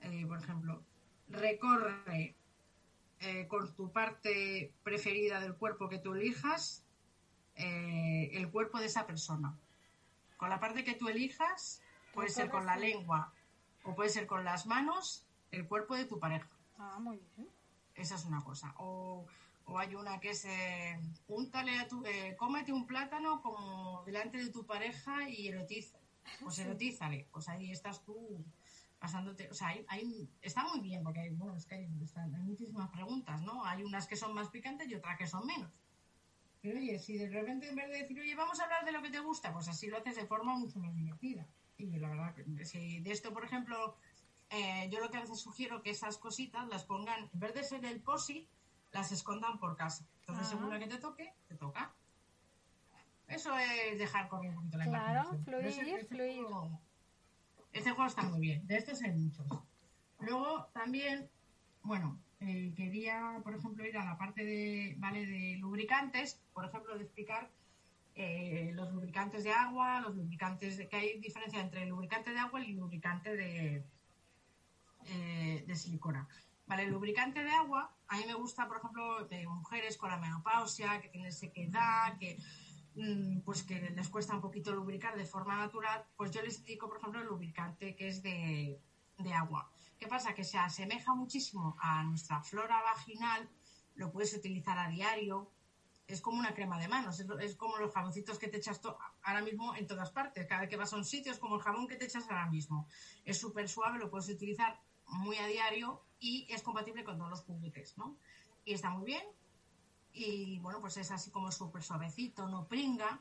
Eh, 0.00 0.24
por 0.26 0.38
ejemplo, 0.38 0.82
recorre 1.28 2.36
eh, 3.20 3.46
con 3.48 3.74
tu 3.74 3.90
parte 3.90 4.72
preferida 4.82 5.40
del 5.40 5.54
cuerpo 5.54 5.88
que 5.88 5.98
tú 5.98 6.14
elijas 6.14 6.84
eh, 7.56 8.30
el 8.32 8.50
cuerpo 8.50 8.78
de 8.78 8.86
esa 8.86 9.06
persona. 9.06 9.56
Con 10.36 10.50
la 10.50 10.60
parte 10.60 10.84
que 10.84 10.94
tú 10.94 11.08
elijas, 11.08 11.82
puede 12.12 12.28
ser 12.28 12.50
con 12.50 12.66
la 12.66 12.76
lengua 12.76 13.32
o 13.84 13.94
puede 13.94 14.10
ser 14.10 14.26
con 14.26 14.44
las 14.44 14.66
manos, 14.66 15.26
el 15.50 15.66
cuerpo 15.68 15.94
de 15.94 16.06
tu 16.06 16.18
pareja. 16.18 16.48
Ah, 16.78 16.98
muy 17.00 17.20
bien. 17.36 17.48
Esa 17.94 18.16
es 18.16 18.24
una 18.24 18.42
cosa. 18.42 18.74
O, 18.78 19.26
o 19.66 19.78
hay 19.78 19.94
una 19.94 20.18
que 20.20 20.30
es, 20.30 20.44
eh, 20.46 20.98
a 20.98 21.88
tu, 21.88 22.04
eh, 22.06 22.34
cómete 22.36 22.72
un 22.72 22.86
plátano 22.86 23.40
como 23.40 24.02
delante 24.04 24.38
de 24.38 24.50
tu 24.50 24.66
pareja 24.66 25.28
y 25.28 25.48
erotiza. 25.48 25.98
Pues 26.42 26.58
erotízale. 26.60 27.28
Pues 27.30 27.48
ahí 27.48 27.70
estás 27.70 28.02
tú 28.02 28.44
pasándote. 28.98 29.48
O 29.50 29.54
sea, 29.54 29.68
hay, 29.68 29.84
hay- 29.88 30.28
está 30.42 30.64
muy 30.64 30.80
bien 30.80 31.02
porque 31.04 31.20
hay, 31.20 31.30
bueno, 31.30 31.54
es 31.56 31.66
que 31.66 31.76
hay, 31.76 31.88
están- 32.02 32.34
hay 32.34 32.42
muchísimas 32.42 32.90
preguntas, 32.90 33.40
¿no? 33.42 33.64
Hay 33.64 33.82
unas 33.82 34.06
que 34.06 34.16
son 34.16 34.34
más 34.34 34.48
picantes 34.48 34.88
y 34.88 34.94
otras 34.94 35.16
que 35.18 35.26
son 35.26 35.46
menos. 35.46 35.70
Pero 36.62 36.78
oye, 36.78 36.98
si 36.98 37.18
de 37.18 37.28
repente 37.28 37.68
en 37.68 37.76
vez 37.76 37.88
de 37.90 37.98
decir, 37.98 38.18
oye, 38.18 38.34
vamos 38.34 38.58
a 38.58 38.64
hablar 38.64 38.84
de 38.86 38.92
lo 38.92 39.02
que 39.02 39.10
te 39.10 39.20
gusta, 39.20 39.52
pues 39.52 39.68
así 39.68 39.86
lo 39.88 39.98
haces 39.98 40.16
de 40.16 40.26
forma 40.26 40.56
mucho 40.56 40.78
más 40.80 40.94
divertida. 40.96 41.46
Y 41.76 41.98
la 41.98 42.08
verdad, 42.08 42.34
que 42.34 42.64
si 42.64 43.00
de 43.00 43.10
esto, 43.10 43.32
por 43.32 43.44
ejemplo, 43.44 43.96
eh, 44.50 44.88
yo 44.92 45.00
lo 45.00 45.10
que 45.10 45.16
a 45.16 45.20
veces 45.20 45.40
sugiero 45.40 45.82
que 45.82 45.90
esas 45.90 46.18
cositas 46.18 46.68
las 46.68 46.84
pongan, 46.84 47.30
en 47.32 47.40
vez 47.40 47.54
de 47.54 47.64
ser 47.64 47.84
el 47.84 48.00
posi, 48.00 48.48
las 48.92 49.10
escondan 49.12 49.58
por 49.58 49.76
casa. 49.76 50.06
Entonces, 50.20 50.46
Ah. 50.46 50.50
según 50.50 50.70
la 50.70 50.78
que 50.78 50.86
te 50.86 50.98
toque, 50.98 51.32
te 51.48 51.56
toca. 51.56 51.92
Eso 53.26 53.56
es 53.58 53.98
dejar 53.98 54.28
correr 54.28 54.50
un 54.50 54.56
poquito 54.56 54.78
la 54.78 54.84
Claro, 54.84 55.30
ese- 55.32 55.42
fluir, 55.44 55.66
ese 55.66 56.04
fluir. 56.06 56.42
juego- 56.44 56.80
este 57.72 57.90
juego 57.90 58.06
está 58.06 58.22
muy 58.22 58.40
bien. 58.40 58.66
De 58.66 58.76
estos 58.76 59.02
hay 59.02 59.12
muchos. 59.12 59.46
Luego 60.20 60.66
también, 60.72 61.28
bueno, 61.82 62.20
eh, 62.40 62.72
quería, 62.76 63.40
por 63.42 63.54
ejemplo, 63.56 63.84
ir 63.84 63.96
a 63.96 64.04
la 64.04 64.16
parte 64.18 64.44
de, 64.44 64.94
¿vale? 64.98 65.26
de 65.26 65.56
lubricantes, 65.58 66.40
por 66.52 66.66
ejemplo, 66.66 66.96
de 66.96 67.04
explicar 67.04 67.50
eh, 68.16 68.70
los 68.74 68.92
lubricantes 68.92 69.42
de 69.42 69.50
agua, 69.52 70.00
los 70.00 70.14
lubricantes 70.14 70.76
de, 70.76 70.88
que 70.88 70.96
hay 70.96 71.18
diferencia 71.18 71.60
entre 71.60 71.82
el 71.82 71.88
lubricante 71.88 72.30
de 72.30 72.38
agua 72.38 72.60
y 72.60 72.70
el 72.70 72.76
lubricante 72.76 73.34
de, 73.36 73.84
eh, 75.06 75.64
de 75.66 75.76
silicona. 75.76 76.28
Vale, 76.66 76.84
el 76.84 76.92
lubricante 76.92 77.42
de 77.42 77.50
agua, 77.50 77.94
a 78.08 78.16
mí 78.16 78.24
me 78.26 78.34
gusta, 78.34 78.68
por 78.68 78.78
ejemplo, 78.78 79.26
de 79.26 79.46
mujeres 79.46 79.96
con 79.96 80.10
la 80.10 80.18
menopausia, 80.18 81.00
que 81.00 81.08
tienen 81.08 81.32
sequedad, 81.32 82.16
que 82.18 82.38
mm, 82.94 83.40
pues 83.40 83.64
que 83.64 83.80
les 83.90 84.08
cuesta 84.08 84.34
un 84.34 84.40
poquito 84.40 84.72
lubricar 84.72 85.16
de 85.16 85.26
forma 85.26 85.56
natural, 85.56 86.06
pues 86.16 86.30
yo 86.30 86.40
les 86.42 86.58
indico, 86.58 86.88
por 86.88 86.98
ejemplo, 86.98 87.20
el 87.20 87.26
lubricante 87.26 87.96
que 87.96 88.08
es 88.08 88.22
de, 88.22 88.80
de 89.18 89.32
agua. 89.32 89.70
¿Qué 89.98 90.06
pasa? 90.06 90.34
Que 90.34 90.44
se 90.44 90.56
asemeja 90.56 91.14
muchísimo 91.14 91.76
a 91.80 92.04
nuestra 92.04 92.40
flora 92.42 92.80
vaginal, 92.82 93.50
lo 93.94 94.10
puedes 94.10 94.34
utilizar 94.34 94.78
a 94.78 94.88
diario, 94.88 95.50
es 96.06 96.20
como 96.20 96.38
una 96.38 96.54
crema 96.54 96.78
de 96.78 96.88
manos, 96.88 97.18
es, 97.40 97.56
como 97.56 97.78
los 97.78 97.92
jaboncitos 97.92 98.38
que 98.38 98.48
te 98.48 98.58
echas 98.58 98.80
ahora 99.22 99.42
mismo 99.42 99.74
en 99.74 99.86
todas 99.86 100.10
partes, 100.10 100.46
cada 100.46 100.62
vez 100.62 100.70
que 100.70 100.76
vas 100.76 100.92
a 100.92 100.96
un 100.96 101.04
sitio 101.04 101.32
es 101.32 101.38
como 101.38 101.56
el 101.56 101.62
jabón 101.62 101.86
que 101.86 101.96
te 101.96 102.04
echas 102.04 102.24
ahora 102.24 102.50
mismo. 102.50 102.88
Es 103.24 103.38
súper 103.38 103.68
suave, 103.68 103.98
lo 103.98 104.10
puedes 104.10 104.28
utilizar 104.28 104.80
muy 105.06 105.36
a 105.38 105.46
diario 105.46 106.02
y 106.18 106.46
es 106.50 106.62
compatible 106.62 107.04
con 107.04 107.16
todos 107.16 107.30
los 107.30 107.42
juguetes, 107.42 107.96
¿no? 107.96 108.16
Y 108.64 108.74
está 108.74 108.90
muy 108.90 109.04
bien 109.04 109.24
y 110.12 110.60
bueno, 110.60 110.80
pues 110.80 110.96
es 110.96 111.10
así 111.10 111.30
como 111.30 111.50
súper 111.50 111.82
suavecito, 111.82 112.48
no 112.48 112.66
pringa, 112.68 113.20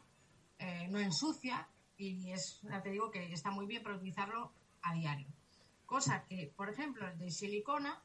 eh, 0.60 0.88
no 0.90 1.00
ensucia 1.00 1.68
y 1.98 2.32
es, 2.32 2.60
ya 2.62 2.82
te 2.82 2.92
digo 2.92 3.10
que 3.10 3.34
está 3.34 3.50
muy 3.50 3.66
bien 3.66 3.82
para 3.82 3.96
utilizarlo 3.96 4.52
a 4.82 4.94
diario. 4.94 5.28
Cosa 5.86 6.26
que, 6.26 6.54
por 6.56 6.70
ejemplo, 6.70 7.08
el 7.08 7.18
de 7.18 7.32
silicona, 7.32 8.02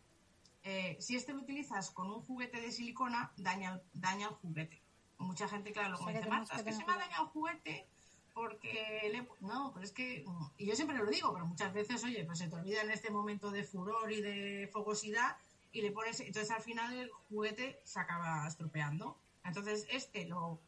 eh, 0.70 0.96
si 1.00 1.16
este 1.16 1.32
lo 1.32 1.40
utilizas 1.40 1.90
con 1.90 2.10
un 2.10 2.20
juguete 2.22 2.60
de 2.60 2.70
silicona, 2.72 3.32
daña, 3.36 3.72
el- 3.74 3.82
daña 3.94 4.28
el 4.28 4.34
juguete. 4.34 4.82
Mucha 5.18 5.48
gente, 5.48 5.72
claro, 5.72 5.94
O 5.94 5.98
sea 5.98 6.06
luego 6.06 6.06
que 6.06 6.12
dice, 6.18 6.24
tenemos 6.28 6.48
Marta, 6.50 6.54
que 6.54 6.60
es 6.60 6.64
que 6.66 6.72
se 6.72 6.78
me 6.78 6.82
ha 6.82 6.86
cuidado". 6.86 7.00
dañado 7.08 7.24
el 7.24 7.30
juguete 7.30 7.88
porque 8.34 9.08
le... 9.12 9.28
No, 9.40 9.72
pero 9.72 9.84
es 9.84 9.92
que... 9.92 10.24
Y 10.58 10.66
yo 10.66 10.74
siempre 10.76 10.96
lo 10.96 11.06
digo, 11.06 11.32
pero 11.32 11.46
muchas 11.46 11.72
veces, 11.72 12.04
oye, 12.04 12.24
pues 12.24 12.38
se 12.38 12.48
te 12.48 12.54
olvida 12.54 12.82
en 12.82 12.90
este 12.90 13.10
momento 13.10 13.50
de 13.50 13.64
furor 13.64 14.12
y 14.12 14.20
de 14.20 14.68
fogosidad 14.72 15.36
y 15.72 15.82
le 15.82 15.90
pones... 15.90 16.20
Entonces 16.20 16.50
al 16.50 16.62
final 16.62 16.92
el 16.94 17.10
juguete 17.28 17.80
se 17.84 17.98
acaba 17.98 18.46
estropeando. 18.46 19.16
Entonces 19.44 19.86
este 19.90 20.26
lo 20.26 20.60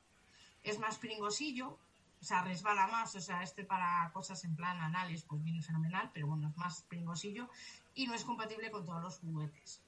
es 0.64 0.78
más 0.78 0.98
pringosillo, 0.98 1.78
o 2.20 2.24
sea, 2.24 2.42
resbala 2.42 2.86
más, 2.88 3.14
o 3.14 3.20
sea, 3.20 3.42
este 3.42 3.64
para 3.64 4.11
cosas 4.12 4.42
en 4.44 4.55
plan 4.57 4.78
anales, 4.80 5.22
pues 5.24 5.42
viene 5.42 5.62
fenomenal, 5.62 6.11
pero 6.12 6.26
bueno, 6.26 6.48
es 6.48 6.57
más 6.57 6.82
pringosillo 6.82 7.48
y 7.94 8.07
no 8.07 8.14
es 8.14 8.24
compatible 8.24 8.70
con 8.70 8.84
todos 8.84 9.03
los 9.03 9.18
juguetes. 9.20 9.80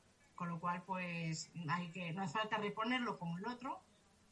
Con 0.42 0.48
lo 0.48 0.58
cual, 0.58 0.82
pues, 0.82 1.52
hay 1.68 1.92
que, 1.92 2.12
no 2.12 2.22
hace 2.22 2.36
falta 2.36 2.56
reponerlo 2.56 3.16
como 3.16 3.38
el 3.38 3.46
otro, 3.46 3.80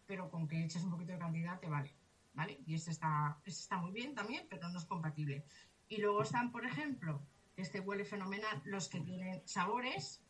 pero 0.09 0.29
con 0.29 0.49
que 0.49 0.65
eches 0.65 0.83
un 0.83 0.91
poquito 0.91 1.13
de 1.13 1.21
cantidad 1.21 1.61
te 1.61 1.69
vale, 1.69 1.95
¿vale? 2.35 2.61
Y 2.67 2.75
este 2.75 2.91
está, 2.91 3.39
este 3.45 3.61
está 3.61 3.77
muy 3.77 3.93
bien 3.93 4.13
también, 4.13 4.45
pero 4.51 4.69
no 4.71 4.79
es 4.81 4.87
compatible. 4.87 5.45
Y 5.89 5.99
luego 5.99 6.25
están, 6.25 6.51
por 6.51 6.67
ejemplo, 6.67 7.23
este 7.57 7.79
huele 7.79 8.05
fenomenal, 8.05 8.61
los 8.65 8.89
que 8.89 8.99
tienen 8.99 9.47
sabores, 9.47 10.21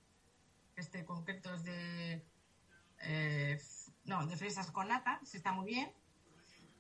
este 0.76 1.06
concreto 1.06 1.54
es 1.54 1.64
de, 1.64 2.26
eh, 3.00 3.58
no, 4.04 4.26
de 4.26 4.36
fresas 4.36 4.70
con 4.70 4.88
nata, 4.88 5.18
este 5.22 5.38
está 5.38 5.52
muy 5.52 5.64
bien, 5.64 5.90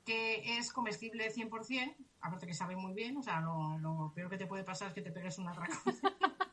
que 0.04 0.58
es 0.58 0.74
comestible 0.74 1.32
100%, 1.32 1.96
aparte 2.20 2.46
que 2.46 2.52
sabe 2.52 2.76
muy 2.76 2.92
bien, 2.92 3.16
o 3.16 3.22
sea, 3.22 3.40
lo, 3.40 3.78
lo 3.78 4.12
peor 4.14 4.28
que 4.28 4.36
te 4.36 4.46
puede 4.46 4.62
pasar 4.62 4.88
es 4.88 4.94
que 4.94 5.00
te 5.00 5.10
pegues 5.10 5.38
un 5.38 5.48
atraco 5.48 5.72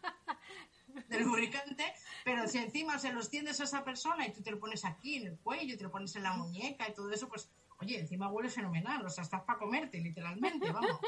del 1.07 1.23
lubricante, 1.23 1.93
pero 2.23 2.47
si 2.47 2.57
encima 2.57 2.99
se 2.99 3.11
los 3.13 3.29
tiendes 3.29 3.59
a 3.61 3.63
esa 3.63 3.83
persona 3.83 4.27
y 4.27 4.33
tú 4.33 4.41
te 4.41 4.51
lo 4.51 4.59
pones 4.59 4.85
aquí 4.85 5.17
en 5.17 5.27
el 5.27 5.39
cuello, 5.39 5.77
te 5.77 5.83
lo 5.83 5.91
pones 5.91 6.15
en 6.15 6.23
la 6.23 6.33
muñeca 6.33 6.87
y 6.87 6.93
todo 6.93 7.11
eso, 7.11 7.27
pues, 7.27 7.49
oye, 7.79 7.99
encima 7.99 8.29
huele 8.29 8.49
fenomenal, 8.49 9.05
o 9.05 9.09
sea, 9.09 9.23
estás 9.23 9.41
para 9.43 9.59
comerte, 9.59 9.99
literalmente, 9.99 10.71
vamos. 10.71 10.99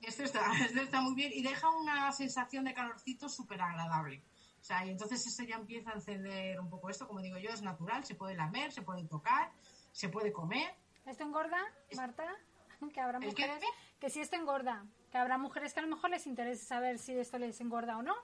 Esto 0.00 0.24
está, 0.24 0.40
esto 0.64 0.80
está 0.80 1.00
muy 1.00 1.14
bien 1.14 1.32
y 1.34 1.42
deja 1.42 1.70
una 1.70 2.10
sensación 2.12 2.64
de 2.64 2.74
calorcito 2.74 3.28
súper 3.28 3.60
agradable. 3.60 4.22
O 4.60 4.64
sea, 4.64 4.86
y 4.86 4.90
entonces 4.90 5.26
eso 5.26 5.42
ya 5.42 5.56
empieza 5.56 5.90
a 5.90 5.94
encender 5.94 6.60
un 6.60 6.70
poco 6.70 6.88
esto, 6.88 7.06
como 7.08 7.20
digo 7.20 7.36
yo, 7.38 7.50
es 7.50 7.62
natural, 7.62 8.04
se 8.04 8.14
puede 8.14 8.36
lamer, 8.36 8.72
se 8.72 8.82
puede 8.82 9.04
tocar, 9.04 9.50
se 9.90 10.08
puede 10.08 10.32
comer. 10.32 10.74
¿Esto 11.06 11.24
engorda, 11.24 11.58
Marta? 11.96 12.24
Que 12.92 13.00
habrá 13.00 13.20
mujeres 13.20 13.62
que 14.00 14.10
si 14.10 14.20
esto 14.20 14.34
engorda, 14.34 14.84
que 15.12 15.18
habrá 15.18 15.38
mujeres 15.38 15.72
que 15.72 15.78
a 15.78 15.84
lo 15.84 15.88
mejor 15.88 16.10
les 16.10 16.26
interesa 16.26 16.64
saber 16.66 16.98
si 16.98 17.16
esto 17.16 17.38
les 17.38 17.60
engorda 17.60 17.96
o 17.96 18.02
no. 18.02 18.16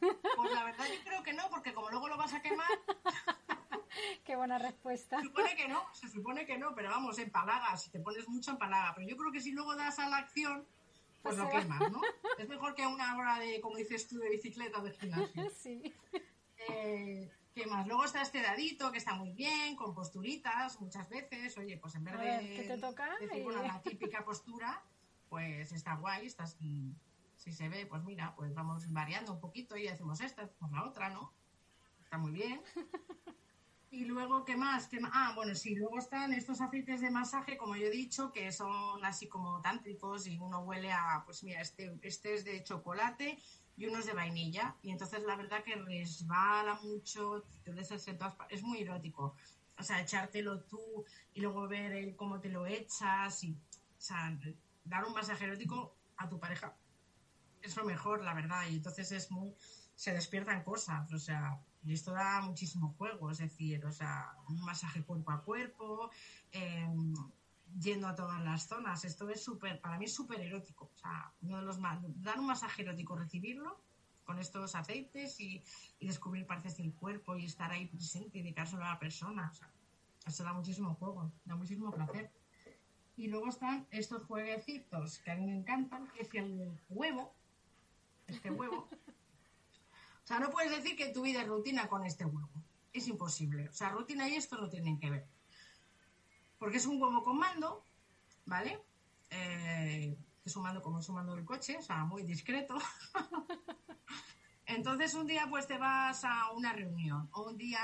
Pues 0.00 0.52
la 0.52 0.64
verdad 0.64 0.84
yo 0.86 1.04
creo 1.04 1.22
que 1.22 1.32
no, 1.32 1.48
porque 1.50 1.72
como 1.72 1.90
luego 1.90 2.08
lo 2.08 2.16
vas 2.16 2.32
a 2.34 2.42
quemar, 2.42 2.68
Qué 4.24 4.36
buena 4.36 4.58
respuesta. 4.58 5.18
se 5.20 5.26
supone 5.26 5.54
que 5.54 5.68
no, 5.68 5.84
se 5.92 6.08
supone 6.08 6.46
que 6.46 6.58
no, 6.58 6.74
pero 6.74 6.90
vamos, 6.90 7.18
empalaga, 7.18 7.76
si 7.76 7.90
te 7.90 8.00
pones 8.00 8.28
mucho 8.28 8.50
empalaga. 8.52 8.92
Pero 8.94 9.06
yo 9.08 9.16
creo 9.16 9.30
que 9.32 9.40
si 9.40 9.52
luego 9.52 9.76
das 9.76 9.98
a 9.98 10.08
la 10.08 10.18
acción, 10.18 10.66
pues 11.22 11.36
lo 11.36 11.48
quemas, 11.48 11.90
¿no? 11.92 12.00
Es 12.38 12.48
mejor 12.48 12.74
que 12.74 12.86
una 12.86 13.16
hora 13.16 13.38
de, 13.38 13.60
como 13.60 13.76
dices 13.76 14.08
tú, 14.08 14.18
de 14.18 14.30
bicicleta 14.30 14.80
de 14.80 14.90
gimnasio. 14.92 15.50
Sí. 15.54 15.94
Eh, 16.68 17.30
¿Qué 17.54 17.66
más? 17.66 17.86
Luego 17.86 18.04
está 18.04 18.22
este 18.22 18.42
dadito 18.42 18.90
que 18.90 18.98
está 18.98 19.14
muy 19.14 19.32
bien, 19.32 19.76
con 19.76 19.94
posturitas 19.94 20.80
muchas 20.80 21.08
veces. 21.08 21.56
Oye, 21.56 21.76
pues 21.76 21.94
en 21.94 22.04
vez 22.04 22.14
A 22.14 22.18
de 22.18 22.24
ver, 22.24 22.40
¿qué 22.56 22.62
te 22.64 22.78
toca? 22.78 23.16
decir, 23.20 23.44
bueno, 23.44 23.62
la 23.62 23.80
típica 23.80 24.24
postura, 24.24 24.82
pues 25.28 25.70
está 25.72 25.94
guay, 25.94 26.26
estás, 26.26 26.56
mm, 26.60 26.90
si 27.44 27.52
se 27.52 27.68
ve, 27.68 27.86
pues 27.86 28.02
mira, 28.04 28.34
pues 28.34 28.54
vamos 28.54 28.90
variando 28.90 29.34
un 29.34 29.40
poquito 29.40 29.76
y 29.76 29.86
hacemos 29.88 30.20
esta, 30.22 30.42
hacemos 30.44 30.72
la 30.72 30.84
otra, 30.84 31.10
¿no? 31.10 31.34
Está 32.00 32.18
muy 32.18 32.32
bien. 32.32 32.62
Y 33.90 34.06
luego, 34.06 34.44
¿qué 34.44 34.56
más? 34.56 34.88
¿Qué 34.88 34.98
ma- 35.00 35.10
Ah, 35.12 35.32
bueno, 35.36 35.54
sí, 35.54 35.76
luego 35.76 35.98
están 35.98 36.32
estos 36.32 36.60
aceites 36.60 37.00
de 37.00 37.10
masaje, 37.10 37.56
como 37.56 37.76
yo 37.76 37.86
he 37.86 37.90
dicho, 37.90 38.32
que 38.32 38.50
son 38.50 39.04
así 39.04 39.28
como 39.28 39.60
tántricos 39.62 40.26
y 40.26 40.38
uno 40.38 40.60
huele 40.60 40.90
a, 40.92 41.22
pues 41.24 41.44
mira, 41.44 41.60
este, 41.60 41.96
este 42.02 42.34
es 42.34 42.44
de 42.44 42.62
chocolate 42.64 43.38
y 43.76 43.86
uno 43.86 43.98
es 44.00 44.06
de 44.06 44.14
vainilla. 44.14 44.76
Y 44.82 44.90
entonces 44.90 45.22
la 45.22 45.36
verdad 45.36 45.62
que 45.62 45.76
resbala 45.76 46.74
mucho, 46.82 47.44
te 47.62 47.72
todas 48.14 48.36
es 48.50 48.62
muy 48.62 48.82
erótico. 48.82 49.36
O 49.78 49.82
sea, 49.82 50.00
echártelo 50.00 50.64
tú 50.64 51.04
y 51.32 51.40
luego 51.40 51.68
ver 51.68 51.92
el 51.92 52.16
cómo 52.16 52.40
te 52.40 52.48
lo 52.48 52.66
echas 52.66 53.44
y, 53.44 53.52
o 53.52 54.00
sea, 54.00 54.36
dar 54.84 55.04
un 55.04 55.12
masaje 55.14 55.44
erótico 55.44 55.96
a 56.16 56.28
tu 56.28 56.38
pareja 56.40 56.76
es 57.64 57.76
lo 57.76 57.84
mejor, 57.84 58.22
la 58.22 58.34
verdad. 58.34 58.62
Y 58.70 58.76
entonces 58.76 59.10
es 59.12 59.30
muy, 59.30 59.54
se 59.94 60.12
despiertan 60.12 60.62
cosas, 60.62 61.12
o 61.12 61.18
sea, 61.18 61.60
y 61.84 61.92
esto 61.92 62.12
da 62.12 62.40
muchísimo 62.42 62.94
juego, 62.96 63.30
es 63.30 63.38
decir, 63.38 63.84
o 63.84 63.92
sea, 63.92 64.36
un 64.48 64.60
masaje 64.62 65.02
cuerpo 65.02 65.32
a 65.32 65.42
cuerpo, 65.42 66.10
eh, 66.52 66.88
yendo 67.78 68.08
a 68.08 68.14
todas 68.14 68.42
las 68.42 68.66
zonas. 68.66 69.04
Esto 69.04 69.28
es 69.28 69.42
súper, 69.42 69.80
para 69.80 69.98
mí 69.98 70.06
es 70.06 70.14
súper 70.14 70.40
erótico. 70.40 70.90
O 70.94 70.98
sea, 70.98 71.32
uno 71.42 71.58
de 71.58 71.62
los 71.64 71.78
más, 71.78 71.98
dar 72.22 72.38
un 72.38 72.46
masaje 72.46 72.82
erótico, 72.82 73.16
recibirlo 73.16 73.80
con 74.24 74.38
estos 74.38 74.74
aceites 74.74 75.38
y, 75.40 75.62
y 75.98 76.06
descubrir 76.06 76.46
partes 76.46 76.78
del 76.78 76.94
cuerpo 76.94 77.36
y 77.36 77.44
estar 77.44 77.70
ahí 77.70 77.86
presente 77.86 78.38
y 78.38 78.42
dedicárselo 78.42 78.84
a 78.84 78.90
la 78.90 78.98
persona. 78.98 79.50
O 79.50 79.54
sea, 79.54 79.70
eso 80.26 80.44
da 80.44 80.54
muchísimo 80.54 80.94
juego, 80.94 81.30
da 81.44 81.56
muchísimo 81.56 81.90
placer. 81.90 82.30
Y 83.16 83.28
luego 83.28 83.48
están 83.48 83.86
estos 83.90 84.24
jueguecitos 84.24 85.18
que 85.18 85.30
a 85.30 85.36
mí 85.36 85.46
me 85.46 85.56
encantan, 85.56 86.08
que 86.08 86.22
es 86.22 86.34
el 86.34 86.80
huevo, 86.88 87.34
este 88.26 88.50
huevo. 88.50 88.88
O 90.24 90.26
sea, 90.26 90.38
no 90.38 90.50
puedes 90.50 90.70
decir 90.70 90.96
que 90.96 91.10
tu 91.10 91.22
vida 91.22 91.42
es 91.42 91.48
rutina 91.48 91.86
con 91.88 92.04
este 92.06 92.24
huevo. 92.24 92.48
Es 92.92 93.08
imposible. 93.08 93.68
O 93.68 93.72
sea, 93.72 93.90
rutina 93.90 94.28
y 94.28 94.36
esto 94.36 94.56
no 94.56 94.68
tienen 94.68 94.98
que 94.98 95.10
ver. 95.10 95.26
Porque 96.58 96.78
es 96.78 96.86
un 96.86 97.00
huevo 97.00 97.22
con 97.22 97.38
mando, 97.38 97.84
¿vale? 98.46 98.80
Eh, 99.30 100.16
es 100.44 100.56
un 100.56 100.62
mando 100.62 100.82
como 100.82 101.00
es 101.00 101.08
un 101.08 101.16
mando 101.16 101.34
del 101.34 101.44
coche, 101.44 101.76
o 101.78 101.82
sea, 101.82 102.04
muy 102.04 102.22
discreto. 102.22 102.76
Entonces 104.66 105.14
un 105.14 105.26
día 105.26 105.46
pues 105.48 105.66
te 105.66 105.78
vas 105.78 106.24
a 106.24 106.50
una 106.52 106.72
reunión 106.72 107.28
o 107.32 107.42
un 107.42 107.58
día 107.58 107.80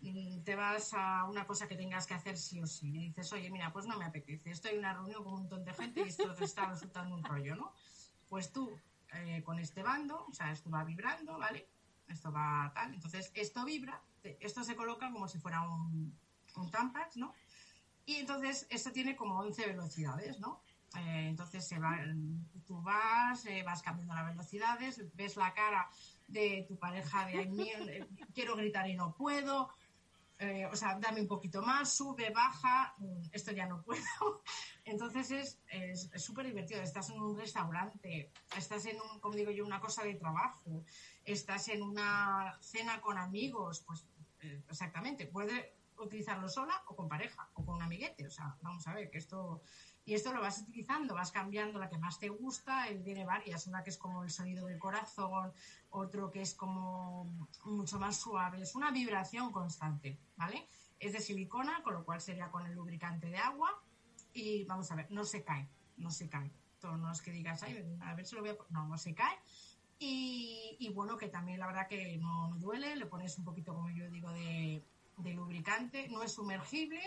mm, 0.00 0.42
te 0.42 0.54
vas 0.54 0.92
a 0.94 1.24
una 1.24 1.46
cosa 1.46 1.66
que 1.66 1.76
tengas 1.76 2.06
que 2.06 2.14
hacer 2.14 2.36
sí 2.38 2.60
o 2.60 2.66
sí 2.66 2.88
y 2.88 3.08
dices, 3.08 3.32
oye, 3.32 3.50
mira, 3.50 3.72
pues 3.72 3.86
no 3.86 3.98
me 3.98 4.04
apetece, 4.04 4.50
estoy 4.50 4.72
en 4.72 4.78
una 4.78 4.94
reunión 4.94 5.24
con 5.24 5.34
un 5.34 5.40
montón 5.40 5.64
de 5.64 5.74
gente 5.74 6.02
y 6.02 6.08
esto 6.08 6.34
te 6.34 6.44
está 6.44 6.66
resultando 6.66 7.14
un 7.14 7.24
rollo, 7.24 7.56
¿no? 7.56 7.72
Pues 8.28 8.52
tú 8.52 8.78
eh, 9.14 9.42
con 9.42 9.58
este 9.58 9.82
bando, 9.82 10.26
o 10.26 10.32
sea, 10.32 10.50
esto 10.50 10.70
va 10.70 10.84
vibrando, 10.84 11.38
¿vale? 11.38 11.68
Esto 12.08 12.30
va 12.32 12.70
tal, 12.74 12.94
entonces 12.94 13.30
esto 13.34 13.64
vibra, 13.64 14.02
esto 14.40 14.62
se 14.62 14.76
coloca 14.76 15.10
como 15.10 15.26
si 15.28 15.38
fuera 15.38 15.62
un, 15.62 16.16
un 16.56 16.70
Tampax, 16.70 17.16
¿no? 17.16 17.32
Y 18.06 18.16
entonces 18.16 18.66
esto 18.70 18.92
tiene 18.92 19.16
como 19.16 19.38
11 19.38 19.66
velocidades, 19.66 20.38
¿no? 20.40 20.60
Eh, 20.96 21.28
entonces 21.28 21.66
se 21.66 21.78
va, 21.78 21.98
tú 22.66 22.80
vas, 22.82 23.46
eh, 23.46 23.62
vas 23.64 23.82
cambiando 23.82 24.14
las 24.14 24.26
velocidades, 24.26 25.02
ves 25.14 25.36
la 25.36 25.52
cara 25.52 25.88
de 26.28 26.64
tu 26.68 26.78
pareja 26.78 27.26
de 27.26 27.38
"Ay, 27.38 27.48
mierda, 27.48 27.92
eh, 27.92 28.06
quiero 28.32 28.54
gritar 28.56 28.88
y 28.88 28.94
no 28.94 29.14
puedo, 29.14 29.70
eh, 30.44 30.66
o 30.66 30.76
sea, 30.76 30.98
dame 31.00 31.20
un 31.20 31.26
poquito 31.28 31.62
más, 31.62 31.94
sube, 31.96 32.30
baja, 32.30 32.94
mm, 32.98 33.22
esto 33.32 33.52
ya 33.52 33.66
no 33.66 33.82
puedo. 33.82 33.98
Entonces 34.84 35.30
es 35.30 35.60
es- 35.68 36.10
es 36.12 36.22
súper 36.24 36.46
divertido. 36.46 36.82
Estás 36.82 37.10
en 37.10 37.20
un 37.20 37.36
restaurante, 37.38 38.30
estás 38.56 38.84
en 38.86 38.96
un, 39.00 39.20
como 39.20 39.34
digo 39.34 39.50
yo, 39.50 39.64
una 39.64 39.80
cosa 39.80 40.02
de 40.04 40.14
trabajo, 40.14 40.84
estás 41.24 41.68
en 41.68 41.82
una 41.82 42.56
cena 42.60 43.00
con 43.00 43.18
amigos, 43.18 43.82
pues 43.86 44.06
eh, 44.40 44.62
exactamente, 44.68 45.26
puedes 45.26 45.64
utilizarlo 45.96 46.48
sola 46.48 46.82
o 46.88 46.96
con 46.96 47.08
pareja 47.08 47.48
o 47.54 47.64
con 47.64 47.76
un 47.76 47.82
amiguete. 47.82 48.26
O 48.26 48.30
sea, 48.30 48.56
vamos 48.62 48.86
a 48.88 48.94
ver 48.94 49.10
que 49.10 49.18
esto. 49.18 49.62
Y 50.06 50.14
esto 50.14 50.32
lo 50.34 50.42
vas 50.42 50.60
utilizando, 50.60 51.14
vas 51.14 51.32
cambiando 51.32 51.78
la 51.78 51.88
que 51.88 51.96
más 51.96 52.18
te 52.18 52.28
gusta, 52.28 52.88
él 52.88 53.02
tiene 53.02 53.24
varias, 53.24 53.66
una 53.66 53.82
que 53.82 53.90
es 53.90 53.96
como 53.96 54.22
el 54.22 54.30
sonido 54.30 54.66
del 54.66 54.78
corazón, 54.78 55.52
otro 55.90 56.30
que 56.30 56.42
es 56.42 56.54
como 56.54 57.48
mucho 57.64 57.98
más 57.98 58.16
suave, 58.18 58.60
es 58.60 58.74
una 58.74 58.90
vibración 58.90 59.50
constante, 59.50 60.18
¿vale? 60.36 60.68
Es 61.00 61.14
de 61.14 61.20
silicona, 61.20 61.82
con 61.82 61.94
lo 61.94 62.04
cual 62.04 62.20
sería 62.20 62.50
con 62.50 62.66
el 62.66 62.74
lubricante 62.74 63.28
de 63.30 63.38
agua 63.38 63.82
y 64.34 64.64
vamos 64.64 64.90
a 64.90 64.96
ver, 64.96 65.10
no 65.10 65.24
se 65.24 65.42
cae, 65.42 65.68
no 65.96 66.10
se 66.10 66.28
cae. 66.28 66.52
Todo 66.80 66.98
no 66.98 67.10
es 67.10 67.22
que 67.22 67.30
digas, 67.30 67.62
ay, 67.62 67.82
a 68.02 68.14
ver 68.14 68.26
si 68.26 68.34
lo 68.34 68.42
voy 68.42 68.50
a... 68.50 68.56
pon-". 68.58 68.66
No, 68.68 68.86
no 68.86 68.98
se 68.98 69.14
cae. 69.14 69.38
Y, 69.98 70.76
y 70.80 70.90
bueno, 70.90 71.16
que 71.16 71.28
también 71.28 71.60
la 71.60 71.66
verdad 71.66 71.88
que 71.88 72.18
no, 72.18 72.48
no 72.48 72.56
duele, 72.58 72.94
le 72.96 73.06
pones 73.06 73.38
un 73.38 73.44
poquito, 73.44 73.72
como 73.72 73.88
yo 73.90 74.10
digo, 74.10 74.30
de 74.32 75.32
lubricante, 75.32 76.08
no 76.08 76.22
es 76.22 76.32
sumergible 76.32 77.00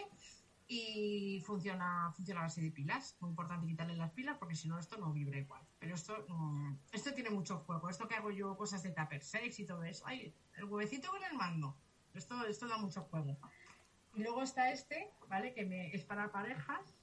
y 0.67 1.41
funciona, 1.45 2.11
funciona 2.13 2.41
a 2.41 2.43
base 2.43 2.61
de 2.61 2.71
pilas. 2.71 3.15
Muy 3.21 3.29
importante 3.29 3.65
quitarle 3.65 3.95
las 3.95 4.11
pilas 4.11 4.37
porque 4.37 4.55
si 4.55 4.67
no 4.67 4.77
esto 4.77 4.97
no 4.97 5.13
vibra 5.13 5.37
igual. 5.37 5.65
Pero 5.79 5.95
esto, 5.95 6.25
mm, 6.27 6.79
esto 6.91 7.13
tiene 7.13 7.29
mucho 7.29 7.59
juego. 7.59 7.89
Esto 7.89 8.07
que 8.07 8.15
hago 8.15 8.31
yo, 8.31 8.57
cosas 8.57 8.83
de 8.83 8.91
tupper 8.91 9.23
sex 9.23 9.59
y 9.59 9.65
todo 9.65 9.83
eso. 9.83 10.05
Ay, 10.05 10.35
el 10.55 10.65
huevecito 10.65 11.09
con 11.09 11.23
el 11.23 11.33
mando. 11.35 11.77
Esto, 12.13 12.45
esto 12.45 12.67
da 12.67 12.77
mucho 12.77 13.03
juego. 13.03 13.37
Y 14.15 14.23
luego 14.23 14.43
está 14.43 14.71
este, 14.71 15.09
¿vale? 15.27 15.53
Que 15.53 15.65
me, 15.65 15.93
es 15.93 16.03
para 16.03 16.31
parejas. 16.31 16.97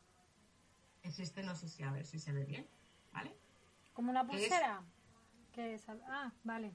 Es 1.03 1.19
este, 1.19 1.43
no 1.43 1.55
sé 1.55 1.69
si 1.69 1.83
a 1.83 1.91
ver 1.91 2.05
si 2.05 2.19
se 2.19 2.33
ve 2.33 2.45
bien, 2.45 2.69
¿vale? 3.13 3.35
Como 3.93 4.11
una 4.11 4.27
pulsera. 4.27 4.83
¿Qué 5.53 5.75
es? 5.75 5.89
Ah, 5.89 6.33
vale. 6.43 6.75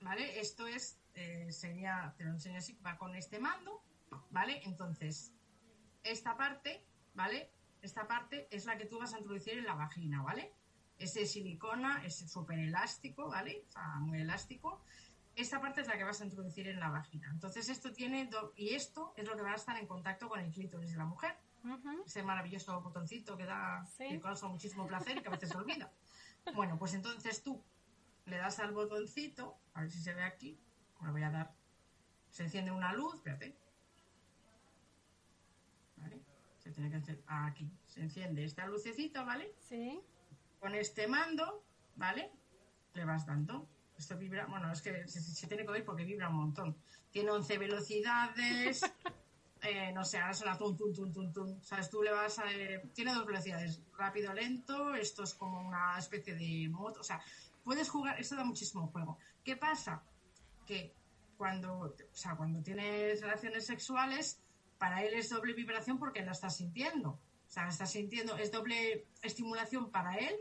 ¿Vale? 0.00 0.40
Esto 0.40 0.66
es, 0.66 0.98
eh, 1.14 1.52
sería, 1.52 2.14
te 2.16 2.24
lo 2.24 2.30
enseño 2.30 2.58
así, 2.58 2.78
va 2.84 2.96
con 2.96 3.14
este 3.14 3.38
mando, 3.38 3.84
¿vale? 4.30 4.62
Entonces, 4.64 5.32
esta 6.04 6.36
parte, 6.36 6.84
¿vale? 7.14 7.50
Esta 7.80 8.06
parte 8.06 8.48
es 8.50 8.64
la 8.64 8.76
que 8.78 8.86
tú 8.86 8.98
vas 8.98 9.12
a 9.14 9.18
introducir 9.18 9.58
en 9.58 9.64
la 9.64 9.74
vagina, 9.74 10.22
¿vale? 10.22 10.52
Es 10.98 11.14
de 11.14 11.26
silicona, 11.26 12.04
es 12.04 12.30
súper 12.30 12.58
elástico, 12.58 13.28
¿vale? 13.28 13.64
O 13.68 13.72
sea, 13.72 13.82
muy 14.00 14.20
elástico. 14.20 14.84
Esta 15.34 15.60
parte 15.60 15.80
es 15.80 15.86
la 15.88 15.96
que 15.96 16.04
vas 16.04 16.20
a 16.20 16.24
introducir 16.24 16.68
en 16.68 16.78
la 16.78 16.90
vagina. 16.90 17.30
Entonces, 17.32 17.68
esto 17.68 17.92
tiene, 17.92 18.26
do- 18.26 18.52
y 18.54 18.74
esto 18.74 19.14
es 19.16 19.26
lo 19.26 19.34
que 19.34 19.42
va 19.42 19.52
a 19.52 19.56
estar 19.56 19.76
en 19.78 19.86
contacto 19.86 20.28
con 20.28 20.38
el 20.40 20.52
clítoris 20.52 20.92
de 20.92 20.98
la 20.98 21.06
mujer. 21.06 21.34
Ese 22.04 22.22
maravilloso 22.22 22.80
botoncito 22.82 23.36
que 23.36 23.46
da 23.46 23.84
Sí. 23.86 24.08
que 24.08 24.20
causa 24.20 24.46
muchísimo 24.48 24.86
placer 24.86 25.16
y 25.16 25.22
que 25.22 25.28
a 25.28 25.32
veces 25.32 25.48
se 25.50 25.56
olvida. 25.56 25.90
Bueno, 26.54 26.76
pues 26.78 26.92
entonces 26.94 27.42
tú 27.42 27.64
le 28.26 28.36
das 28.36 28.58
al 28.58 28.72
botoncito, 28.72 29.58
a 29.74 29.80
ver 29.82 29.90
si 29.90 30.00
se 30.00 30.12
ve 30.12 30.22
aquí, 30.24 30.60
le 31.02 31.10
voy 31.10 31.22
a 31.22 31.30
dar, 31.30 31.54
se 32.30 32.44
enciende 32.44 32.70
una 32.72 32.92
luz, 32.92 33.14
espérate. 33.14 33.56
¿Vale? 35.96 36.20
Se 36.62 36.70
tiene 36.70 36.90
que 36.90 36.96
encender 36.96 37.24
aquí, 37.26 37.70
se 37.86 38.00
enciende 38.00 38.44
esta 38.44 38.66
lucecita, 38.66 39.24
¿vale? 39.24 39.54
Sí. 39.58 40.00
Con 40.60 40.74
este 40.74 41.08
mando, 41.08 41.64
¿vale? 41.96 42.30
Le 42.94 43.04
vas 43.04 43.26
dando. 43.26 43.68
Esto 43.98 44.16
vibra, 44.16 44.46
bueno, 44.46 44.72
es 44.72 44.80
que 44.80 45.06
se, 45.08 45.20
se 45.20 45.46
tiene 45.46 45.64
que 45.64 45.70
oír 45.70 45.84
porque 45.84 46.04
vibra 46.04 46.28
un 46.28 46.36
montón. 46.36 46.76
Tiene 47.10 47.30
11 47.30 47.58
velocidades, 47.58 48.82
eh, 49.62 49.92
no 49.92 50.04
sé, 50.04 50.18
ahora 50.18 50.34
suena 50.34 50.56
tum, 50.58 50.76
tum, 50.76 50.92
tum, 50.92 51.12
tum, 51.12 51.32
tum. 51.32 51.60
¿Sabes? 51.62 51.90
Tú 51.90 52.02
le 52.02 52.12
vas 52.12 52.38
a... 52.38 52.52
eh, 52.52 52.82
tiene 52.94 53.12
dos 53.12 53.26
velocidades, 53.26 53.80
rápido, 53.96 54.32
lento, 54.32 54.94
esto 54.94 55.24
es 55.24 55.34
como 55.34 55.60
una 55.60 55.98
especie 55.98 56.34
de 56.34 56.68
moto, 56.68 57.00
o 57.00 57.04
sea, 57.04 57.20
puedes 57.64 57.88
jugar, 57.90 58.20
esto 58.20 58.36
da 58.36 58.44
muchísimo 58.44 58.86
juego. 58.88 59.18
¿Qué 59.44 59.56
pasa? 59.56 60.02
Que 60.66 60.94
cuando, 61.36 61.78
o 61.80 61.94
sea, 62.12 62.36
cuando 62.36 62.62
tienes 62.62 63.20
relaciones 63.20 63.66
sexuales, 63.66 64.40
para 64.82 65.04
él 65.04 65.14
es 65.14 65.30
doble 65.30 65.52
vibración 65.52 65.96
porque 65.96 66.24
la 66.24 66.32
estás 66.32 66.56
sintiendo. 66.56 67.10
O 67.10 67.20
sea, 67.46 67.62
la 67.62 67.68
estás 67.68 67.92
sintiendo, 67.92 68.36
es 68.36 68.50
doble 68.50 69.06
estimulación 69.22 69.92
para 69.92 70.16
él, 70.16 70.34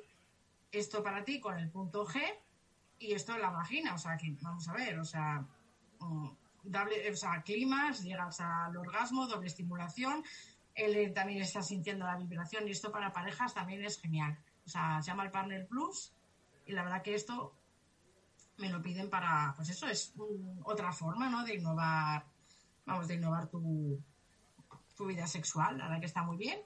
esto 0.71 1.03
para 1.03 1.23
ti 1.23 1.39
con 1.39 1.59
el 1.59 1.69
punto 1.69 2.07
G 2.07 2.19
y 2.97 3.13
esto 3.13 3.35
en 3.35 3.41
la 3.41 3.51
vagina. 3.51 3.93
O 3.93 3.99
sea, 3.99 4.17
vamos 4.41 4.67
a 4.67 4.73
ver, 4.73 4.97
o 4.97 5.05
sea, 5.05 5.45
mm, 5.99 6.29
doble, 6.63 7.11
o 7.11 7.15
sea, 7.15 7.43
climas, 7.43 8.01
llegas 8.01 8.39
al 8.39 8.75
orgasmo, 8.75 9.27
doble 9.27 9.45
estimulación, 9.45 10.23
él 10.73 11.13
también 11.13 11.43
está 11.43 11.61
sintiendo 11.61 12.07
la 12.07 12.17
vibración 12.17 12.67
y 12.67 12.71
esto 12.71 12.91
para 12.91 13.13
parejas 13.13 13.53
también 13.53 13.85
es 13.85 14.01
genial. 14.01 14.39
O 14.65 14.69
sea, 14.69 15.03
se 15.03 15.11
llama 15.11 15.23
el 15.23 15.29
Partner 15.29 15.67
Plus 15.67 16.15
y 16.65 16.71
la 16.71 16.81
verdad 16.81 17.03
que 17.03 17.13
esto 17.13 17.53
me 18.57 18.69
lo 18.69 18.81
piden 18.81 19.07
para, 19.07 19.53
pues 19.55 19.69
eso 19.69 19.85
es 19.85 20.15
otra 20.63 20.91
forma, 20.91 21.29
¿no? 21.29 21.45
De 21.45 21.53
innovar, 21.53 22.25
vamos, 22.87 23.07
de 23.07 23.13
innovar 23.13 23.45
tu, 23.45 24.03
tu 25.01 25.07
vida 25.07 25.25
sexual, 25.25 25.77
la 25.79 25.85
verdad 25.85 25.99
que 25.99 26.05
está 26.05 26.21
muy 26.21 26.37
bien. 26.37 26.59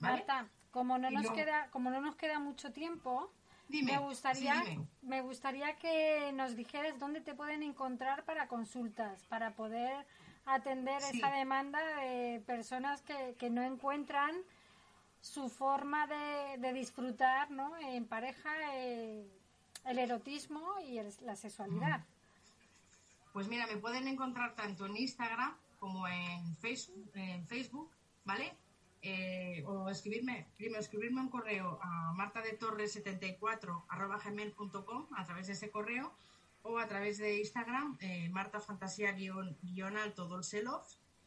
¿Vale? 0.00 0.16
Marta, 0.26 0.48
Como 0.72 0.98
no 0.98 1.10
Y 1.10 1.14
nos 1.14 1.22
luego- 1.22 1.36
queda, 1.36 1.68
como 1.70 1.90
no 1.90 2.00
nos 2.00 2.14
queda 2.16 2.38
mucho 2.40 2.70
tiempo, 2.72 3.30
Dime, 3.68 3.92
me 3.92 3.98
gustaría, 3.98 4.54
sí, 4.62 4.70
dime. 4.70 4.86
me 5.02 5.22
gustaría 5.22 5.76
que 5.76 6.30
nos 6.34 6.56
dijeras 6.56 6.98
dónde 6.98 7.20
te 7.22 7.34
pueden 7.34 7.62
encontrar 7.62 8.24
para 8.24 8.48
consultas, 8.48 9.24
para 9.28 9.52
poder 9.52 10.06
atender 10.44 11.00
Sí. 11.00 11.18
esa 11.18 11.30
demanda 11.30 11.78
de 12.00 12.42
personas 12.46 13.00
que, 13.02 13.34
que 13.38 13.48
no 13.48 13.62
encuentran 13.62 14.34
su 15.22 15.48
forma 15.48 16.06
de, 16.06 16.58
de 16.58 16.72
disfrutar, 16.74 17.50
¿no? 17.50 17.76
En 17.78 18.06
pareja, 18.06 18.50
eh, 18.74 19.26
el 19.86 19.98
erotismo 19.98 20.62
y 20.86 20.98
el- 20.98 21.14
la 21.22 21.34
sexualidad. 21.34 22.04
Pues 23.32 23.48
mira, 23.48 23.66
me 23.66 23.76
pueden 23.78 24.06
encontrar 24.06 24.54
tanto 24.54 24.84
en 24.86 24.96
Instagram 24.96 25.54
como 25.78 26.06
en 26.08 26.56
Facebook, 26.56 27.10
en 27.14 27.46
Facebook 27.46 27.90
¿vale? 28.24 28.56
Eh, 29.00 29.62
o 29.66 29.88
escribirme, 29.90 30.48
primero 30.56 30.80
escribirme 30.80 31.20
un 31.20 31.28
correo 31.28 31.78
a 31.82 32.12
martadetorres74 32.14 33.84
arroba 33.88 34.18
gmail.com 34.18 35.06
a 35.16 35.24
través 35.24 35.46
de 35.46 35.52
ese 35.52 35.70
correo 35.70 36.12
o 36.62 36.78
a 36.78 36.86
través 36.88 37.18
de 37.18 37.38
Instagram 37.38 37.96
eh, 38.00 38.28
martafantasía 38.30 39.12
guion, 39.12 39.56
guion 39.62 39.96
alto 39.96 40.26
dolcelov 40.26 40.82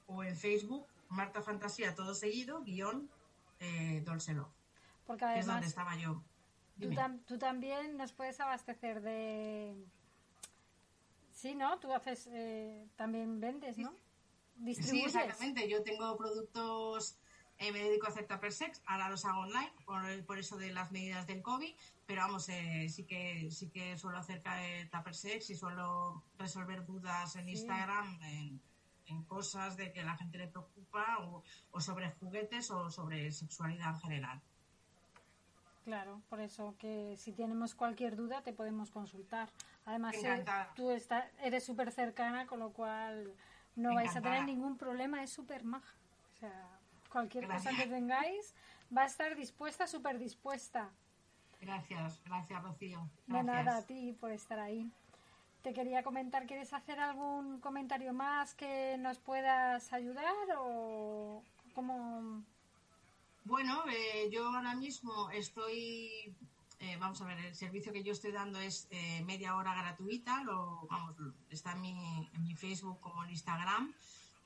o 0.07 0.23
en 0.23 0.35
Facebook 0.35 0.85
Marta 1.09 1.41
Fantasía 1.41 1.95
todo 1.95 2.13
seguido 2.13 2.61
guion 2.63 3.09
eh, 3.59 4.01
dolcelov, 4.05 4.47
Porque 5.05 5.25
que 5.25 5.39
es 5.39 5.45
donde 5.45 5.51
además 5.51 5.67
estaba 5.67 5.95
yo. 5.95 6.13
tú, 6.79 6.89
Dime. 6.89 6.95
tam- 6.95 7.21
tú 7.25 7.37
también 7.37 7.95
nos 7.97 8.11
puedes 8.11 8.39
abastecer 8.39 9.01
de... 9.01 9.75
Sí, 11.31 11.55
¿no? 11.55 11.79
Tú 11.79 11.93
haces, 11.93 12.27
eh, 12.31 12.87
también 12.95 13.39
vendes, 13.39 13.77
¿no? 13.77 13.91
Sí, 13.91 13.97
Distribuyes. 14.55 15.15
exactamente. 15.15 15.67
Yo 15.69 15.81
tengo 15.83 16.15
productos, 16.17 17.17
eh, 17.57 17.71
me 17.71 17.79
dedico 17.79 18.05
a 18.07 18.09
hacer 18.09 18.27
tupper 18.27 18.51
sex, 18.51 18.81
ahora 18.85 19.09
los 19.09 19.25
hago 19.25 19.41
online 19.41 19.71
por, 19.85 20.25
por 20.25 20.37
eso 20.39 20.57
de 20.57 20.71
las 20.71 20.91
medidas 20.91 21.25
del 21.27 21.41
COVID, 21.41 21.73
pero 22.05 22.21
vamos, 22.21 22.49
eh, 22.49 22.87
sí 22.89 23.05
que 23.05 23.49
sí 23.51 23.69
que 23.69 23.97
suelo 23.97 24.17
hacer 24.19 24.41
eh, 24.57 24.87
tupper 24.91 25.15
sex 25.15 25.49
y 25.49 25.55
suelo 25.55 26.23
resolver 26.37 26.85
dudas 26.85 27.35
en 27.35 27.45
Sí. 27.45 27.51
Instagram 27.51 28.21
en, 28.23 28.61
en 29.07 29.23
cosas 29.23 29.77
de 29.77 29.91
que 29.91 30.03
la 30.03 30.15
gente 30.17 30.37
le 30.37 30.47
preocupa 30.47 31.17
o, 31.21 31.43
o 31.71 31.81
sobre 31.81 32.11
juguetes 32.11 32.69
o 32.71 32.89
sobre 32.89 33.31
sexualidad 33.31 33.95
en 33.95 33.99
general. 34.01 34.41
Claro, 35.83 36.21
por 36.29 36.39
eso 36.39 36.75
que 36.77 37.15
si 37.17 37.31
tenemos 37.31 37.73
cualquier 37.73 38.15
duda 38.15 38.43
te 38.43 38.53
podemos 38.53 38.91
consultar. 38.91 39.49
Además, 39.85 40.15
eh, 40.23 40.45
tú 40.75 40.91
está, 40.91 41.31
eres 41.41 41.63
súper 41.65 41.91
cercana, 41.91 42.45
con 42.45 42.59
lo 42.59 42.71
cual 42.71 43.33
no 43.75 43.95
vais 43.95 44.15
a 44.15 44.21
tener 44.21 44.43
ningún 44.45 44.77
problema, 44.77 45.23
es 45.23 45.31
súper 45.31 45.63
maja. 45.63 45.95
O 46.35 46.39
sea, 46.39 46.79
cualquier 47.09 47.47
cosa 47.47 47.71
que 47.75 47.87
tengáis 47.87 48.53
va 48.95 49.03
a 49.03 49.05
estar 49.05 49.35
dispuesta, 49.35 49.87
súper 49.87 50.19
dispuesta. 50.19 50.89
Gracias, 51.61 52.21
gracias 52.25 52.63
Rocío. 52.63 52.99
De 53.27 53.33
Gracias. 53.33 53.45
nada 53.45 53.77
a 53.77 53.85
ti 53.85 54.13
por 54.19 54.31
estar 54.31 54.59
ahí. 54.59 54.91
Te 55.61 55.73
quería 55.73 56.01
comentar, 56.01 56.47
¿quieres 56.47 56.73
hacer 56.73 56.99
algún 56.99 57.59
comentario 57.59 58.13
más 58.13 58.55
que 58.55 58.97
nos 58.97 59.19
puedas 59.19 59.93
ayudar 59.93 60.33
o 60.57 61.43
como 61.75 62.43
Bueno, 63.43 63.83
eh, 63.87 64.29
yo 64.31 64.47
ahora 64.47 64.73
mismo 64.75 65.29
estoy, 65.29 66.35
eh, 66.81 66.97
vamos 66.99 67.21
a 67.21 67.25
ver, 67.25 67.37
el 67.45 67.55
servicio 67.55 67.93
que 67.93 68.03
yo 68.03 68.11
estoy 68.11 68.31
dando 68.31 68.59
es 68.59 68.87
eh, 68.91 69.23
media 69.23 69.55
hora 69.55 69.73
gratuita, 69.75 70.43
lo, 70.43 70.87
vamos, 70.89 71.15
está 71.49 71.71
en 71.73 71.81
mi, 71.81 72.29
en 72.33 72.43
mi 72.43 72.55
Facebook 72.55 72.99
como 72.99 73.23
en 73.23 73.29
Instagram. 73.29 73.93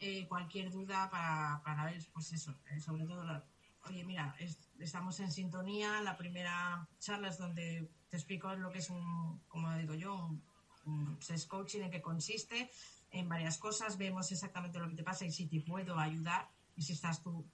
Eh, 0.01 0.27
cualquier 0.27 0.69
duda 0.71 1.09
para, 1.09 1.61
para 1.63 1.85
ver, 1.85 2.05
pues 2.13 2.31
eso, 2.33 2.53
sobre 2.83 3.05
todo, 3.05 3.43
oye, 3.85 4.03
mira, 4.03 4.35
es- 4.39 4.59
estamos 4.79 5.19
en 5.21 5.31
sintonía, 5.31 6.01
la 6.01 6.17
primera 6.17 6.85
charla 6.99 7.29
es 7.29 7.37
donde 7.37 7.89
te 8.09 8.17
explico 8.17 8.53
lo 8.55 8.69
que 8.71 8.79
es 8.79 8.89
un, 8.89 9.39
como 9.47 9.73
digo 9.77 9.93
yo, 9.93 10.13
un, 10.13 10.43
un 10.85 11.17
coaching, 11.47 11.81
en 11.83 11.91
qué 11.91 12.01
consiste, 12.01 12.69
en 13.11 13.29
varias 13.29 13.57
cosas, 13.57 13.97
vemos 13.97 14.29
exactamente 14.33 14.77
lo 14.79 14.89
que 14.89 14.95
te 14.95 15.03
pasa 15.03 15.25
y 15.25 15.31
si 15.31 15.47
te 15.47 15.61
puedo 15.61 15.97
ayudar 15.97 16.49
y 16.75 16.81
si 16.81 16.91
estás 16.91 17.23
tú 17.23 17.45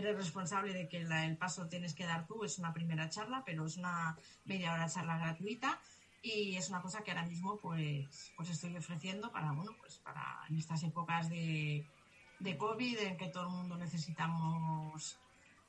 eres 0.00 0.16
responsable 0.16 0.72
de 0.74 0.88
que 0.88 1.04
la- 1.04 1.24
el 1.26 1.36
paso 1.36 1.68
tienes 1.68 1.94
que 1.94 2.04
dar 2.06 2.26
tú. 2.26 2.44
Es 2.44 2.58
una 2.58 2.72
primera 2.72 3.08
charla, 3.08 3.42
pero 3.46 3.66
es 3.66 3.76
una 3.76 4.16
media 4.44 4.72
hora 4.74 4.88
charla 4.88 5.16
gratuita 5.18 5.78
y 6.22 6.56
es 6.56 6.68
una 6.68 6.82
cosa 6.82 7.02
que 7.02 7.10
ahora 7.12 7.24
mismo 7.26 7.58
pues, 7.58 8.32
pues 8.36 8.50
estoy 8.50 8.76
ofreciendo 8.76 9.30
para, 9.32 9.52
bueno, 9.52 9.72
pues 9.78 9.98
para 9.98 10.40
en 10.48 10.56
estas 10.58 10.82
épocas 10.82 11.28
de, 11.30 11.86
de 12.40 12.56
COVID 12.58 12.98
en 12.98 13.16
que 13.16 13.28
todo 13.28 13.44
el 13.44 13.50
mundo 13.54 13.76
necesitamos 13.76 15.18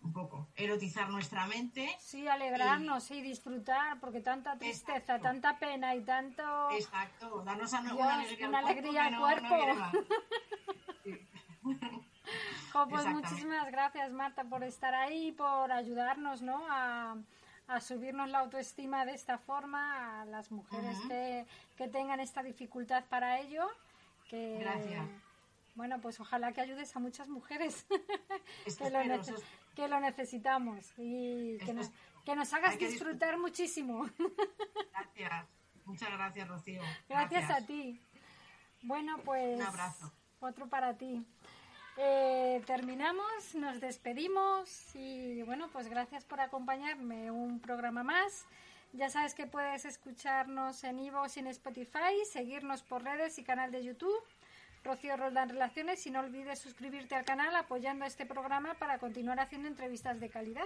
un 0.03 0.13
poco 0.13 0.47
erotizar 0.55 1.09
nuestra 1.09 1.45
mente. 1.45 1.88
sí 1.99 2.27
alegrarnos 2.27 3.11
y 3.11 3.21
disfrutar, 3.21 3.99
porque 3.99 4.19
tanta 4.19 4.57
tristeza, 4.57 4.97
Exacto. 4.97 5.21
tanta 5.23 5.59
pena 5.59 5.93
y 5.95 6.01
tanto 6.03 6.71
Exacto, 6.71 7.43
darnos 7.43 7.71
a- 7.73 7.82
Dios, 7.84 7.93
una 7.93 8.15
alegría, 8.15 8.47
una 8.49 8.57
al 8.59 8.63
cuerpo 8.65 8.79
alegría 8.82 9.01
que 9.01 9.07
al 9.07 9.13
no- 9.13 9.19
cuerpo. 9.21 9.55
no. 9.75 9.91
Sí. 11.03 12.01
Jo, 12.72 12.88
pues 12.88 13.05
muchísimas 13.07 13.69
gracias 13.72 14.11
Marta 14.11 14.43
por 14.45 14.63
estar 14.63 14.93
ahí, 14.95 15.32
por 15.34 15.72
ayudarnos, 15.72 16.41
¿no? 16.41 16.65
A, 16.69 17.15
a 17.67 17.82
subirnos 17.82 18.30
la 18.30 18.39
autoestima 18.39 19.05
de 19.05 19.13
esta 19.13 19.38
forma 19.38 20.22
a 20.22 20.26
las 20.26 20.51
mujeres 20.51 20.97
que, 21.07 21.45
que 21.78 21.88
tengan 21.88 22.19
esta 22.19 22.43
dificultad 22.43 23.03
para 23.05 23.39
ello. 23.39 23.67
Que, 24.30 24.57
Gracias. 24.59 25.05
Bueno, 25.76 25.99
pues 26.01 26.19
ojalá 26.19 26.51
que 26.51 26.61
ayudes 26.61 26.93
a 26.95 26.99
muchas 26.99 27.30
mujeres 27.30 27.86
que, 28.78 28.89
lo 28.89 28.99
nece- 28.99 29.41
que 29.76 29.88
necesitamos 29.88 30.93
y 30.97 31.57
que 31.59 31.74
nos, 31.74 31.89
que 32.26 32.36
nos 32.36 32.53
hagas 32.53 32.78
disfrutar 32.78 33.38
muchísimo. 33.38 34.05
Gracias. 34.93 35.45
Muchas 35.86 36.11
gracias, 36.11 36.47
Rocío. 36.47 36.82
Gracias 37.09 37.49
a 37.49 37.65
ti. 37.65 38.01
Bueno, 38.84 39.17
pues 39.24 39.57
Un 39.59 39.65
abrazo. 39.65 40.11
otro 40.39 40.67
para 40.67 40.97
ti. 40.97 41.26
Eh, 42.04 42.64
terminamos, 42.66 43.54
nos 43.54 43.80
despedimos 43.80 44.95
y 44.95 45.43
bueno, 45.43 45.70
pues 45.72 45.88
gracias 45.88 46.26
por 46.26 46.39
acompañarme 46.39 47.30
un 47.30 47.60
programa 47.60 48.02
más. 48.02 48.45
Ya 48.93 49.12
sabes 49.12 49.36
que 49.36 49.45
puedes 49.45 49.86
escucharnos 49.86 50.84
en 50.84 50.97
iVoox 50.97 51.38
y 51.38 51.41
en 51.41 51.47
Spotify, 51.47 52.26
seguirnos 52.26 52.82
por 52.82 53.04
redes 53.04 53.38
y 53.38 53.43
canal 53.43 53.72
de 53.72 53.84
YouTube. 53.84 54.24
Rocío 54.84 55.16
Roldán 55.16 55.49
Relaciones 55.49 56.08
y 56.08 56.10
no 56.10 56.22
olvides 56.22 56.58
suscribirte 56.58 57.14
al 57.14 57.24
canal 57.24 57.56
apoyando 57.56 58.04
este 58.06 58.26
programa 58.26 58.74
para 58.74 58.97
continuar 58.97 59.39
haciendo 59.39 59.68
entrevistas 59.68 60.20
de 60.20 60.30
calidad. 60.30 60.66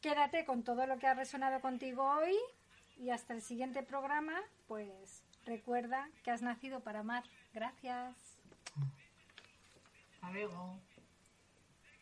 Quédate 0.00 0.44
con 0.44 0.62
todo 0.62 0.86
lo 0.86 1.00
que 1.00 1.08
ha 1.08 1.14
resonado 1.14 1.60
contigo 1.60 2.04
hoy 2.04 2.36
y 2.96 3.10
hasta 3.10 3.34
el 3.34 3.42
siguiente 3.42 3.82
programa, 3.82 4.40
pues 4.68 5.24
recuerda 5.44 6.08
que 6.22 6.30
has 6.30 6.42
nacido 6.42 6.78
para 6.78 7.00
amar. 7.00 7.24
Gracias. 7.52 8.14
Hasta 10.26 10.38
luego. 10.38 10.85